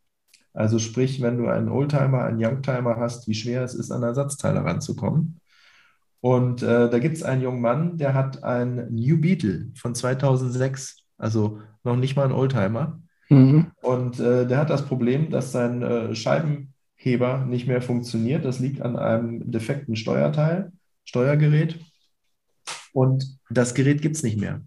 [0.53, 4.63] Also sprich, wenn du einen Oldtimer, einen Youngtimer hast, wie schwer es ist, an Ersatzteile
[4.63, 5.39] ranzukommen.
[6.21, 11.00] Und äh, da gibt es einen jungen Mann, der hat ein New Beetle von 2006,
[11.21, 12.99] also noch nicht mal ein Oldtimer.
[13.29, 13.67] Mhm.
[13.81, 18.43] Und äh, der hat das Problem, dass sein äh, Scheibenheber nicht mehr funktioniert.
[18.43, 20.71] Das liegt an einem defekten Steuerteil,
[21.05, 21.79] Steuergerät.
[22.93, 24.61] Und das Gerät gibt es nicht mehr.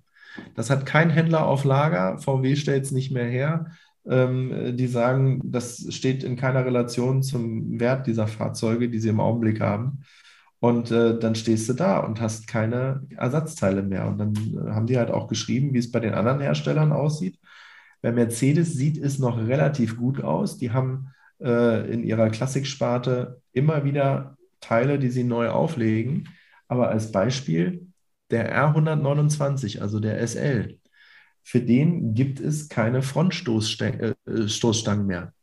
[0.55, 2.19] Das hat kein Händler auf Lager.
[2.19, 3.67] VW stellt es nicht mehr her.
[4.07, 9.21] Ähm, die sagen, das steht in keiner Relation zum Wert dieser Fahrzeuge, die sie im
[9.21, 10.01] Augenblick haben.
[10.65, 14.07] Und äh, dann stehst du da und hast keine Ersatzteile mehr.
[14.07, 17.39] Und dann äh, haben die halt auch geschrieben, wie es bei den anderen Herstellern aussieht.
[18.01, 20.57] Bei Mercedes sieht es noch relativ gut aus.
[20.57, 26.31] Die haben äh, in ihrer Klassiksparte immer wieder Teile, die sie neu auflegen.
[26.67, 27.89] Aber als Beispiel
[28.31, 30.79] der R129, also der SL,
[31.43, 35.35] für den gibt es keine Frontstoßstangen äh, mehr.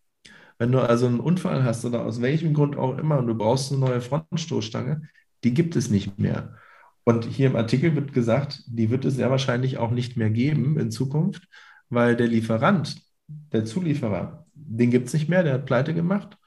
[0.62, 3.72] Wenn du also einen Unfall hast oder aus welchem Grund auch immer und du brauchst
[3.72, 5.02] eine neue Frontstoßstange,
[5.44, 6.56] die gibt es nicht mehr.
[7.04, 10.78] Und hier im Artikel wird gesagt, die wird es sehr wahrscheinlich auch nicht mehr geben
[10.78, 11.48] in Zukunft,
[11.90, 12.96] weil der Lieferant,
[13.28, 16.38] der Zulieferer, den gibt es nicht mehr, der hat pleite gemacht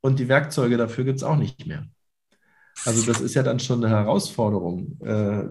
[0.00, 1.88] und die Werkzeuge dafür gibt es auch nicht mehr.
[2.84, 5.42] Also das ist ja dann schon eine Herausforderung, äh,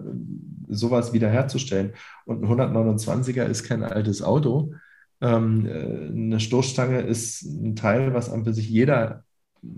[0.68, 1.92] sowas wiederherzustellen.
[2.24, 4.72] Und ein 129er ist kein altes Auto,
[5.20, 9.24] eine Stoßstange ist ein Teil, was an sich jeder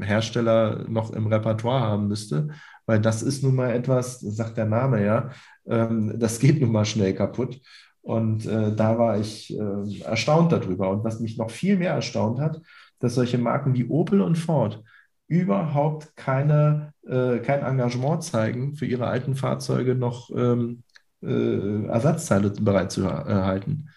[0.01, 2.48] Hersteller noch im Repertoire haben müsste,
[2.86, 5.31] weil das ist nun mal etwas, sagt der Name ja,
[5.66, 7.60] ähm, das geht nun mal schnell kaputt.
[8.01, 10.90] Und äh, da war ich äh, erstaunt darüber.
[10.90, 12.60] Und was mich noch viel mehr erstaunt hat,
[13.01, 14.82] dass solche Marken wie Opel und Ford
[15.27, 20.85] überhaupt keine, äh, kein Engagement zeigen, für ihre alten Fahrzeuge noch ähm,
[21.23, 23.90] äh, Ersatzteile bereit zu erhalten.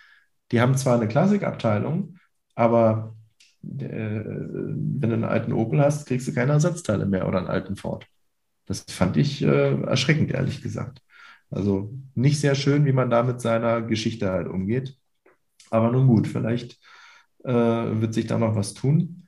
[0.52, 2.18] Die haben zwar eine Klassikabteilung,
[2.56, 3.15] aber
[3.64, 7.76] äh, wenn du einen alten Opel hast, kriegst du keine Ersatzteile mehr oder einen alten
[7.76, 8.06] Ford.
[8.65, 11.02] Das fand ich äh, erschreckend, ehrlich gesagt.
[11.49, 14.98] Also nicht sehr schön, wie man da mit seiner Geschichte halt umgeht.
[15.69, 16.80] Aber nun gut, vielleicht
[17.44, 19.28] äh, wird sich da noch was tun.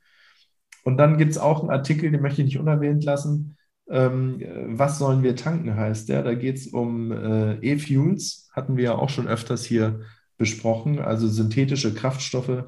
[0.84, 3.58] Und dann gibt es auch einen Artikel, den möchte ich nicht unerwähnt lassen.
[3.90, 4.42] Ähm,
[4.78, 6.24] was sollen wir tanken, heißt der.
[6.24, 8.50] Da geht es um äh, E-Fuels.
[8.54, 10.02] Hatten wir ja auch schon öfters hier
[10.38, 12.64] besprochen, also synthetische Kraftstoffe.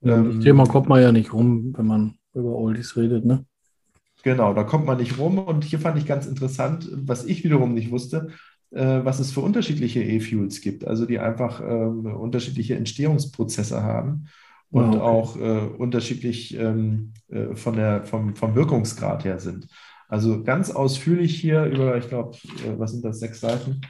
[0.00, 3.44] Ja, ähm, das Thema kommt man ja nicht rum, wenn man über Oldies redet, ne?
[4.22, 5.38] Genau, da kommt man nicht rum.
[5.38, 8.28] Und hier fand ich ganz interessant, was ich wiederum nicht wusste,
[8.70, 14.28] äh, was es für unterschiedliche E-Fuels gibt, also die einfach äh, unterschiedliche Entstehungsprozesse haben
[14.70, 15.00] und oh, okay.
[15.00, 19.68] auch äh, unterschiedlich ähm, äh, von der, vom, vom Wirkungsgrad her sind.
[20.08, 23.80] Also ganz ausführlich hier über, ich glaube, äh, was sind das, sechs Seiten,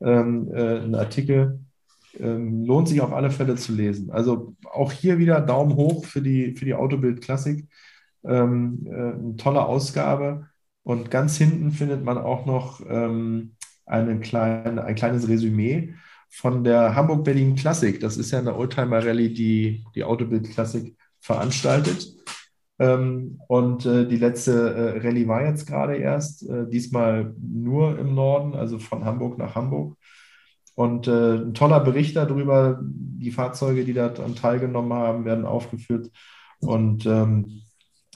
[0.00, 1.60] ähm, äh, ein Artikel,
[2.20, 4.10] ähm, lohnt sich auf alle Fälle zu lesen.
[4.10, 7.66] Also auch hier wieder Daumen hoch für die, für die Autobild Klassik.
[8.24, 10.46] Ähm, äh, eine tolle Ausgabe.
[10.82, 15.94] Und ganz hinten findet man auch noch ähm, einen kleinen, ein kleines Resümee
[16.30, 18.00] von der Hamburg-Berlin Klassik.
[18.00, 22.06] Das ist ja eine Oldtimer-Rallye, die die Autobild Klassik veranstaltet.
[22.78, 28.14] Ähm, und äh, die letzte äh, Rallye war jetzt gerade erst, äh, diesmal nur im
[28.14, 29.96] Norden, also von Hamburg nach Hamburg.
[30.78, 36.08] Und äh, ein toller Bericht darüber, die Fahrzeuge, die daran teilgenommen haben, werden aufgeführt.
[36.60, 37.62] Und ähm,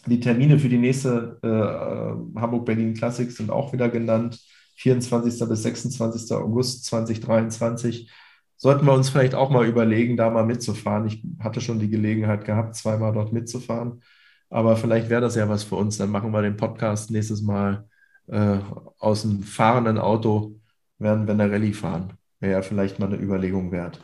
[0.07, 4.41] die Termine für die nächste äh, Hamburg-Berlin Classic sind auch wieder genannt.
[4.77, 5.49] 24.
[5.49, 6.37] bis 26.
[6.37, 8.09] August 2023.
[8.57, 11.09] Sollten wir uns vielleicht auch mal überlegen, da mal mitzufahren.
[11.09, 14.03] Ich hatte schon die Gelegenheit gehabt, zweimal dort mitzufahren.
[14.51, 15.99] Aber vielleicht wäre das ja was für uns.
[15.99, 17.89] Dann machen wir den Podcast nächstes Mal
[18.29, 18.59] äh,
[19.01, 20.61] aus dem fahrenden Auto,
[21.01, 22.13] werden wir eine Rallye fahren.
[22.43, 24.01] Wäre ja vielleicht mal eine Überlegung wert.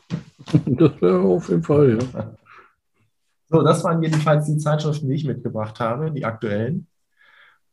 [0.65, 2.36] Das wäre auf jeden Fall, ja.
[3.48, 6.86] So, das waren jedenfalls die Zeitschriften, die ich mitgebracht habe, die aktuellen.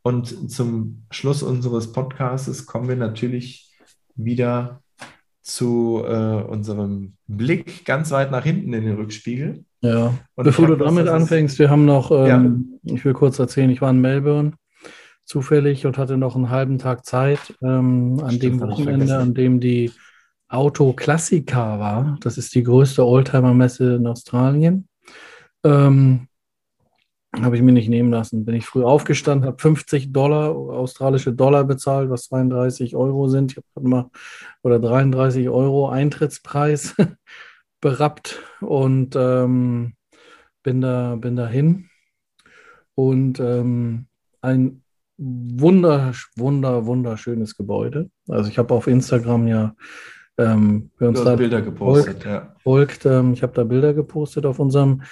[0.02, 3.72] Und zum Schluss unseres Podcasts kommen wir natürlich
[4.16, 4.82] wieder
[5.40, 9.64] zu äh, unserem Blick ganz weit nach hinten in den Rückspiegel.
[9.82, 12.94] Ja, Und bevor du damit anfängst, wir haben noch, ähm, ja.
[12.94, 14.54] ich will kurz erzählen, ich war in Melbourne
[15.24, 19.60] zufällig und hatte noch einen halben Tag Zeit ähm, an Stimmt, dem Wochenende, an dem
[19.60, 19.92] die
[20.48, 22.18] Auto Classica war.
[22.20, 24.88] Das ist die größte Oldtimer-Messe in Australien.
[25.64, 26.28] Ähm,
[27.34, 28.44] Habe ich mir nicht nehmen lassen.
[28.44, 33.52] Bin ich früh aufgestanden, habe 50 Dollar, australische Dollar bezahlt, was 32 Euro sind.
[33.52, 34.10] Ich habe mal
[34.62, 36.94] oder 33 Euro Eintrittspreis
[37.80, 39.94] berappt und ähm,
[40.62, 41.88] bin da, bin dahin.
[42.94, 44.06] Und ähm,
[44.40, 44.82] ein
[45.18, 48.10] wunder, wunder, wunderschönes Gebäude.
[48.28, 49.74] Also ich habe auf Instagram ja
[50.38, 52.22] ähm, wir uns da Bilder gepostet.
[52.22, 52.54] Folgt, ja.
[52.62, 55.02] folgt ähm, ich habe da Bilder gepostet auf unserem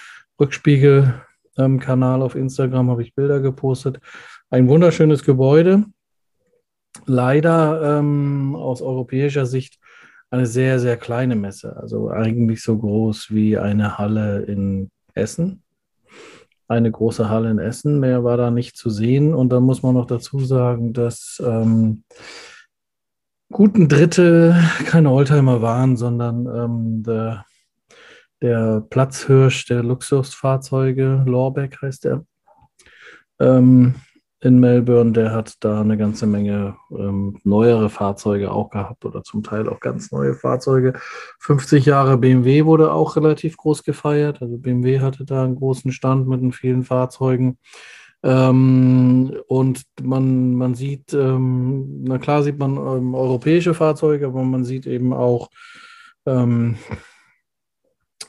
[0.41, 4.01] Rückspiegel-Kanal auf Instagram habe ich Bilder gepostet.
[4.51, 5.85] Ein wunderschönes Gebäude.
[7.07, 9.79] Leider ähm, aus europäischer Sicht
[10.31, 11.77] eine sehr, sehr kleine Messe.
[11.77, 15.63] Also eigentlich so groß wie eine Halle in Essen.
[16.67, 18.01] Eine große Halle in Essen.
[18.01, 19.35] Mehr war da nicht zu sehen.
[19.35, 22.05] Und da muss man noch dazu sagen, dass ähm,
[23.55, 24.57] guten Drittel
[24.87, 27.47] keine Oldtimer waren, sondern ähm, der,
[28.43, 32.25] der Platzhirsch der Luxusfahrzeuge, Lorbeck heißt er,
[33.39, 33.95] ähm,
[34.41, 39.45] in Melbourne, der hat da eine ganze Menge ähm, neuere Fahrzeuge auch gehabt oder zum
[39.45, 40.95] Teil auch ganz neue Fahrzeuge.
[41.39, 44.43] 50 Jahre BMW wurde auch relativ groß gefeiert.
[44.43, 47.59] Also BMW hatte da einen großen Stand mit vielen Fahrzeugen.
[48.25, 54.65] Ähm, und man, man sieht, ähm, na klar sieht man ähm, europäische Fahrzeuge, aber man
[54.65, 55.51] sieht eben auch
[56.25, 56.77] ähm,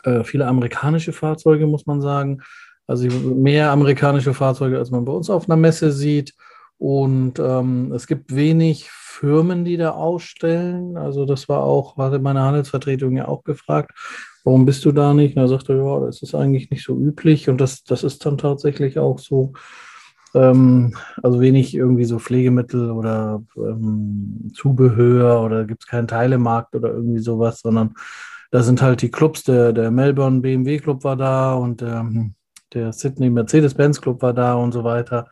[0.04, 2.42] äh, viele amerikanische Fahrzeuge, muss man sagen.
[2.88, 6.34] Also mehr amerikanische Fahrzeuge, als man bei uns auf einer Messe sieht.
[6.78, 10.98] Und ähm, es gibt wenig Firmen, die da ausstellen.
[10.98, 13.92] Also das war auch, hatte meine Handelsvertretung ja auch gefragt,
[14.44, 15.38] warum bist du da nicht?
[15.38, 17.48] Und er sagte, ja, das ist eigentlich nicht so üblich.
[17.50, 19.54] Und das, das ist dann tatsächlich auch so.
[20.36, 20.94] Ähm,
[21.24, 27.20] also wenig irgendwie so Pflegemittel oder ähm, Zubehör oder gibt es keinen Teilemarkt oder irgendwie
[27.20, 27.94] sowas, sondern
[28.52, 32.36] da sind halt die Clubs, der, der Melbourne BMW Club war da und ähm,
[32.74, 35.30] der Sydney Mercedes-Benz Club war da und so weiter.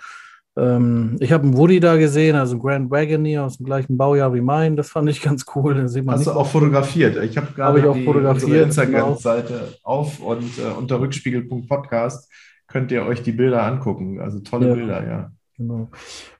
[0.55, 4.33] Ähm, ich habe einen Woody da gesehen, also einen Grand Wagoneer aus dem gleichen Baujahr
[4.33, 4.75] wie mein.
[4.75, 5.75] Das fand ich ganz cool.
[6.07, 7.21] Hast du auch fotografiert?
[7.23, 9.77] Ich habe gerade hab ich auch fotografiert, Instagram-Seite genau.
[9.83, 12.31] auf und äh, unter rückspiegel.podcast
[12.73, 14.19] könnt ihr euch die Bilder angucken.
[14.19, 15.31] Also tolle ja, Bilder, ja.
[15.57, 15.89] Genau.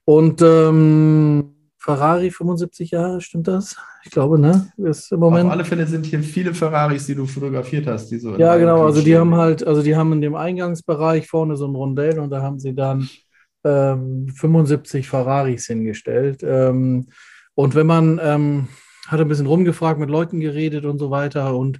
[0.04, 3.76] Und ähm, Ferrari 75 Jahre, stimmt das?
[4.04, 4.72] Ich glaube, ne?
[4.76, 5.46] Ist im Moment.
[5.46, 8.36] Auf alle Fälle sind hier viele Ferraris, die du fotografiert hast, die so.
[8.36, 8.84] Ja, genau.
[8.84, 12.30] Also die haben halt, also die haben in dem Eingangsbereich vorne so ein Rondell und
[12.30, 13.08] da haben sie dann
[13.62, 16.42] ähm, 75 Ferraris hingestellt.
[16.42, 17.06] Ähm,
[17.54, 18.68] und wenn man ähm,
[19.06, 21.78] hat ein bisschen rumgefragt, mit Leuten geredet und so weiter und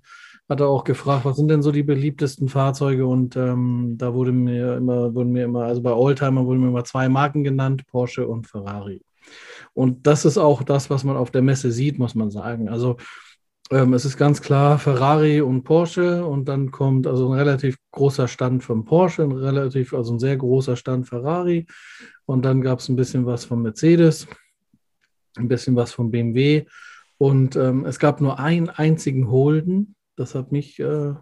[0.48, 3.06] hat er auch gefragt, was sind denn so die beliebtesten Fahrzeuge?
[3.06, 6.84] Und ähm, da wurde mir immer, wurden mir immer, also bei Oldtimer wurden mir immer
[6.84, 9.00] zwei Marken genannt, Porsche und Ferrari.
[9.72, 12.68] Und das ist auch das, was man auf der Messe sieht, muss man sagen.
[12.68, 12.96] Also
[13.70, 18.28] ähm, es ist ganz klar Ferrari und Porsche und dann kommt also ein relativ großer
[18.28, 21.66] Stand von Porsche, ein relativ, also ein sehr großer Stand Ferrari
[22.26, 24.26] und dann gab es ein bisschen was von Mercedes,
[25.36, 26.66] ein bisschen was von BMW
[27.16, 29.94] und ähm, es gab nur einen einzigen Holden.
[30.16, 31.14] Das hat mich, äh,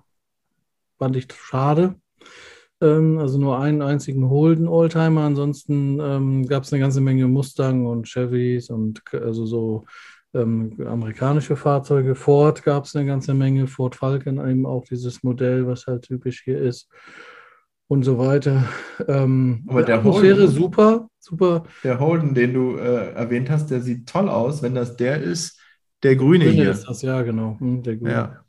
[0.98, 1.97] fand ich schade.
[2.81, 5.23] Ähm, also nur einen einzigen Holden Oldtimer.
[5.23, 9.85] Ansonsten ähm, gab es eine ganze Menge Mustang und Chevys und also so
[10.35, 12.14] ähm, amerikanische Fahrzeuge.
[12.14, 13.66] Ford gab es eine ganze Menge.
[13.66, 16.89] Ford Falcon eben auch dieses Modell, was halt typisch hier ist
[17.89, 18.69] und so weiter.
[19.06, 21.64] Ähm, Aber der Atmosphäre Holden, super, super.
[21.85, 24.62] Der Holden, den du äh, erwähnt hast, der sieht toll aus.
[24.62, 25.60] Wenn das der ist,
[26.02, 26.70] der grüne, grüne hier.
[26.70, 27.56] ist das, ja, genau.
[27.60, 28.12] Hm, der grüne.
[28.12, 28.41] Ja.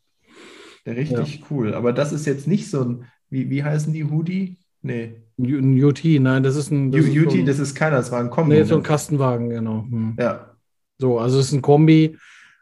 [0.86, 1.46] Richtig ja.
[1.50, 1.74] cool.
[1.74, 4.58] Aber das ist jetzt nicht so ein wie, wie heißen die Hoodie?
[4.84, 5.16] Nee.
[5.40, 6.92] UT, nein, das ist ein.
[6.92, 8.56] Das UT, ist so ein, das ist keiner, das war ein Kombi.
[8.56, 8.88] Nee, so ein ne?
[8.88, 9.86] Kastenwagen, genau.
[9.90, 10.16] Hm.
[10.20, 10.52] Ja.
[11.00, 12.16] So, also es ist ein Kombi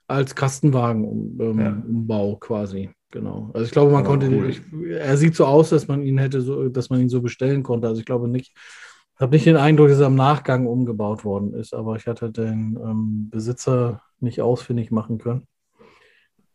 [0.07, 2.37] als Kastenwagen-Umbau ähm, ja.
[2.39, 2.89] quasi.
[3.11, 3.51] Genau.
[3.53, 4.49] Also ich glaube, man oh, konnte, cool.
[4.49, 4.61] ich,
[4.91, 7.89] er sieht so aus, dass man ihn hätte so, dass man ihn so bestellen konnte.
[7.89, 11.53] Also ich glaube nicht, ich habe nicht den Eindruck, dass er am Nachgang umgebaut worden
[11.53, 15.47] ist, aber ich hatte den ähm, Besitzer nicht ausfindig machen können.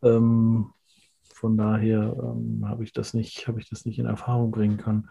[0.02, 0.70] Ähm,
[1.36, 5.08] von daher ähm, habe ich das nicht, habe ich das nicht in Erfahrung bringen können.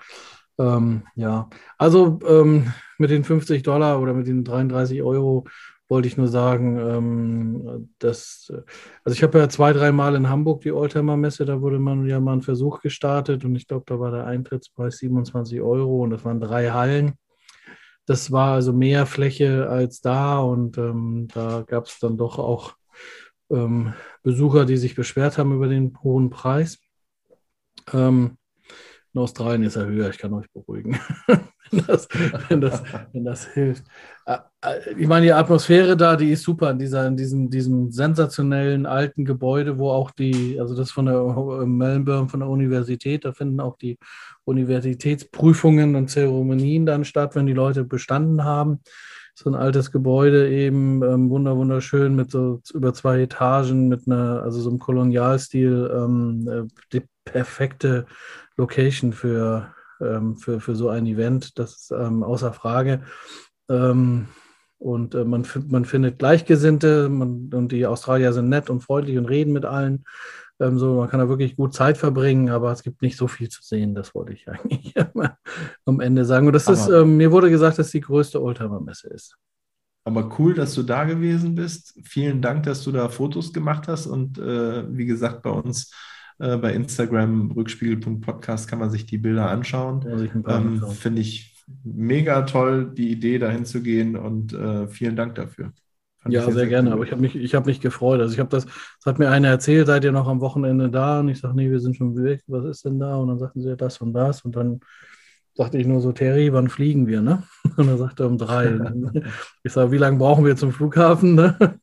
[0.58, 5.46] Ähm, ja, also ähm, mit den 50 Dollar oder mit den 33 Euro
[5.88, 8.52] wollte ich nur sagen, ähm, dass,
[9.04, 12.20] also ich habe ja zwei, dreimal in Hamburg die Oldtimer Messe, da wurde man ja
[12.20, 16.26] mal einen Versuch gestartet und ich glaube, da war der Eintrittspreis 27 Euro und das
[16.26, 17.14] waren drei Hallen.
[18.08, 22.74] Das war also mehr Fläche als da und ähm, da gab es dann doch auch
[23.50, 23.94] ähm,
[24.24, 26.80] Besucher, die sich beschwert haben über den hohen Preis.
[27.94, 28.38] Ähm,
[29.14, 31.00] In Australien ist er höher, ich kann euch beruhigen,
[31.72, 32.08] wenn, das,
[32.50, 33.86] wenn, das, wenn das hilft.
[34.26, 37.92] Äh, äh, ich meine, die Atmosphäre da, die ist super in, dieser, in diesem, diesem
[37.92, 41.22] sensationellen alten Gebäude, wo auch die, also das von der
[41.66, 43.98] Melbourne, von der Universität, da finden auch die
[44.44, 48.82] Universitätsprüfungen und Zeremonien dann statt, wenn die Leute bestanden haben
[49.36, 54.42] so ein altes Gebäude eben, ähm, wunder, wunderschön mit so über zwei Etagen, mit einer,
[54.44, 56.64] also so einem Kolonialstil, ähm, äh,
[56.94, 58.06] die perfekte
[58.56, 63.02] Location für, ähm, für, für so ein Event, das ist ähm, außer Frage.
[63.70, 64.30] Ähm,
[64.78, 69.26] und äh, man, man findet Gleichgesinnte man, und die Australier sind nett und freundlich und
[69.26, 70.06] reden mit allen.
[70.60, 73.50] Ähm, so, man kann da wirklich gut Zeit verbringen, aber es gibt nicht so viel
[73.50, 74.94] zu sehen, das wollte ich eigentlich
[75.86, 76.48] am Ende sagen.
[76.48, 79.38] Und das aber, ist, ähm, mir wurde gesagt, dass die größte Oldtimer-Messe ist.
[80.06, 82.00] Aber cool, dass du da gewesen bist.
[82.04, 84.06] Vielen Dank, dass du da Fotos gemacht hast.
[84.06, 85.92] Und äh, wie gesagt, bei uns
[86.38, 90.06] äh, bei Instagram rückspiegel.podcast kann man sich die Bilder anschauen.
[90.48, 95.74] Ähm, Finde ich mega toll, die Idee dahin zu gehen und äh, vielen Dank dafür.
[96.26, 96.90] Fand ja, sehr, sehr, gerne.
[96.90, 96.94] Cool.
[96.94, 98.20] Aber ich habe mich, hab mich gefreut.
[98.20, 101.20] Also ich habe das, das hat mir einer erzählt, seid ihr noch am Wochenende da?
[101.20, 102.42] Und ich sage, nee, wir sind schon weg.
[102.48, 103.18] Was ist denn da?
[103.18, 104.42] Und dann sagten sie das und das.
[104.42, 104.80] Und dann
[105.54, 107.22] sagte ich nur so, Terry, wann fliegen wir?
[107.22, 107.44] Ne?
[107.78, 108.78] Und er sagte um drei.
[109.64, 111.36] ich sage, wie lange brauchen wir zum Flughafen?
[111.36, 111.80] Ne?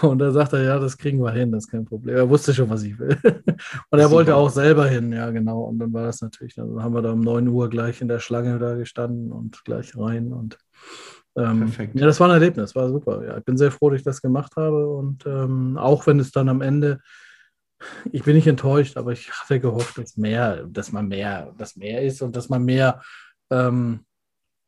[0.00, 2.16] Und da sagt er, ja, das kriegen wir hin, das ist kein Problem.
[2.16, 3.16] Er wusste schon, was ich will.
[3.90, 5.64] Und er wollte auch selber hin, ja, genau.
[5.64, 8.18] Und dann war das natürlich, dann haben wir da um 9 Uhr gleich in der
[8.18, 10.32] Schlange da gestanden und gleich rein.
[10.32, 10.58] Und
[11.36, 11.98] ähm, Perfekt.
[11.98, 13.24] Ja, das war ein Erlebnis, war super.
[13.24, 14.88] Ja, ich bin sehr froh, dass ich das gemacht habe.
[14.88, 17.00] Und ähm, auch wenn es dann am Ende,
[18.12, 22.02] ich bin nicht enttäuscht, aber ich hatte gehofft, dass mehr, dass man mehr, dass mehr
[22.02, 23.02] ist und dass man mehr
[23.50, 24.00] ähm,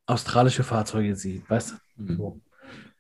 [0.07, 2.03] australische Fahrzeuge sieht, weißt du?
[2.03, 2.17] Mhm.
[2.17, 2.41] So.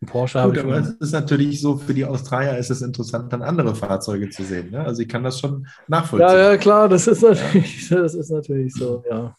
[0.05, 3.74] Porsche Gut, aber es ist natürlich so, für die Australier ist es interessant, dann andere
[3.74, 4.70] Fahrzeuge zu sehen.
[4.70, 4.80] Ne?
[4.84, 6.28] Also ich kann das schon nachvollziehen.
[6.28, 7.97] Ja, ja, klar, das ist natürlich, ja.
[8.02, 9.34] das ist natürlich so, ja.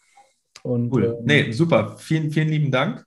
[0.62, 1.16] Und, cool.
[1.18, 1.96] Ähm, nee, super.
[1.98, 3.04] Vielen, vielen lieben Dank.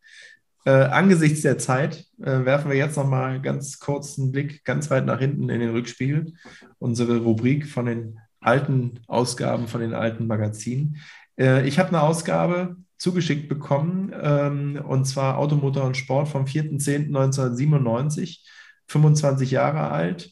[0.63, 5.05] Äh, angesichts der Zeit äh, werfen wir jetzt nochmal ganz kurz einen Blick ganz weit
[5.05, 6.33] nach hinten in den Rückspiegel.
[6.77, 10.97] Unsere Rubrik von den alten Ausgaben, von den alten Magazinen.
[11.39, 18.45] Äh, ich habe eine Ausgabe zugeschickt bekommen, ähm, und zwar Automotor und Sport vom 4.10.1997,
[18.87, 20.31] 25 Jahre alt.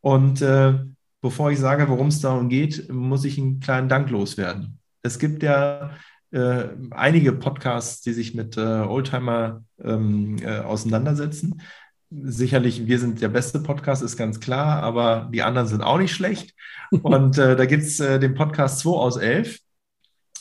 [0.00, 0.78] Und äh,
[1.20, 4.78] bevor ich sage, worum es darum geht, muss ich einen kleinen Dank loswerden.
[5.02, 5.90] Es gibt ja
[6.32, 11.62] äh, einige Podcasts, die sich mit äh, Oldtimer ähm, äh, auseinandersetzen.
[12.10, 16.14] Sicherlich, wir sind der beste Podcast, ist ganz klar, aber die anderen sind auch nicht
[16.14, 16.54] schlecht.
[17.02, 19.58] Und äh, da gibt es äh, den Podcast 2 aus 11,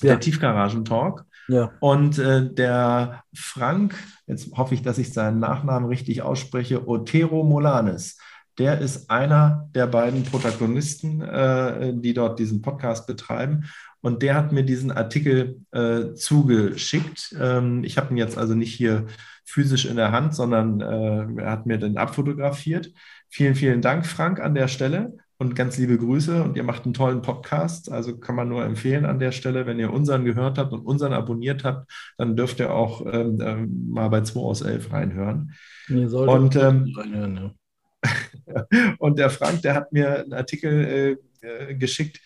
[0.01, 0.09] ja.
[0.09, 1.25] der Tiefgaragen-Talk.
[1.47, 1.71] Ja.
[1.79, 3.95] Und äh, der Frank,
[4.27, 8.17] jetzt hoffe ich, dass ich seinen Nachnamen richtig ausspreche, Otero Molanes,
[8.57, 13.65] der ist einer der beiden Protagonisten, äh, die dort diesen Podcast betreiben.
[14.06, 17.36] Und der hat mir diesen Artikel äh, zugeschickt.
[17.41, 19.07] Ähm, ich habe ihn jetzt also nicht hier
[19.45, 22.91] physisch in der Hand, sondern äh, er hat mir den abfotografiert.
[23.30, 26.44] Vielen, vielen Dank, Frank, an der Stelle und ganz liebe Grüße.
[26.44, 27.91] Und ihr macht einen tollen Podcast.
[27.91, 31.14] Also kann man nur empfehlen an der Stelle, wenn ihr unseren gehört habt und unseren
[31.14, 35.56] abonniert habt, dann dürft ihr auch ähm, äh, mal bei 2 aus 11 reinhören.
[35.90, 37.56] Und, ähm, reinhören,
[38.03, 38.65] ja.
[38.99, 42.22] und der Frank, der hat mir einen Artikel äh, äh geschickt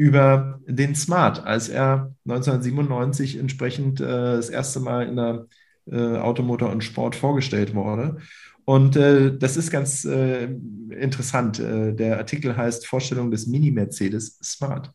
[0.00, 5.46] über den Smart, als er 1997 entsprechend äh, das erste Mal in der
[5.92, 8.16] äh, Automotor und Sport vorgestellt wurde.
[8.64, 10.48] Und äh, das ist ganz äh,
[10.88, 11.60] interessant.
[11.60, 14.90] Äh, der Artikel heißt Vorstellung des Mini-Mercedes Smart.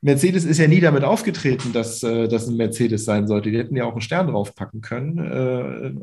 [0.00, 3.50] Mercedes ist ja nie damit aufgetreten, dass äh, das ein Mercedes sein sollte.
[3.50, 6.00] Die hätten ja auch einen Stern draufpacken können.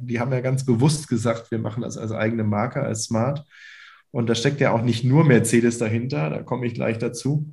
[0.00, 3.44] Die haben ja ganz bewusst gesagt, wir machen das als eigene Marke, als Smart.
[4.12, 7.52] Und da steckt ja auch nicht nur Mercedes dahinter, da komme ich gleich dazu.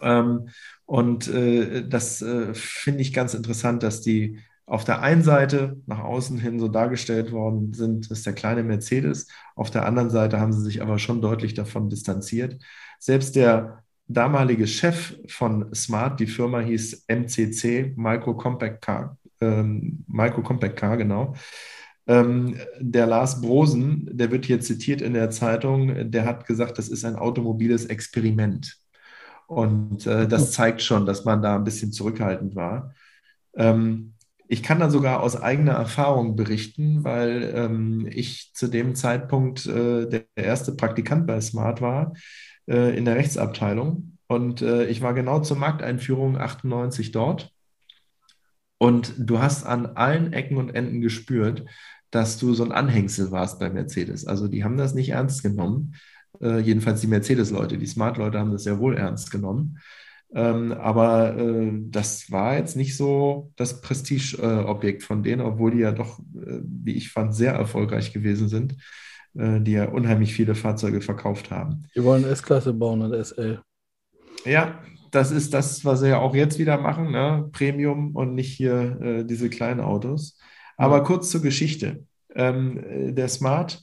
[0.00, 0.48] Ähm,
[0.86, 6.00] und äh, das äh, finde ich ganz interessant, dass die auf der einen Seite nach
[6.00, 9.28] außen hin so dargestellt worden sind, ist der kleine Mercedes.
[9.56, 12.56] Auf der anderen Seite haben sie sich aber schon deutlich davon distanziert.
[12.98, 20.42] Selbst der damalige Chef von Smart, die Firma hieß MCC, Micro Compact Car, ähm, Micro
[20.42, 21.34] Compact Car, genau,
[22.06, 26.88] ähm, der Lars Brosen, der wird hier zitiert in der Zeitung, der hat gesagt, das
[26.88, 28.76] ist ein automobiles Experiment.
[29.46, 32.94] Und äh, das zeigt schon, dass man da ein bisschen zurückhaltend war.
[33.54, 34.14] Ähm,
[34.48, 40.06] ich kann da sogar aus eigener Erfahrung berichten, weil ähm, ich zu dem Zeitpunkt äh,
[40.06, 42.12] der erste Praktikant bei Smart war
[42.66, 44.18] äh, in der Rechtsabteilung.
[44.26, 47.50] Und äh, ich war genau zur Markteinführung 98 dort.
[48.78, 51.64] Und du hast an allen Ecken und Enden gespürt,
[52.14, 54.24] dass du so ein Anhängsel warst bei Mercedes.
[54.24, 55.96] Also die haben das nicht ernst genommen.
[56.40, 57.76] Äh, jedenfalls die Mercedes-Leute.
[57.76, 59.80] Die Smart-Leute haben das sehr wohl ernst genommen.
[60.32, 65.78] Ähm, aber äh, das war jetzt nicht so das Prestigeobjekt äh, von denen, obwohl die
[65.78, 68.76] ja doch, äh, wie ich fand, sehr erfolgreich gewesen sind,
[69.34, 71.86] äh, die ja unheimlich viele Fahrzeuge verkauft haben.
[71.96, 73.60] Die wollen S-Klasse bauen und SL.
[74.44, 74.80] Ja,
[75.10, 77.48] das ist das, was sie ja auch jetzt wieder machen, ne?
[77.52, 80.38] Premium und nicht hier äh, diese kleinen Autos.
[80.76, 81.04] Aber ja.
[81.04, 82.04] kurz zur Geschichte.
[82.34, 83.82] Ähm, der Smart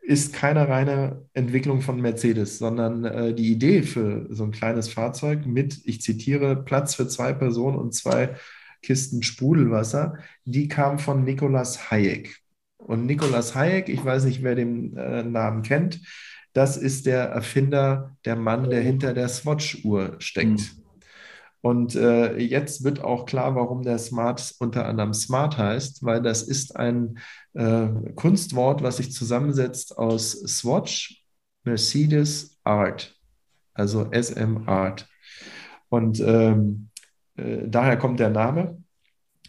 [0.00, 5.44] ist keine reine Entwicklung von Mercedes, sondern äh, die Idee für so ein kleines Fahrzeug
[5.44, 8.36] mit, ich zitiere, Platz für zwei Personen und zwei
[8.82, 12.38] Kisten Sprudelwasser, die kam von Nicolas Hayek.
[12.78, 16.00] Und Nicolas Hayek, ich weiß nicht, wer den äh, Namen kennt,
[16.54, 20.48] das ist der Erfinder, der Mann, der hinter der Swatch-Uhr steckt.
[20.48, 20.87] Mhm.
[21.68, 26.42] Und äh, jetzt wird auch klar, warum der Smart unter anderem Smart heißt, weil das
[26.42, 27.18] ist ein
[27.52, 31.26] äh, Kunstwort, was sich zusammensetzt aus Swatch,
[31.64, 33.14] Mercedes, Art,
[33.74, 35.10] also SM Art.
[35.90, 36.88] Und ähm,
[37.36, 38.82] äh, daher kommt der Name.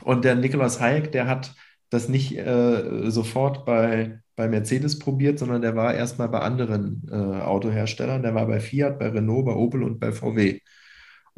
[0.04, 1.56] Und der Nikolaus Hayek, der hat
[1.90, 7.16] das nicht äh, sofort bei, bei Mercedes probiert, sondern der war erstmal bei anderen äh,
[7.16, 8.24] Autoherstellern.
[8.24, 10.60] Der war bei Fiat, bei Renault, bei Opel und bei VW.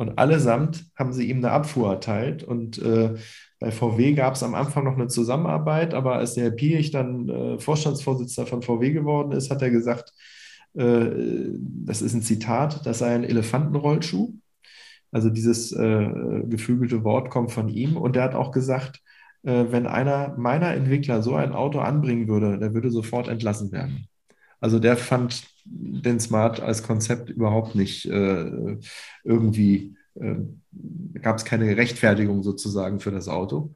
[0.01, 2.43] Und allesamt haben sie ihm eine Abfuhr erteilt.
[2.43, 3.13] Und äh,
[3.59, 7.29] bei VW gab es am Anfang noch eine Zusammenarbeit, aber als der Herr Piech dann
[7.29, 10.11] äh, Vorstandsvorsitzender von VW geworden ist, hat er gesagt,
[10.73, 11.05] äh,
[11.85, 14.33] das ist ein Zitat, das sei ein Elefantenrollschuh.
[15.11, 16.09] Also dieses äh,
[16.47, 17.95] geflügelte Wort kommt von ihm.
[17.95, 19.01] Und er hat auch gesagt,
[19.43, 24.07] äh, wenn einer meiner Entwickler so ein Auto anbringen würde, der würde sofort entlassen werden.
[24.61, 28.77] Also der fand den Smart als Konzept überhaupt nicht äh,
[29.23, 30.35] irgendwie, äh,
[31.19, 33.75] gab es keine Rechtfertigung sozusagen für das Auto.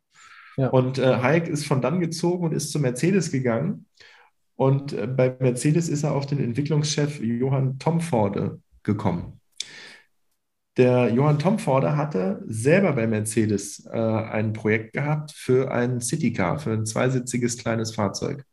[0.57, 0.69] Ja.
[0.69, 3.87] Und äh, Hayek ist von dann gezogen und ist zu Mercedes gegangen.
[4.55, 9.41] Und äh, bei Mercedes ist er auf den Entwicklungschef Johann Tomforde gekommen.
[10.77, 16.71] Der Johann Tomforde hatte selber bei Mercedes äh, ein Projekt gehabt für ein Citycar, für
[16.71, 18.45] ein zweisitziges kleines Fahrzeug.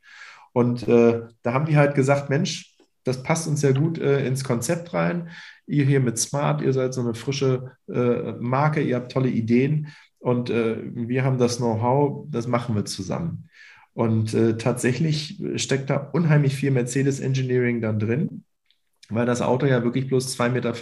[0.52, 4.44] Und äh, da haben die halt gesagt, Mensch, das passt uns ja gut äh, ins
[4.44, 5.30] Konzept rein.
[5.66, 9.88] Ihr hier mit Smart, ihr seid so eine frische äh, Marke, ihr habt tolle Ideen
[10.18, 13.48] und äh, wir haben das Know-how, das machen wir zusammen.
[13.94, 18.44] Und äh, tatsächlich steckt da unheimlich viel Mercedes Engineering dann drin,
[19.08, 20.74] weil das Auto ja wirklich bloß 2,50 Meter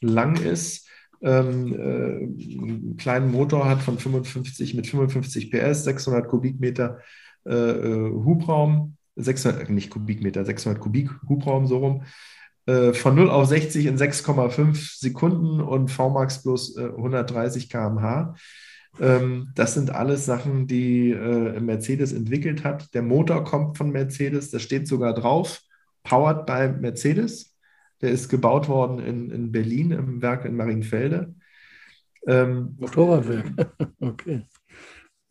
[0.00, 0.88] lang ist.
[1.20, 6.98] Ähm, äh, einen kleinen Motor hat von 55 mit 55 PS, 600 Kubikmeter
[7.44, 12.02] Hubraum, 600, nicht Kubikmeter, 600 Kubik Hubraum so rum,
[12.66, 18.34] äh, von 0 auf 60 in 6,5 Sekunden und VMAX plus äh, 130 km/h.
[19.00, 22.92] Ähm, das sind alles Sachen, die äh, Mercedes entwickelt hat.
[22.94, 25.62] Der Motor kommt von Mercedes, das steht sogar drauf,
[26.04, 27.56] powered by Mercedes.
[28.02, 31.34] Der ist gebaut worden in, in Berlin im Werk in Marienfelde.
[32.26, 33.50] Ähm, Motorradwerk.
[34.00, 34.42] okay.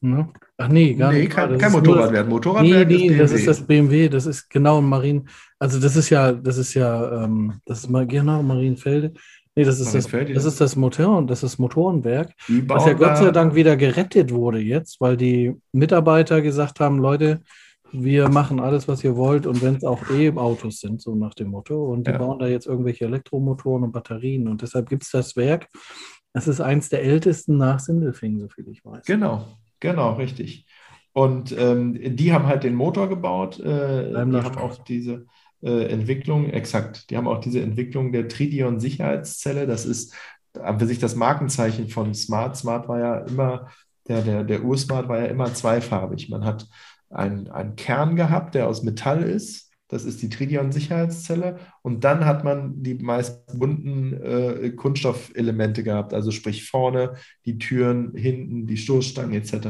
[0.01, 0.33] Ne?
[0.59, 1.31] Ach nee, gar nee, nicht.
[1.31, 2.27] Kein, kein Motorradwerk.
[2.27, 5.29] Motorradwerk nee, nee, ist das ist das BMW, das ist genau Marien,
[5.59, 9.13] also das ist ja, das ist ja, ähm, das ist genau Marienfelde.
[9.55, 12.31] Nee, das ist das, das ist das Motor, das ist Motorenwerk,
[12.67, 17.41] was ja Gott sei Dank wieder gerettet wurde jetzt, weil die Mitarbeiter gesagt haben, Leute,
[17.91, 21.49] wir machen alles, was ihr wollt und wenn es auch E-Autos sind, so nach dem
[21.49, 21.85] Motto.
[21.85, 22.17] Und die ja.
[22.17, 25.67] bauen da jetzt irgendwelche Elektromotoren und Batterien und deshalb gibt es das Werk.
[26.33, 29.05] Das ist eins der ältesten nach Sindelfingen, soviel ich weiß.
[29.05, 29.47] Genau,
[29.79, 30.65] Genau, richtig.
[31.13, 33.59] Und ähm, die haben halt den Motor gebaut.
[33.59, 35.25] Äh, die haben auch diese
[35.63, 39.65] äh, Entwicklung, exakt, die haben auch diese Entwicklung der Tridion-Sicherheitszelle.
[39.65, 40.13] Das ist
[40.53, 42.55] für sich das Markenzeichen von Smart.
[42.55, 43.67] Smart war ja immer,
[44.07, 46.29] der, der, der Ursmart war ja immer zweifarbig.
[46.29, 46.67] Man hat
[47.09, 49.66] einen Kern gehabt, der aus Metall ist.
[49.87, 51.59] Das ist die Tridion-Sicherheitszelle.
[51.81, 57.15] Und dann hat man die meist bunten äh, Kunststoffelemente gehabt, also sprich vorne
[57.45, 59.67] die Türen, hinten die Stoßstangen etc.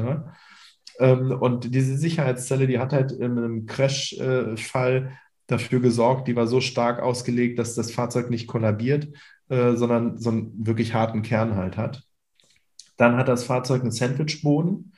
[0.99, 5.09] Ähm, und diese Sicherheitszelle, die hat halt in einem Crash-Fall äh,
[5.45, 9.07] dafür gesorgt, die war so stark ausgelegt, dass das Fahrzeug nicht kollabiert,
[9.49, 12.03] äh, sondern so einen wirklich harten Kern halt hat.
[12.97, 14.93] Dann hat das Fahrzeug einen Sandwichboden.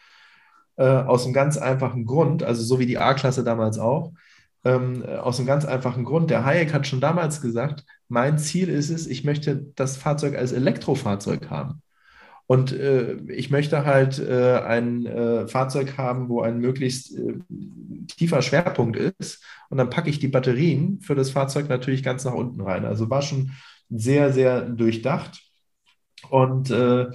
[0.79, 4.13] Äh, aus einem ganz einfachen Grund, also so wie die A-Klasse damals auch,
[4.63, 6.29] ähm, aus einem ganz einfachen Grund.
[6.29, 10.51] Der Hayek hat schon damals gesagt, mein Ziel ist es, ich möchte das Fahrzeug als
[10.51, 11.81] Elektrofahrzeug haben.
[12.47, 17.35] Und äh, ich möchte halt äh, ein äh, Fahrzeug haben, wo ein möglichst äh,
[18.17, 19.43] tiefer Schwerpunkt ist.
[19.69, 22.85] Und dann packe ich die Batterien für das Fahrzeug natürlich ganz nach unten rein.
[22.85, 23.51] Also war schon
[23.89, 25.43] sehr, sehr durchdacht.
[26.31, 27.07] Und äh,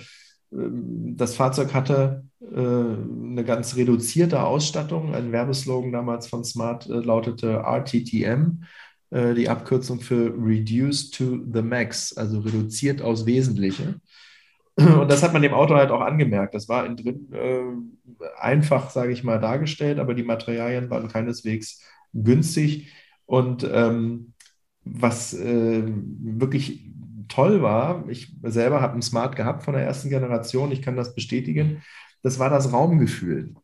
[0.50, 5.14] das Fahrzeug hatte äh, eine ganz reduzierte Ausstattung.
[5.14, 8.64] Ein Werbeslogan damals von Smart äh, lautete RTTM,
[9.10, 14.00] äh, die Abkürzung für Reduced to the Max, also reduziert aus Wesentliche.
[14.76, 16.54] Und das hat man dem Auto halt auch angemerkt.
[16.54, 21.82] Das war innen drin äh, einfach, sage ich mal, dargestellt, aber die Materialien waren keineswegs
[22.12, 22.92] günstig.
[23.26, 24.34] Und ähm,
[24.84, 26.90] was äh, wirklich
[27.28, 31.14] toll war, ich selber habe einen Smart gehabt von der ersten Generation, ich kann das
[31.14, 31.82] bestätigen,
[32.24, 33.54] das war das Raumgefühl.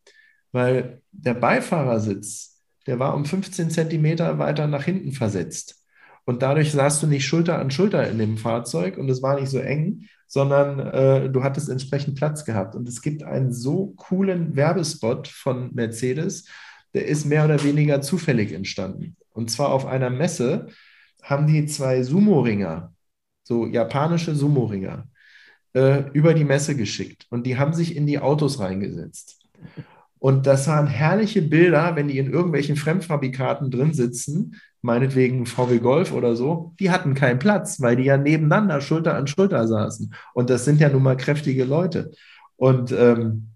[0.53, 5.83] Weil der Beifahrersitz, der war um 15 Zentimeter weiter nach hinten versetzt.
[6.27, 9.51] Und dadurch saßt du nicht Schulter an Schulter in dem Fahrzeug und es war nicht
[9.51, 12.77] so eng, sondern äh, du hattest entsprechend Platz gehabt.
[12.77, 16.47] Und es gibt einen so coolen Werbespot von Mercedes,
[16.93, 19.17] der ist mehr oder weniger zufällig entstanden.
[19.31, 20.67] Und zwar auf einer Messe
[21.23, 22.93] haben die zwei Sumo-Ringer,
[23.43, 25.09] so japanische Sumo-Ringer,
[25.75, 27.27] äh, über die Messe geschickt.
[27.31, 29.41] Und die haben sich in die Autos reingesetzt.
[30.19, 36.13] Und das waren herrliche Bilder, wenn die in irgendwelchen Fremdfabrikaten drin sitzen, meinetwegen VW Golf
[36.13, 40.15] oder so, die hatten keinen Platz, weil die ja nebeneinander Schulter an Schulter saßen.
[40.35, 42.13] Und das sind ja nun mal kräftige Leute.
[42.57, 43.49] Und ähm,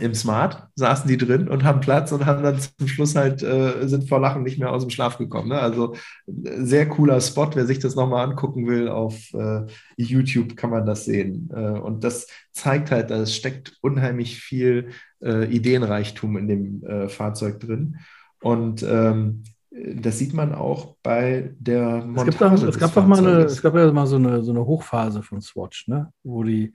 [0.00, 3.86] im Smart saßen die drin und haben Platz und haben dann zum Schluss halt, äh,
[3.86, 5.48] sind vor Lachen nicht mehr aus dem Schlaf gekommen.
[5.48, 5.58] Ne?
[5.58, 5.94] Also
[6.26, 9.66] sehr cooler Spot, wer sich das nochmal angucken will, auf äh,
[9.96, 11.50] YouTube kann man das sehen.
[11.52, 14.90] Äh, und das zeigt halt, da steckt unheimlich viel
[15.22, 17.96] äh, Ideenreichtum in dem äh, Fahrzeug drin.
[18.40, 22.54] Und ähm, das sieht man auch bei der Montage.
[22.54, 24.64] Es, auch, es gab doch mal eine, es gab ja mal so eine, so eine
[24.64, 26.12] Hochphase von Swatch, ne?
[26.22, 26.72] wo, die,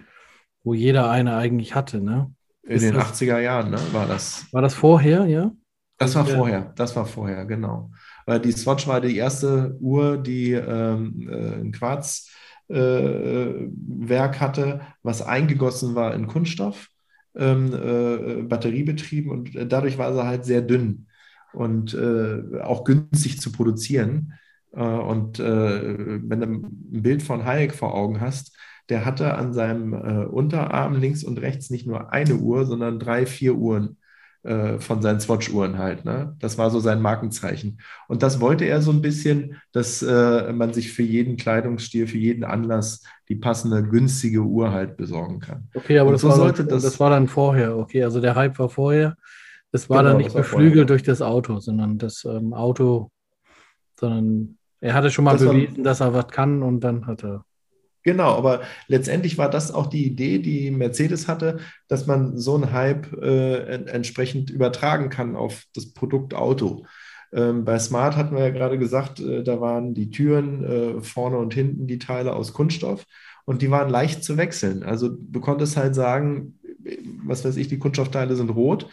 [0.64, 2.02] wo jeder eine eigentlich hatte.
[2.02, 2.34] Ne?
[2.70, 4.46] In den 80er Jahren, ne, war das.
[4.52, 5.52] War das vorher, ja?
[5.98, 7.92] Das war vorher, das war vorher, genau.
[8.26, 12.30] Weil die Swatch war die erste Uhr, die ähm, äh, ein Quarzwerk
[14.36, 16.88] äh, hatte, was eingegossen war in Kunststoff,
[17.36, 21.08] ähm, äh, batteriebetrieben und dadurch war sie halt sehr dünn
[21.54, 24.34] und äh, auch günstig zu produzieren.
[24.72, 28.56] Äh, und wenn du ein Bild von Hayek vor Augen hast,
[28.90, 33.26] der hatte an seinem äh, Unterarm links und rechts nicht nur eine Uhr, sondern drei,
[33.26, 33.98] vier Uhren
[34.44, 36.06] äh, von seinen Swatch-Uhren halt.
[36.06, 36.36] Ne?
[36.40, 37.80] Das war so sein Markenzeichen.
[38.08, 42.18] Und das wollte er so ein bisschen, dass äh, man sich für jeden Kleidungsstil, für
[42.18, 45.68] jeden Anlass die passende, günstige Uhr halt besorgen kann.
[45.74, 47.78] Okay, aber das, so war dann, das, das, war dann vorher.
[47.78, 49.18] Okay, also der Hype war vorher.
[49.72, 53.12] Das war genau, dann nicht beflügelt durch das Auto, sondern das ähm, Auto,
[54.00, 57.24] sondern er hatte schon mal das bewiesen, war, dass er was kann und dann hat
[57.24, 57.44] er.
[58.04, 62.72] Genau, aber letztendlich war das auch die Idee, die Mercedes hatte, dass man so einen
[62.72, 66.86] Hype äh, entsprechend übertragen kann auf das Produkt Auto.
[67.34, 71.38] Ähm, bei Smart hatten wir ja gerade gesagt, äh, da waren die Türen äh, vorne
[71.38, 73.06] und hinten die Teile aus Kunststoff
[73.46, 74.84] und die waren leicht zu wechseln.
[74.84, 76.60] Also du konntest halt sagen,
[77.26, 78.90] was weiß ich, die Kunststoffteile sind rot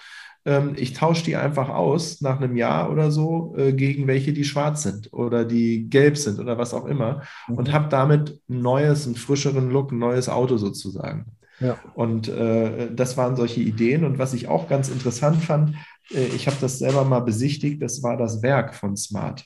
[0.76, 4.84] ich tausche die einfach aus nach einem Jahr oder so äh, gegen welche, die schwarz
[4.84, 7.56] sind oder die gelb sind oder was auch immer mhm.
[7.56, 11.36] und habe damit ein neues, einen frischeren Look, ein neues Auto sozusagen.
[11.58, 11.78] Ja.
[11.94, 14.04] Und äh, das waren solche Ideen.
[14.04, 15.74] Und was ich auch ganz interessant fand,
[16.12, 19.44] äh, ich habe das selber mal besichtigt, das war das Werk von Smart,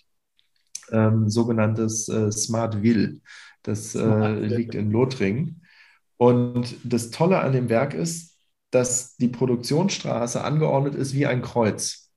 [0.90, 3.20] ähm, sogenanntes äh, Smart Will.
[3.62, 5.62] Das äh, liegt in Lothringen.
[6.16, 8.29] Und das Tolle an dem Werk ist,
[8.70, 12.10] dass die Produktionsstraße angeordnet ist wie ein Kreuz.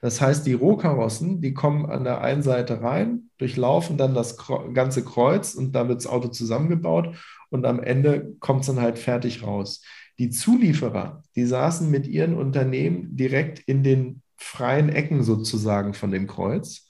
[0.00, 4.36] Das heißt, die Rohkarossen, die kommen an der einen Seite rein, durchlaufen dann das
[4.72, 7.16] ganze Kreuz und dann wird das Auto zusammengebaut
[7.50, 9.82] und am Ende kommt es dann halt fertig raus.
[10.18, 16.26] Die Zulieferer, die saßen mit ihren Unternehmen direkt in den freien Ecken sozusagen von dem
[16.26, 16.88] Kreuz.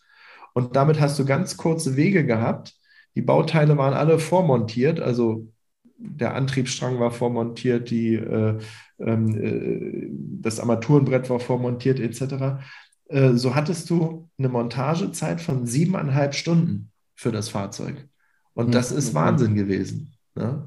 [0.55, 2.75] Und damit hast du ganz kurze Wege gehabt.
[3.15, 5.49] Die Bauteile waren alle vormontiert, also
[5.97, 8.59] der Antriebsstrang war vormontiert, die, äh,
[8.99, 12.61] das Armaturenbrett war vormontiert etc.
[13.09, 18.09] Äh, so hattest du eine Montagezeit von siebeneinhalb Stunden für das Fahrzeug.
[18.55, 19.17] Und das ist mhm.
[19.17, 20.15] Wahnsinn gewesen.
[20.35, 20.67] Ne?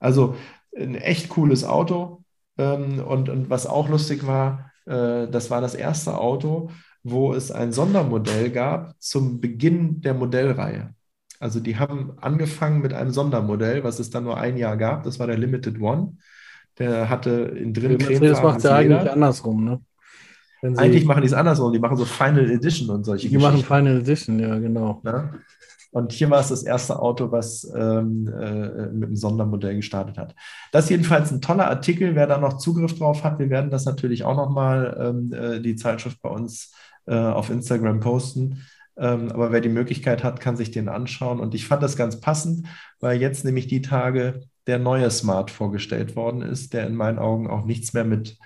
[0.00, 0.36] Also
[0.76, 2.24] ein echt cooles Auto.
[2.56, 6.70] Ähm, und, und was auch lustig war, äh, das war das erste Auto,
[7.02, 10.94] wo es ein Sondermodell gab zum Beginn der Modellreihe.
[11.40, 15.02] Also die haben angefangen mit einem Sondermodell, was es dann nur ein Jahr gab.
[15.02, 16.16] Das war der Limited One.
[16.78, 19.80] Der hatte in drin Das macht ja eigentlich andersrum, ne?
[20.76, 21.72] eigentlich machen die es andersrum.
[21.72, 25.02] Die machen so Final Edition und solche Die machen Final Edition, ja, genau.
[25.04, 25.30] Ja?
[25.92, 30.34] Und hier war es das erste Auto, was ähm, äh, mit einem Sondermodell gestartet hat.
[30.72, 32.16] Das ist jedenfalls ein toller Artikel.
[32.16, 35.76] Wer da noch Zugriff drauf hat, wir werden das natürlich auch nochmal ähm, äh, die
[35.76, 36.72] Zeitschrift bei uns
[37.06, 38.64] äh, auf Instagram posten.
[38.96, 41.38] Ähm, aber wer die Möglichkeit hat, kann sich den anschauen.
[41.38, 42.66] Und ich fand das ganz passend,
[42.98, 47.48] weil jetzt nämlich die Tage der neue Smart vorgestellt worden ist, der in meinen Augen
[47.48, 48.38] auch nichts mehr mit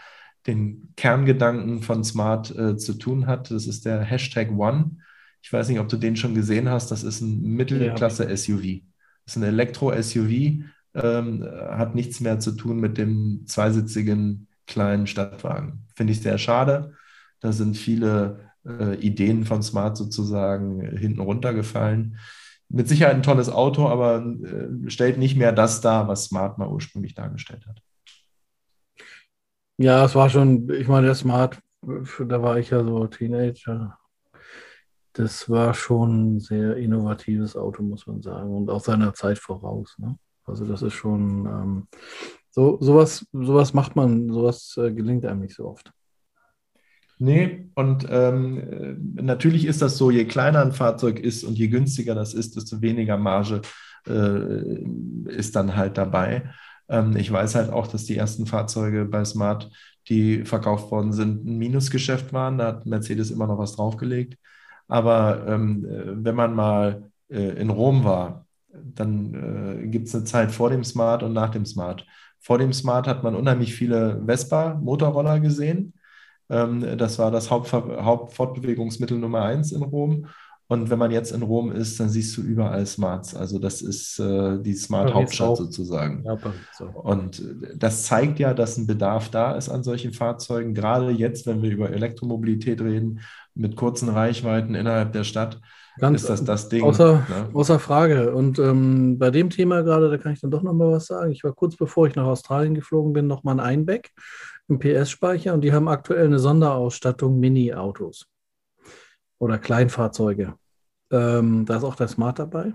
[0.47, 3.51] den Kerngedanken von Smart äh, zu tun hat.
[3.51, 4.97] Das ist der Hashtag One.
[5.43, 6.91] Ich weiß nicht, ob du den schon gesehen hast.
[6.91, 8.83] Das ist ein Mittelklasse-SUV.
[9.25, 10.65] Das ist ein Elektro-SUV,
[10.95, 15.87] ähm, hat nichts mehr zu tun mit dem zweisitzigen kleinen Stadtwagen.
[15.95, 16.95] Finde ich sehr schade.
[17.41, 22.19] Da sind viele äh, Ideen von Smart sozusagen hinten runtergefallen.
[22.71, 26.69] Mit Sicherheit ein tolles Auto, aber äh, stellt nicht mehr das dar, was Smart mal
[26.69, 27.83] ursprünglich dargestellt hat.
[29.79, 33.97] Ja, es war schon, ich meine, der Smart, da war ich ja so Teenager.
[35.13, 39.97] Das war schon ein sehr innovatives Auto, muss man sagen, und auch seiner Zeit voraus.
[39.99, 40.19] Ne?
[40.45, 41.89] Also das ist schon, ähm,
[42.51, 45.93] so, sowas, sowas macht man, sowas äh, gelingt einem nicht so oft.
[47.21, 52.15] Nee, und ähm, natürlich ist das so, je kleiner ein Fahrzeug ist und je günstiger
[52.15, 53.63] das ist, desto weniger Marge
[54.07, 54.85] äh,
[55.27, 56.51] ist dann halt dabei.
[56.89, 59.69] Ähm, ich weiß halt auch, dass die ersten Fahrzeuge bei Smart,
[60.09, 62.59] die verkauft worden sind, ein Minusgeschäft waren.
[62.59, 64.39] Da hat Mercedes immer noch was draufgelegt.
[64.87, 65.85] Aber ähm,
[66.25, 70.85] wenn man mal äh, in Rom war, dann äh, gibt es eine Zeit vor dem
[70.85, 72.07] Smart und nach dem Smart.
[72.39, 75.95] Vor dem Smart hat man unheimlich viele Vespa-Motorroller gesehen.
[76.51, 80.27] Ähm, das war das Hauptver Hauptfortbewegungsmittel Nummer eins in Rom.
[80.71, 83.35] Und wenn man jetzt in Rom ist, dann siehst du überall Smarts.
[83.35, 86.25] Also das ist äh, die Smart-Hauptstadt sozusagen.
[86.27, 86.37] Ja,
[86.77, 86.85] so.
[86.85, 87.43] Und
[87.75, 90.75] das zeigt ja, dass ein Bedarf da ist an solchen Fahrzeugen.
[90.75, 93.21] Gerade jetzt, wenn wir über Elektromobilität reden,
[93.55, 95.59] mit kurzen Reichweiten innerhalb der Stadt,
[95.99, 96.85] Ganz ist das das Ding.
[96.85, 97.51] Außer, ne?
[97.55, 98.35] außer Frage.
[98.35, 101.33] Und ähm, bei dem Thema gerade, da kann ich dann doch noch mal was sagen.
[101.33, 104.13] Ich war kurz bevor ich nach Australien geflogen bin, noch mal ein Einbeck
[104.69, 108.27] im PS-Speicher und die haben aktuell eine Sonderausstattung Mini-Autos
[109.39, 110.55] oder Kleinfahrzeuge.
[111.11, 112.75] Ähm, da ist auch der Smart dabei.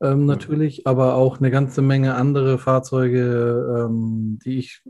[0.00, 4.82] Ähm, natürlich, aber auch eine ganze Menge andere Fahrzeuge, ähm, die ich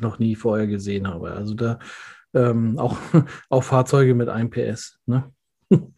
[0.00, 1.32] noch nie vorher gesehen habe.
[1.32, 1.78] Also da
[2.34, 2.98] ähm, auch,
[3.48, 5.32] auch Fahrzeuge mit 1 PS, ne?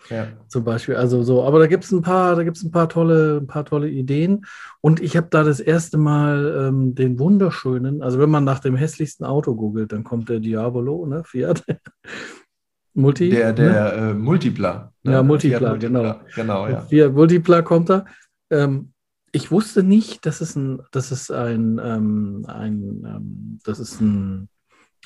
[0.09, 0.29] Ja.
[0.49, 0.97] Zum Beispiel.
[0.97, 3.47] Also so, aber da gibt es ein paar, da gibt es ein paar tolle, ein
[3.47, 4.45] paar tolle Ideen.
[4.81, 8.77] Und ich habe da das erste Mal ähm, den wunderschönen, also wenn man nach dem
[8.77, 11.23] hässlichsten Auto googelt, dann kommt der Diavolo, ne?
[11.25, 11.65] Fiat.
[12.95, 13.31] Multi.
[13.31, 14.11] Der, der ne?
[14.11, 14.93] äh, Multipla.
[15.05, 15.13] Ne?
[15.13, 16.21] Ja, Multipla, genau.
[16.35, 16.81] Genau, ja.
[16.83, 18.05] Fiat Multipla kommt da.
[18.51, 18.93] Ähm,
[19.33, 24.49] ich wusste nicht, dass es ein, dass es ein, ähm, ein ähm, das ist ein,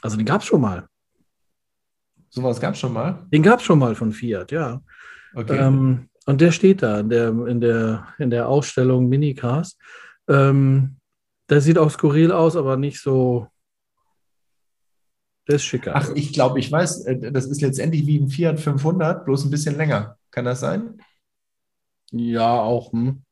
[0.00, 0.86] also den gab es schon mal.
[2.34, 3.24] Sowas gab es schon mal?
[3.32, 4.80] Den gab es schon mal von Fiat, ja.
[5.36, 5.56] Okay.
[5.56, 9.78] Ähm, und der steht da in der, in der, in der Ausstellung Minicars.
[10.28, 10.96] Ähm,
[11.48, 13.46] der sieht auch skurril aus, aber nicht so.
[15.46, 15.92] Der ist schicker.
[15.94, 19.50] Ach, ich glaube, ich weiß, äh, das ist letztendlich wie ein Fiat 500, bloß ein
[19.50, 20.16] bisschen länger.
[20.32, 21.00] Kann das sein?
[22.10, 22.92] Ja, auch.
[22.92, 23.22] Hm.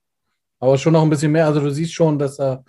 [0.60, 1.46] Aber schon noch ein bisschen mehr.
[1.46, 2.62] Also du siehst schon, dass er.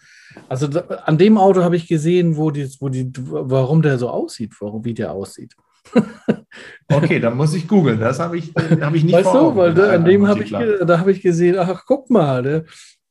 [0.49, 0.65] Also
[1.05, 4.83] an dem Auto habe ich gesehen, wo die, wo die, warum der so aussieht, warum,
[4.83, 5.55] wie der aussieht.
[6.91, 7.99] okay, dann muss ich googeln.
[7.99, 10.99] Das habe ich, hab ich nicht Weißt du, weil da, an dem habe ich, da
[10.99, 12.65] habe ich gesehen, ach, guck mal, ne?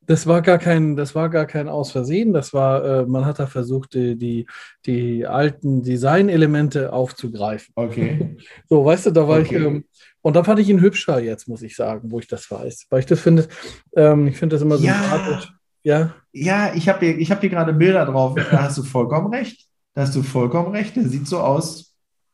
[0.07, 2.32] das war gar kein, das war gar kein Ausversehen.
[2.32, 4.47] Das war, äh, man hat da versucht, die,
[4.86, 7.73] die, alten Designelemente aufzugreifen.
[7.77, 8.36] Okay.
[8.69, 9.57] So, weißt du, da war okay.
[9.57, 9.85] ich, ähm,
[10.23, 12.86] und da fand ich ihn hübscher jetzt, muss ich sagen, wo ich das weiß.
[12.90, 13.49] Weil ich das finde,
[13.97, 15.43] ähm, ich finde das immer so ja.
[15.85, 16.15] Ja.
[16.32, 18.35] Ja, ich habe hier, hab hier gerade Bilder drauf.
[18.35, 19.66] Da hast du vollkommen recht.
[19.94, 20.97] Da hast du vollkommen recht.
[20.97, 21.91] Der sieht so aus,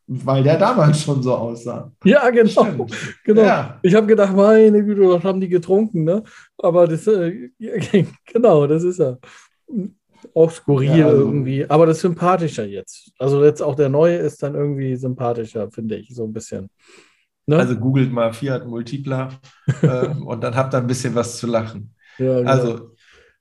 [0.08, 1.92] weil der damals schon so aussah.
[2.02, 2.86] Ja, genau.
[3.24, 3.42] genau.
[3.42, 3.78] Ja.
[3.82, 6.22] Ich habe gedacht, meine Güte, was haben die getrunken, ne?
[6.56, 7.50] Aber das, äh,
[8.32, 9.18] genau, das ist er.
[10.34, 13.12] Auch skurril ja, also, irgendwie, aber das ist sympathischer jetzt.
[13.18, 16.70] Also jetzt auch der neue ist dann irgendwie sympathischer, finde ich, so ein bisschen.
[17.46, 17.56] Ne?
[17.56, 19.28] Also googelt mal Fiat Multipla
[19.82, 21.94] ähm, und dann habt ihr ein bisschen was zu lachen.
[22.18, 22.50] Ja, genau.
[22.50, 22.90] Also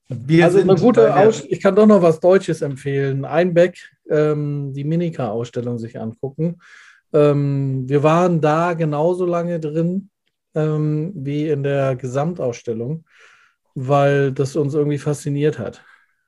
[0.10, 3.26] wir also eine gute Aus ich kann doch noch was Deutsches empfehlen.
[3.26, 3.78] Einbeck,
[4.10, 6.60] ähm, die Minika-Ausstellung sich angucken.
[7.14, 10.10] Ähm, wir waren da genauso lange drin
[10.56, 13.06] ähm, wie in der Gesamtausstellung,
[13.76, 15.84] weil das uns irgendwie fasziniert hat.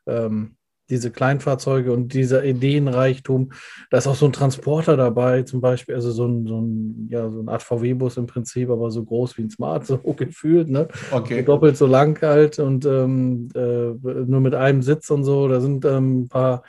[0.07, 0.55] Ähm,
[0.89, 3.51] diese Kleinfahrzeuge und dieser Ideenreichtum.
[3.89, 7.29] Da ist auch so ein Transporter dabei, zum Beispiel, also so ein, so ein, ja,
[7.29, 10.87] so eine Art VW-Bus im Prinzip, aber so groß wie ein Smart, so gefühlt, ne?
[11.11, 11.43] Okay.
[11.43, 15.47] doppelt so lang halt und ähm, äh, nur mit einem Sitz und so.
[15.47, 16.63] Da sind ähm, ein paar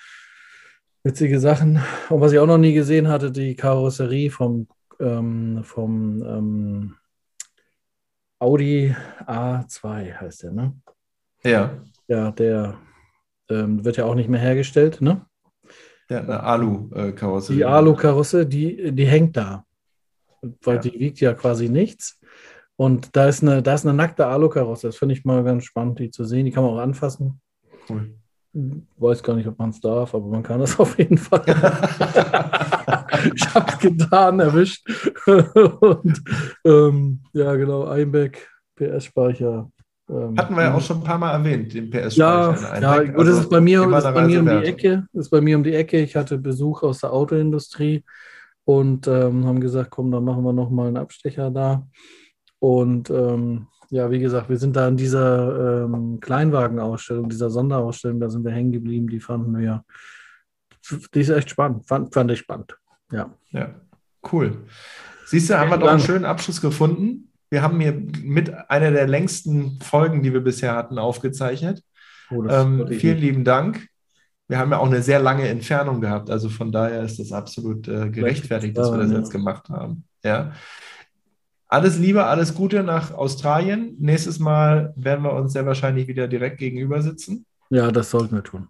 [1.03, 1.81] witzige Sachen.
[2.09, 4.69] Und was ich auch noch nie gesehen hatte, die Karosserie vom,
[4.99, 6.95] ähm, vom ähm,
[8.39, 8.95] Audi
[9.27, 10.75] A2 heißt der, ne?
[11.45, 11.83] Ja.
[12.09, 12.79] Ja, der
[13.49, 15.27] ähm, wird ja auch nicht mehr hergestellt, ne?
[16.09, 17.55] Ja, eine Alu-Karosse.
[17.55, 19.65] Die Alu-Karosse, die, die hängt da.
[20.63, 20.81] Weil ja.
[20.81, 22.19] die wiegt ja quasi nichts.
[22.77, 24.89] Und da ist eine, da ist eine nackte Alu-Karosse.
[24.89, 26.47] Das finde ich mal ganz spannend, die zu sehen.
[26.47, 27.41] Die kann man auch anfassen.
[27.89, 28.15] Cool.
[28.53, 31.45] Weiß gar nicht, ob man es darf, aber man kann es auf jeden Fall.
[33.35, 34.85] ich habe es getan, erwischt.
[35.27, 36.23] und
[36.65, 39.71] ähm, ja, genau, Einbeck, PS-Speicher.
[40.09, 42.81] Ähm, Hatten wir ja auch schon ein paar Mal erwähnt, den PS-Speicher.
[42.81, 45.07] Ja, ja gut, also das ist bei mir, das ist bei mir um die Ecke.
[45.13, 46.01] Das ist bei mir um die Ecke.
[46.01, 48.05] Ich hatte Besuch aus der Autoindustrie
[48.65, 51.87] und ähm, haben gesagt, komm, dann machen wir nochmal einen Abstecher da.
[52.59, 58.31] Und ähm, ja, wie gesagt, wir sind da in dieser ähm, Kleinwagenausstellung, dieser Sonderausstellung, da
[58.31, 59.09] sind wir hängen geblieben.
[59.09, 59.85] Die fanden wir,
[61.13, 62.77] die ist echt spannend, fand, fand ich spannend.
[63.11, 63.35] Ja.
[63.51, 63.75] Ja,
[64.33, 64.59] cool.
[65.27, 67.33] Siehst du, haben wir doch einen schönen Abschluss gefunden.
[67.51, 71.83] Wir haben hier mit einer der längsten Folgen, die wir bisher hatten, aufgezeichnet.
[72.31, 73.89] Oh, ähm, vielen lieben Dank.
[74.47, 77.89] Wir haben ja auch eine sehr lange Entfernung gehabt, also von daher ist das absolut
[77.89, 80.05] äh, gerechtfertigt, dass wir das jetzt gemacht haben.
[80.25, 80.53] Ja.
[81.73, 83.95] Alles Liebe, alles Gute nach Australien.
[84.01, 87.47] Nächstes Mal werden wir uns sehr wahrscheinlich wieder direkt gegenüber sitzen.
[87.71, 88.67] Ja, das sollten wir tun.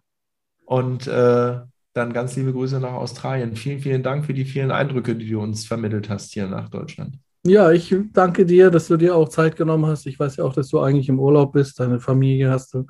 [0.66, 1.60] Und äh,
[1.94, 3.56] dann ganz liebe Grüße nach Australien.
[3.56, 7.16] Vielen, vielen Dank für die vielen Eindrücke, die du uns vermittelt hast hier nach Deutschland.
[7.46, 10.04] Ja, ich danke dir, dass du dir auch Zeit genommen hast.
[10.04, 11.80] Ich weiß ja auch, dass du eigentlich im Urlaub bist.
[11.80, 12.84] Deine Familie hast du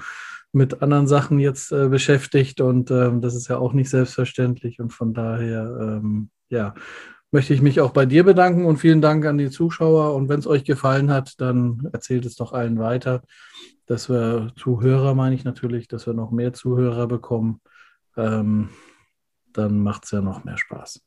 [0.50, 4.80] mit anderen Sachen jetzt äh, beschäftigt und ähm, das ist ja auch nicht selbstverständlich.
[4.80, 6.74] Und von daher, ähm, ja,
[7.32, 10.14] möchte ich mich auch bei dir bedanken und vielen Dank an die Zuschauer.
[10.14, 13.22] Und wenn es euch gefallen hat, dann erzählt es doch allen weiter,
[13.86, 17.60] dass wir Zuhörer, meine ich natürlich, dass wir noch mehr Zuhörer bekommen.
[18.16, 18.70] Ähm,
[19.52, 21.02] dann macht es ja noch mehr Spaß.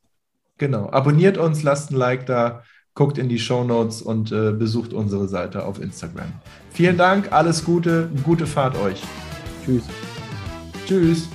[0.57, 0.89] Genau.
[0.89, 2.63] Abonniert uns, lasst ein Like da,
[2.93, 6.31] guckt in die Show Notes und äh, besucht unsere Seite auf Instagram.
[6.69, 9.01] Vielen Dank, alles Gute, gute Fahrt euch.
[9.65, 9.83] Tschüss.
[10.85, 11.29] Tschüss.